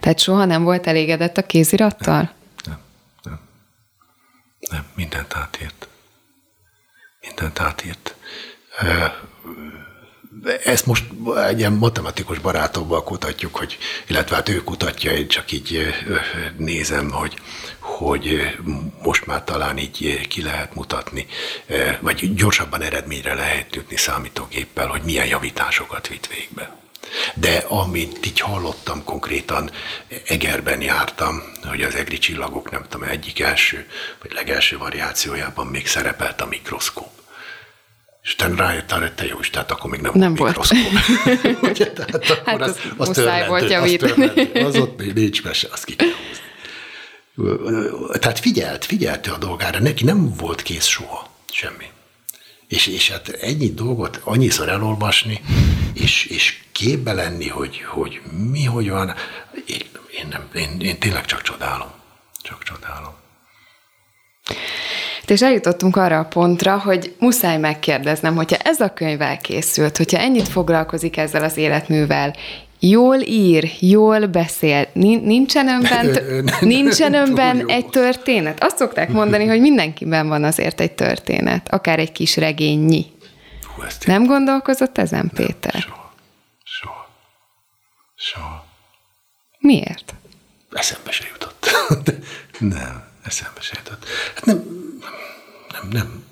Tehát 0.00 0.18
soha 0.18 0.44
nem 0.44 0.62
volt 0.62 0.86
elégedett 0.86 1.36
a 1.36 1.46
kézirattal? 1.46 2.16
Nem, 2.16 2.32
nem, 2.64 2.78
nem. 3.22 3.40
nem 4.70 4.86
mindent 4.94 5.34
átírt. 5.34 5.88
Mindent 7.20 7.60
átírt. 7.60 8.14
Ezt 10.64 10.86
most 10.86 11.04
egy 11.46 11.58
ilyen 11.58 11.72
matematikus 11.72 12.38
barátokkal 12.38 13.04
kutatjuk, 13.04 13.56
hogy, 13.56 13.78
illetve 14.06 14.34
hát 14.34 14.48
ő 14.48 14.64
kutatja, 14.64 15.12
én 15.12 15.28
csak 15.28 15.52
így 15.52 15.94
nézem, 16.56 17.10
hogy, 17.10 17.40
hogy 17.78 18.56
most 19.02 19.26
már 19.26 19.44
talán 19.44 19.78
így 19.78 20.26
ki 20.28 20.42
lehet 20.42 20.74
mutatni, 20.74 21.26
vagy 22.00 22.34
gyorsabban 22.34 22.82
eredményre 22.82 23.34
lehet 23.34 23.74
jutni 23.74 23.96
számítógéppel, 23.96 24.86
hogy 24.86 25.02
milyen 25.02 25.26
javításokat 25.26 26.08
vitt 26.08 26.26
végbe. 26.26 26.76
De 27.34 27.56
amit 27.68 28.26
így 28.26 28.40
hallottam 28.40 29.04
konkrétan, 29.04 29.70
Egerben 30.26 30.80
jártam, 30.80 31.42
hogy 31.68 31.82
az 31.82 31.94
egri 31.94 32.18
csillagok, 32.18 32.70
nem 32.70 32.84
tudom, 32.88 33.08
egyik 33.08 33.40
első, 33.40 33.86
vagy 34.22 34.32
legelső 34.32 34.78
variációjában 34.78 35.66
még 35.66 35.86
szerepelt 35.86 36.40
a 36.40 36.46
mikroszkóp. 36.46 37.10
És 38.22 38.34
utána 38.34 38.56
rájöttem, 38.56 39.00
hogy 39.00 39.14
te 39.14 39.26
jó 39.26 39.38
is, 39.40 39.50
tehát 39.50 39.70
akkor 39.70 39.90
még 39.90 40.00
nem, 40.00 40.12
nem 40.14 40.34
volt 40.34 40.56
mikroszkóp. 40.56 40.92
Ugye, 41.70 41.92
tehát 41.92 42.14
akkor 42.14 42.42
hát 42.44 42.60
az, 42.60 42.68
az, 42.68 43.08
az 43.08 43.08
muszáj 43.08 43.48
volt 43.48 43.70
javítani. 43.70 44.50
Az, 44.54 44.64
az 44.64 44.76
ott 44.76 44.98
még 44.98 45.12
nincs 45.12 45.42
mese, 45.42 45.68
azt 45.72 45.84
ki 45.84 45.96
kell 45.96 46.08
húzni. 46.08 46.46
Tehát 48.18 48.38
figyelt, 48.38 48.84
figyelte 48.84 49.30
a 49.30 49.38
dolgára, 49.38 49.78
neki 49.78 50.04
nem 50.04 50.34
volt 50.36 50.62
kész 50.62 50.86
soha 50.86 51.30
semmi. 51.52 51.86
És, 52.68 52.86
és 52.86 53.10
hát 53.10 53.28
ennyi 53.28 53.70
dolgot 53.74 54.20
annyiszor 54.24 54.68
elolvasni, 54.68 55.40
és, 55.94 56.24
és 56.24 56.62
képbe 56.72 57.12
lenni, 57.12 57.48
hogy, 57.48 57.82
hogy 57.86 58.20
mi, 58.50 58.64
hogy 58.64 58.90
van, 58.90 59.14
én, 59.66 60.26
nem, 60.30 60.48
én, 60.54 60.80
én 60.80 60.98
tényleg 60.98 61.24
csak 61.24 61.42
csodálom. 61.42 61.90
Csak 62.42 62.62
csodálom. 62.62 63.14
És 65.26 65.42
eljutottunk 65.42 65.96
arra 65.96 66.18
a 66.18 66.24
pontra, 66.24 66.78
hogy 66.78 67.14
muszáj 67.18 67.58
megkérdeznem, 67.58 68.34
hogyha 68.34 68.56
ez 68.56 68.80
a 68.80 68.92
könyv 68.92 69.20
elkészült, 69.20 69.96
hogyha 69.96 70.18
ennyit 70.18 70.48
foglalkozik 70.48 71.16
ezzel 71.16 71.44
az 71.44 71.56
életművel, 71.56 72.36
jól 72.78 73.16
ír, 73.20 73.70
jól 73.80 74.26
beszél, 74.26 74.88
nincsen 74.92 75.68
önben, 75.68 76.18
nincsen 76.60 77.14
önben 77.14 77.68
egy 77.68 77.86
történet? 77.86 78.62
Azt 78.62 78.76
szokták 78.76 79.08
mondani, 79.08 79.46
hogy 79.46 79.60
mindenkiben 79.60 80.28
van 80.28 80.44
azért 80.44 80.80
egy 80.80 80.92
történet, 80.92 81.68
akár 81.72 81.98
egy 81.98 82.12
kis 82.12 82.36
regénynyi. 82.36 83.06
Hú, 83.74 83.82
Nem 84.06 84.26
gondolkozott 84.26 84.98
ezen, 84.98 85.30
Péter? 85.34 85.80
Soha. 85.80 86.12
Soha. 86.64 87.08
Soha. 88.16 88.66
Miért? 89.58 90.14
Eszembe 90.72 91.10
se 91.10 91.24
jutott. 91.32 91.70
Nem, 92.58 93.04
eszembe 93.24 93.60
se 93.60 93.74
jutott. 93.76 94.04
Hát 94.34 94.44
nem, 94.44 94.62
nem, 95.72 95.88
nem. 95.90 96.26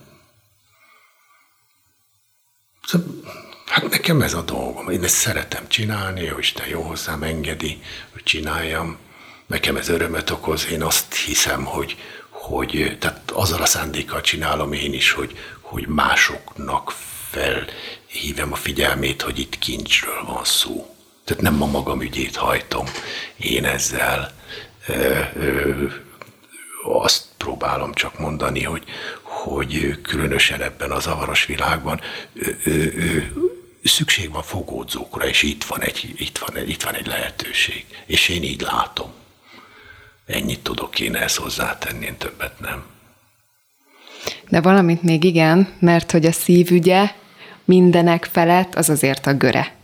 Szóval, 2.87 3.15
hát 3.77 3.91
nekem 3.91 4.23
ez 4.23 4.35
a 4.35 4.43
dolgom. 4.43 4.91
Én 4.91 5.05
ezt 5.05 5.15
szeretem 5.15 5.69
csinálni, 5.69 6.23
jó 6.23 6.39
Isten 6.39 6.69
jó 6.69 6.81
hozzám 6.81 7.23
engedi, 7.23 7.83
hogy 8.13 8.23
csináljam. 8.23 8.99
Nekem 9.47 9.77
ez 9.77 9.89
örömet 9.89 10.31
okoz. 10.31 10.67
Én 10.71 10.83
azt 10.83 11.15
hiszem, 11.15 11.65
hogy, 11.65 11.97
hogy 12.29 12.97
tehát 13.01 13.31
azzal 13.31 13.63
a 13.63 13.67
szándékkal 13.67 14.21
csinálom 14.21 14.73
én 14.73 14.93
is, 14.93 15.11
hogy, 15.11 15.39
hogy 15.61 15.87
másoknak 15.87 16.93
felhívem 17.31 18.53
a 18.53 18.57
figyelmét, 18.57 19.23
hogy 19.23 19.39
itt 19.39 19.59
kincsről 19.59 20.25
van 20.27 20.45
szó. 20.45 20.97
Tehát 21.25 21.43
nem 21.43 21.63
a 21.63 21.67
magam 21.67 22.01
ügyét 22.01 22.37
hajtom 22.37 22.87
én 23.37 23.65
ezzel. 23.65 24.33
Ö, 24.87 25.21
ö, 25.37 25.85
azt 26.83 27.25
próbálom 27.37 27.93
csak 27.93 28.19
mondani, 28.19 28.63
hogy, 28.63 28.85
hogy 29.23 30.01
különösen 30.03 30.63
ebben 30.63 30.91
a 30.91 31.01
zavaros 31.01 31.47
világban 31.47 32.01
ö, 32.35 32.51
ö, 32.65 32.71
ö, 32.71 33.23
szükség 33.91 34.31
van 34.33 34.43
fogódzókra, 34.43 35.29
és 35.29 35.43
itt 35.43 35.65
van, 35.65 35.81
egy, 35.83 36.15
itt, 36.17 36.39
van, 36.39 36.69
itt 36.69 36.83
van 36.83 36.95
egy 36.95 37.07
lehetőség. 37.07 37.85
És 38.07 38.29
én 38.29 38.43
így 38.43 38.61
látom. 38.61 39.13
Ennyit 40.27 40.61
tudok 40.61 41.01
én 41.01 41.15
ezt 41.15 41.37
hozzátenni, 41.37 42.05
én 42.05 42.17
többet 42.17 42.61
nem. 42.61 42.85
De 44.49 44.61
valamit 44.61 45.03
még 45.03 45.25
igen, 45.25 45.69
mert 45.79 46.11
hogy 46.11 46.27
a 46.27 46.33
szívügye 46.33 47.11
mindenek 47.65 48.29
felett 48.33 48.75
az 48.75 48.89
azért 48.89 49.27
a 49.27 49.35
göre. 49.35 49.75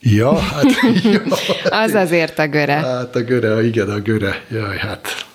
Ja, 0.00 0.38
hát 0.38 0.64
jó. 1.02 1.20
Az 1.84 1.94
azért 1.94 2.38
a 2.38 2.46
göre. 2.46 2.72
Hát 2.72 3.16
a 3.16 3.20
göre, 3.20 3.64
igen, 3.64 3.90
a 3.90 3.98
göre. 3.98 4.44
Jaj, 4.50 4.78
hát 4.78 5.26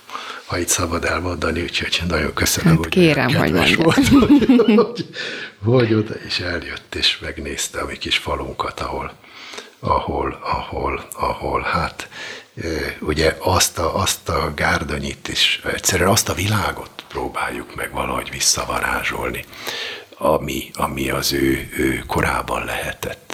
ha 0.45 0.57
itt 0.57 0.67
szabad 0.67 1.05
elmondani, 1.05 1.61
úgyhogy 1.61 2.01
nagyon 2.07 2.33
köszönöm, 2.33 2.69
Hát 2.73 2.77
hogy 2.83 2.89
kérem, 2.93 3.33
hogy 3.33 3.51
kedves 3.51 3.75
mondjad. 3.75 3.83
volt, 3.83 4.07
hogy, 4.07 4.75
hogy, 4.75 5.05
hogy 5.63 5.93
oda 5.93 6.13
is 6.27 6.39
eljött, 6.39 6.95
és 6.95 7.17
megnézte 7.19 7.79
a 7.79 7.85
mi 7.85 7.97
kis 7.97 8.17
falunkat, 8.17 8.79
ahol, 8.79 9.11
ahol, 9.79 10.39
ahol, 10.43 11.05
ahol, 11.13 11.61
hát 11.61 12.09
ugye 12.99 13.35
azt 13.39 13.79
a, 13.79 13.95
azt 13.95 14.29
a 14.29 14.51
gárdonyit 14.55 15.27
is, 15.27 15.61
egyszerűen 15.73 16.09
azt 16.09 16.29
a 16.29 16.33
világot 16.33 16.89
próbáljuk 17.07 17.75
meg 17.75 17.91
valahogy 17.91 18.29
visszavarázsolni, 18.31 19.45
ami, 20.17 20.69
ami 20.73 21.09
az 21.09 21.33
ő, 21.33 21.69
ő 21.77 22.03
korában 22.07 22.65
lehetett. 22.65 23.24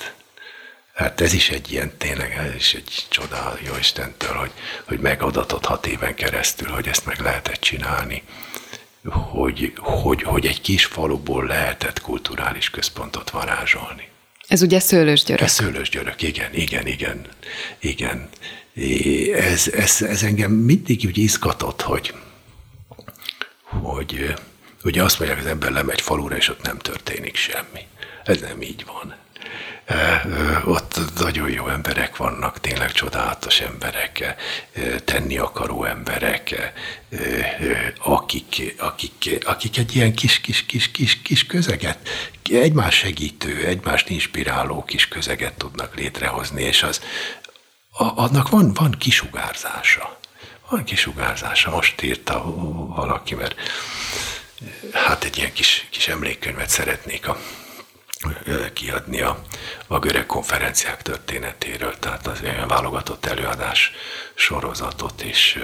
Hát 1.01 1.21
ez 1.21 1.33
is 1.33 1.49
egy 1.49 1.71
ilyen, 1.71 1.91
tényleg, 1.97 2.31
ez 2.31 2.55
is 2.55 2.73
egy 2.73 3.05
csoda 3.09 3.57
jó 3.65 3.75
Istentől, 3.79 4.33
hogy, 4.33 4.51
hogy 4.85 4.99
megadatott 4.99 5.65
hat 5.65 5.87
éven 5.87 6.15
keresztül, 6.15 6.67
hogy 6.67 6.87
ezt 6.87 7.05
meg 7.05 7.19
lehetett 7.19 7.61
csinálni, 7.61 8.23
hogy, 9.03 9.73
hogy, 9.77 10.23
hogy 10.23 10.45
egy 10.45 10.61
kis 10.61 10.85
faluból 10.85 11.45
lehetett 11.45 12.01
kulturális 12.01 12.69
központot 12.69 13.29
varázsolni. 13.29 14.07
Ez 14.47 14.61
ugye 14.61 14.79
szőlős 14.79 15.23
györök. 15.23 15.45
Ez 15.45 15.51
szőlős 15.51 15.89
györök, 15.89 16.21
igen, 16.21 16.53
igen, 16.53 16.87
igen, 16.87 17.27
igen. 17.79 18.29
Ez, 19.33 19.67
ez, 19.67 20.01
ez 20.01 20.23
engem 20.23 20.51
mindig 20.51 21.01
úgy 21.05 21.17
izgatott, 21.17 21.81
hogy, 21.81 22.13
hogy 23.63 24.33
ugye 24.83 25.03
azt 25.03 25.19
mondják, 25.19 25.39
az 25.39 25.45
ember 25.45 25.71
lemegy 25.71 26.01
falura, 26.01 26.35
és 26.35 26.49
ott 26.49 26.61
nem 26.61 26.77
történik 26.77 27.35
semmi. 27.35 27.87
Ez 28.23 28.39
nem 28.39 28.61
így 28.61 28.85
van. 28.85 29.15
Ott 30.65 30.99
nagyon 31.19 31.49
jó 31.49 31.67
emberek 31.67 32.17
vannak, 32.17 32.59
tényleg 32.59 32.91
csodálatos 32.91 33.59
emberek, 33.59 34.35
tenni 35.05 35.37
akaró 35.37 35.83
emberek, 35.83 36.73
akik, 37.97 38.75
akik, 38.77 39.37
akik 39.45 39.77
egy 39.77 39.95
ilyen 39.95 40.13
kis, 40.13 40.41
kis, 40.41 40.65
kis, 40.65 40.91
kis, 40.91 41.21
kis 41.21 41.45
közeget, 41.45 42.09
egymás 42.51 42.95
segítő, 42.95 43.65
egymást 43.65 44.09
inspiráló 44.09 44.83
kis 44.83 45.07
közeget 45.07 45.53
tudnak 45.53 45.95
létrehozni, 45.95 46.63
és 46.63 46.83
az, 46.83 47.01
annak 47.97 48.49
van, 48.49 48.73
van 48.73 48.91
kisugárzása. 48.91 50.19
Van 50.69 50.83
kisugárzása. 50.83 51.69
Most 51.69 52.01
írta 52.01 52.43
valaki, 52.95 53.35
mert 53.35 53.55
hát 54.93 55.23
egy 55.23 55.37
ilyen 55.37 55.53
kis, 55.53 55.87
kis 55.89 56.07
emlékkönyvet 56.07 56.69
szeretnék 56.69 57.27
a, 57.27 57.37
kiadni 58.73 59.21
a, 59.21 59.43
a 59.87 59.99
görög 59.99 60.25
konferenciák 60.25 61.01
történetéről, 61.01 61.99
tehát 61.99 62.27
az 62.27 62.41
ilyen 62.41 62.67
válogatott 62.67 63.25
előadás 63.25 63.91
sorozatot, 64.35 65.21
és 65.21 65.59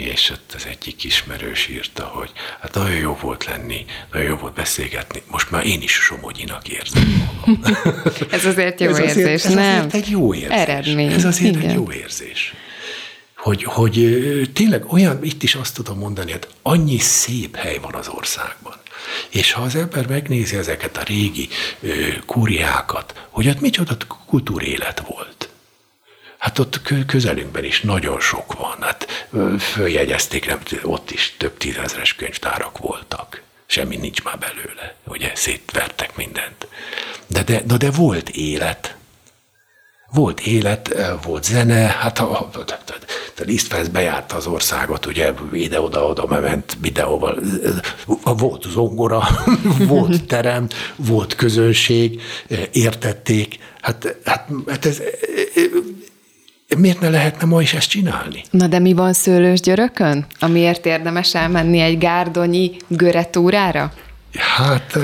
és 0.00 0.30
ott 0.30 0.52
az 0.56 0.66
egyik 0.66 1.04
ismerős 1.04 1.68
írta, 1.68 2.04
hogy 2.04 2.30
hát 2.60 2.74
nagyon 2.74 2.96
jó 2.96 3.18
volt 3.20 3.44
lenni, 3.44 3.84
nagyon 4.12 4.28
jó 4.28 4.36
volt 4.36 4.54
beszélgetni, 4.54 5.22
most 5.30 5.50
már 5.50 5.66
én 5.66 5.82
is 5.82 5.92
somogyinak 5.92 6.68
érzem 6.68 7.32
magam. 7.36 7.60
Ez 8.30 8.44
azért 8.44 8.80
jó 8.80 8.88
ez 8.90 8.98
érzés, 8.98 9.24
azért, 9.24 9.44
ez 9.44 9.54
nem? 9.54 9.78
azért 9.78 9.94
egy 9.94 10.10
jó 10.10 10.34
érzés. 10.34 10.58
Eredmény. 10.58 11.12
Ez 11.12 11.24
azért 11.24 11.56
Igen. 11.56 11.68
egy 11.68 11.74
jó 11.74 11.92
érzés. 11.92 12.54
Hogy, 13.36 13.64
hogy 13.64 14.50
tényleg 14.52 14.92
olyan, 14.92 15.24
itt 15.24 15.42
is 15.42 15.54
azt 15.54 15.74
tudom 15.74 15.98
mondani, 15.98 16.30
hogy 16.30 16.46
annyi 16.62 16.98
szép 16.98 17.56
hely 17.56 17.78
van 17.78 17.94
az 17.94 18.08
országban. 18.08 18.74
És 19.28 19.52
ha 19.52 19.62
az 19.62 19.74
ember 19.74 20.06
megnézi 20.06 20.56
ezeket 20.56 20.96
a 20.96 21.02
régi 21.02 21.48
ö, 21.80 22.08
kúriákat, 22.26 23.26
hogy 23.28 23.48
ott 23.48 23.60
micsoda 23.60 23.96
kultúrélet 24.26 25.02
volt. 25.06 25.48
Hát 26.38 26.58
ott 26.58 26.82
kö- 26.82 27.06
közelünkben 27.06 27.64
is 27.64 27.80
nagyon 27.80 28.20
sok 28.20 28.58
van. 28.58 28.76
Hát 28.80 29.28
följegyezték, 29.58 30.46
nem, 30.46 30.60
ott 30.82 31.10
is 31.10 31.34
több 31.36 31.56
tízezres 31.56 32.14
könyvtárak 32.14 32.78
voltak. 32.78 33.42
Semmi 33.66 33.96
nincs 33.96 34.22
már 34.22 34.38
belőle, 34.38 34.94
ugye 35.04 35.32
szétvertek 35.34 36.16
mindent. 36.16 36.66
De, 37.26 37.42
de, 37.42 37.62
de, 37.66 37.76
de 37.76 37.90
volt 37.90 38.28
élet. 38.28 38.94
Volt 40.12 40.40
élet, 40.40 40.90
ö, 40.94 41.02
volt 41.22 41.44
zene, 41.44 41.74
hát 41.74 42.18
a, 42.18 42.30
a, 42.30 42.50
a, 42.52 42.64
a 43.38 43.42
Liszt 43.44 43.90
bejárta 43.92 44.36
az 44.36 44.46
országot, 44.46 45.06
ugye 45.06 45.32
ide-oda-oda 45.52 46.26
ment 46.26 46.76
videóval, 46.80 47.38
volt 48.22 48.66
zongora, 48.70 49.22
volt 49.86 50.24
terem, 50.24 50.66
volt 50.96 51.34
közönség, 51.34 52.20
értették, 52.72 53.58
hát, 53.80 54.16
hát, 54.24 54.48
hát 54.66 54.86
ez, 54.86 55.02
miért 56.78 57.00
ne 57.00 57.08
lehetne 57.08 57.46
ma 57.46 57.62
is 57.62 57.74
ezt 57.74 57.88
csinálni? 57.88 58.42
Na 58.50 58.66
de 58.66 58.78
mi 58.78 58.92
van 58.92 59.12
szőlős 59.12 59.60
györökön? 59.60 60.26
Amiért 60.38 60.86
érdemes 60.86 61.34
elmenni 61.34 61.78
egy 61.78 61.98
gárdonyi 61.98 62.76
göretúrára? 62.88 63.92
Hát 64.34 64.98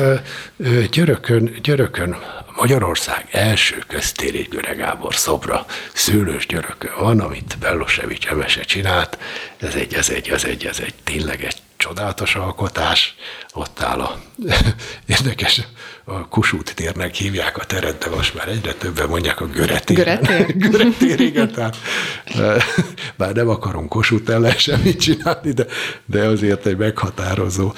Györökön, 0.90 1.58
Györökön 1.62 2.16
Magyarország 2.56 3.28
első 3.30 3.82
köztéri 3.86 4.46
Göre 4.50 4.74
Gábor 4.74 5.14
szobra 5.14 5.66
szőlős 5.92 6.46
Györökön 6.46 6.92
van, 6.98 7.20
amit 7.20 7.56
Bellosevics 7.60 8.26
Emese 8.26 8.62
csinált. 8.62 9.18
Ez 9.56 9.74
egy, 9.74 9.94
ez 9.94 10.08
egy, 10.10 10.28
ez 10.28 10.44
egy, 10.44 10.66
ez 10.66 10.80
egy 10.80 10.94
tényleg 11.04 11.44
egy 11.44 11.56
csodálatos 11.86 12.34
alkotás. 12.34 13.14
Ott 13.54 13.82
áll 13.82 14.00
a 14.00 14.18
érdekes, 15.16 15.62
a 16.04 16.28
Kossuth 16.28 16.72
térnek 16.72 17.14
hívják 17.14 17.58
a 17.58 17.64
teret, 17.64 17.98
de 17.98 18.10
most 18.16 18.34
már 18.34 18.48
egyre 18.48 18.72
többen 18.72 19.08
mondják 19.08 19.40
a 19.40 19.46
Göretér. 19.46 19.96
Göretér? 19.96 20.56
Göretér, 20.70 21.20
igen, 21.20 21.52
tehát 21.52 21.76
eh, 22.24 22.56
bár 23.18 23.32
nem 23.32 23.48
akarunk 23.48 23.88
Kossuth 23.88 24.30
ellen 24.30 24.56
semmit 24.58 25.00
csinálni, 25.00 25.52
de, 25.52 25.66
de 26.04 26.24
azért 26.24 26.66
egy 26.66 26.76
meghatározó 26.76 27.74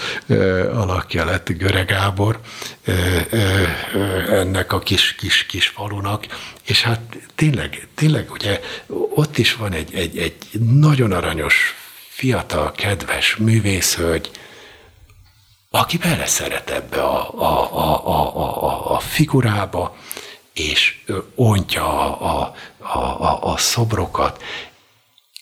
alakja 0.73 1.25
lett 1.25 1.49
Göre 1.49 1.83
Gábor 1.83 2.41
ennek 4.29 4.73
a 4.73 4.79
kis, 4.79 5.15
kis, 5.15 5.47
kis 5.47 5.67
falunak, 5.67 6.27
és 6.67 6.83
hát 6.83 7.01
tényleg, 7.35 7.89
tényleg 7.95 8.31
ugye 8.31 8.61
ott 9.15 9.39
is 9.39 9.55
van 9.55 9.73
egy, 9.73 9.95
egy, 9.95 10.19
egy 10.19 10.61
nagyon 10.61 11.13
aranyos, 11.13 11.75
fiatal, 12.19 12.73
kedves 12.73 13.37
művészhölgy, 13.37 14.31
aki 15.71 15.97
beleszeret 15.99 16.71
ebbe 16.71 17.03
a, 17.03 17.41
a, 17.41 17.77
a, 17.79 18.07
a, 18.07 18.37
a, 18.64 18.95
a, 18.95 18.99
figurába, 18.99 19.97
és 20.53 21.05
ontja 21.35 22.19
a, 22.21 22.55
a, 22.79 22.99
a, 22.99 22.99
a, 22.99 23.53
a 23.53 23.57
szobrokat, 23.57 24.43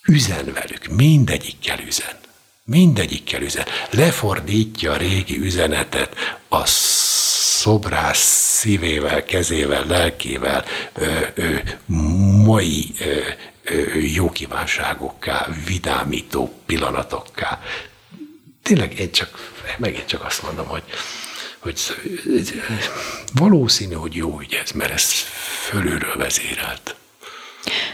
üzen 0.08 0.52
velük, 0.52 0.86
mindegyikkel 0.86 1.78
üzen. 1.78 2.18
Mindegyikkel 2.64 3.42
üzen. 3.42 3.64
Lefordítja 3.90 4.92
a 4.92 4.96
régi 4.96 5.38
üzenetet 5.38 6.40
a 6.48 6.66
szobrász 6.66 8.58
szívével, 8.58 9.24
kezével, 9.24 9.84
lelkével, 9.86 10.64
ö, 10.94 11.20
ö, 11.34 11.56
mai 12.44 12.92
ö, 12.98 13.20
jó 14.14 14.30
kívánságokká, 14.30 15.48
vidámító 15.66 16.62
pillanatokká. 16.66 17.62
Tényleg 18.62 18.98
én 18.98 19.12
csak, 19.12 19.52
megint 19.78 20.06
csak 20.06 20.24
azt 20.24 20.42
mondom, 20.42 20.66
hogy, 20.66 20.82
hogy 21.58 21.80
valószínű, 23.34 23.94
hogy 23.94 24.14
jó 24.14 24.40
ügy 24.40 24.54
ez, 24.54 24.70
mert 24.70 24.92
ez 24.92 25.10
fölülről 25.68 26.16
vezérelt. 26.16 26.96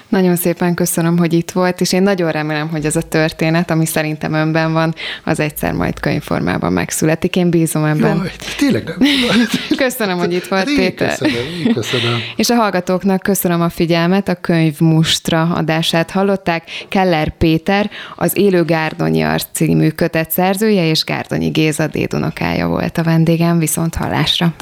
Nagyon 0.09 0.37
szépen 0.37 0.75
köszönöm, 0.75 1.18
hogy 1.18 1.33
itt 1.33 1.51
volt, 1.51 1.81
és 1.81 1.93
én 1.93 2.03
nagyon 2.03 2.31
remélem, 2.31 2.68
hogy 2.68 2.85
ez 2.85 2.97
a 2.97 3.03
történet, 3.03 3.70
ami 3.70 3.87
szerintem 3.87 4.33
önben 4.33 4.73
van, 4.73 4.95
az 5.25 5.41
egyszer 5.41 5.73
majd 5.73 6.01
könyvformában 6.01 6.73
megszületik. 6.73 7.37
Én 7.37 7.51
bízom 7.51 7.85
ebben. 7.85 8.16
Jaj, 8.16 8.31
tényleg 8.57 8.85
nem. 8.85 9.09
köszönöm, 9.77 10.18
hogy 10.18 10.33
itt 10.33 10.45
volt, 10.45 10.68
én 10.68 10.77
Péter. 10.77 11.09
Köszönöm, 11.09 11.47
én 11.66 11.73
köszönöm. 11.73 12.20
És 12.37 12.51
a 12.51 12.55
hallgatóknak 12.55 13.20
köszönöm 13.20 13.61
a 13.61 13.68
figyelmet, 13.68 14.29
a 14.29 14.35
könyv 14.35 14.81
Mustra 14.81 15.43
adását 15.43 16.11
hallották. 16.11 16.64
Keller 16.89 17.37
Péter, 17.37 17.91
az 18.16 18.37
Élő 18.37 18.64
Gárdonyi 18.64 19.23
Arc 19.23 19.47
című 19.53 19.89
kötet 19.89 20.31
szerzője, 20.31 20.89
és 20.89 21.05
Gárdonyi 21.05 21.49
Géza 21.49 21.87
dédunokája 21.87 22.68
volt 22.68 22.99
a 22.99 23.03
vendégem, 23.03 23.59
viszont 23.59 23.95
hallásra. 23.95 24.55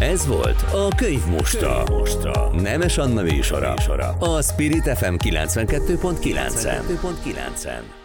Ez 0.00 0.26
volt 0.26 0.64
a 0.72 0.88
Könyv 0.96 1.26
Mostra. 1.26 1.82
Mostra. 1.90 2.50
Nemes 2.60 2.98
Anna 2.98 3.22
műsora. 3.22 3.74
A 4.18 4.42
Spirit 4.42 4.96
FM 4.96 5.14
92.9-en. 5.18 7.97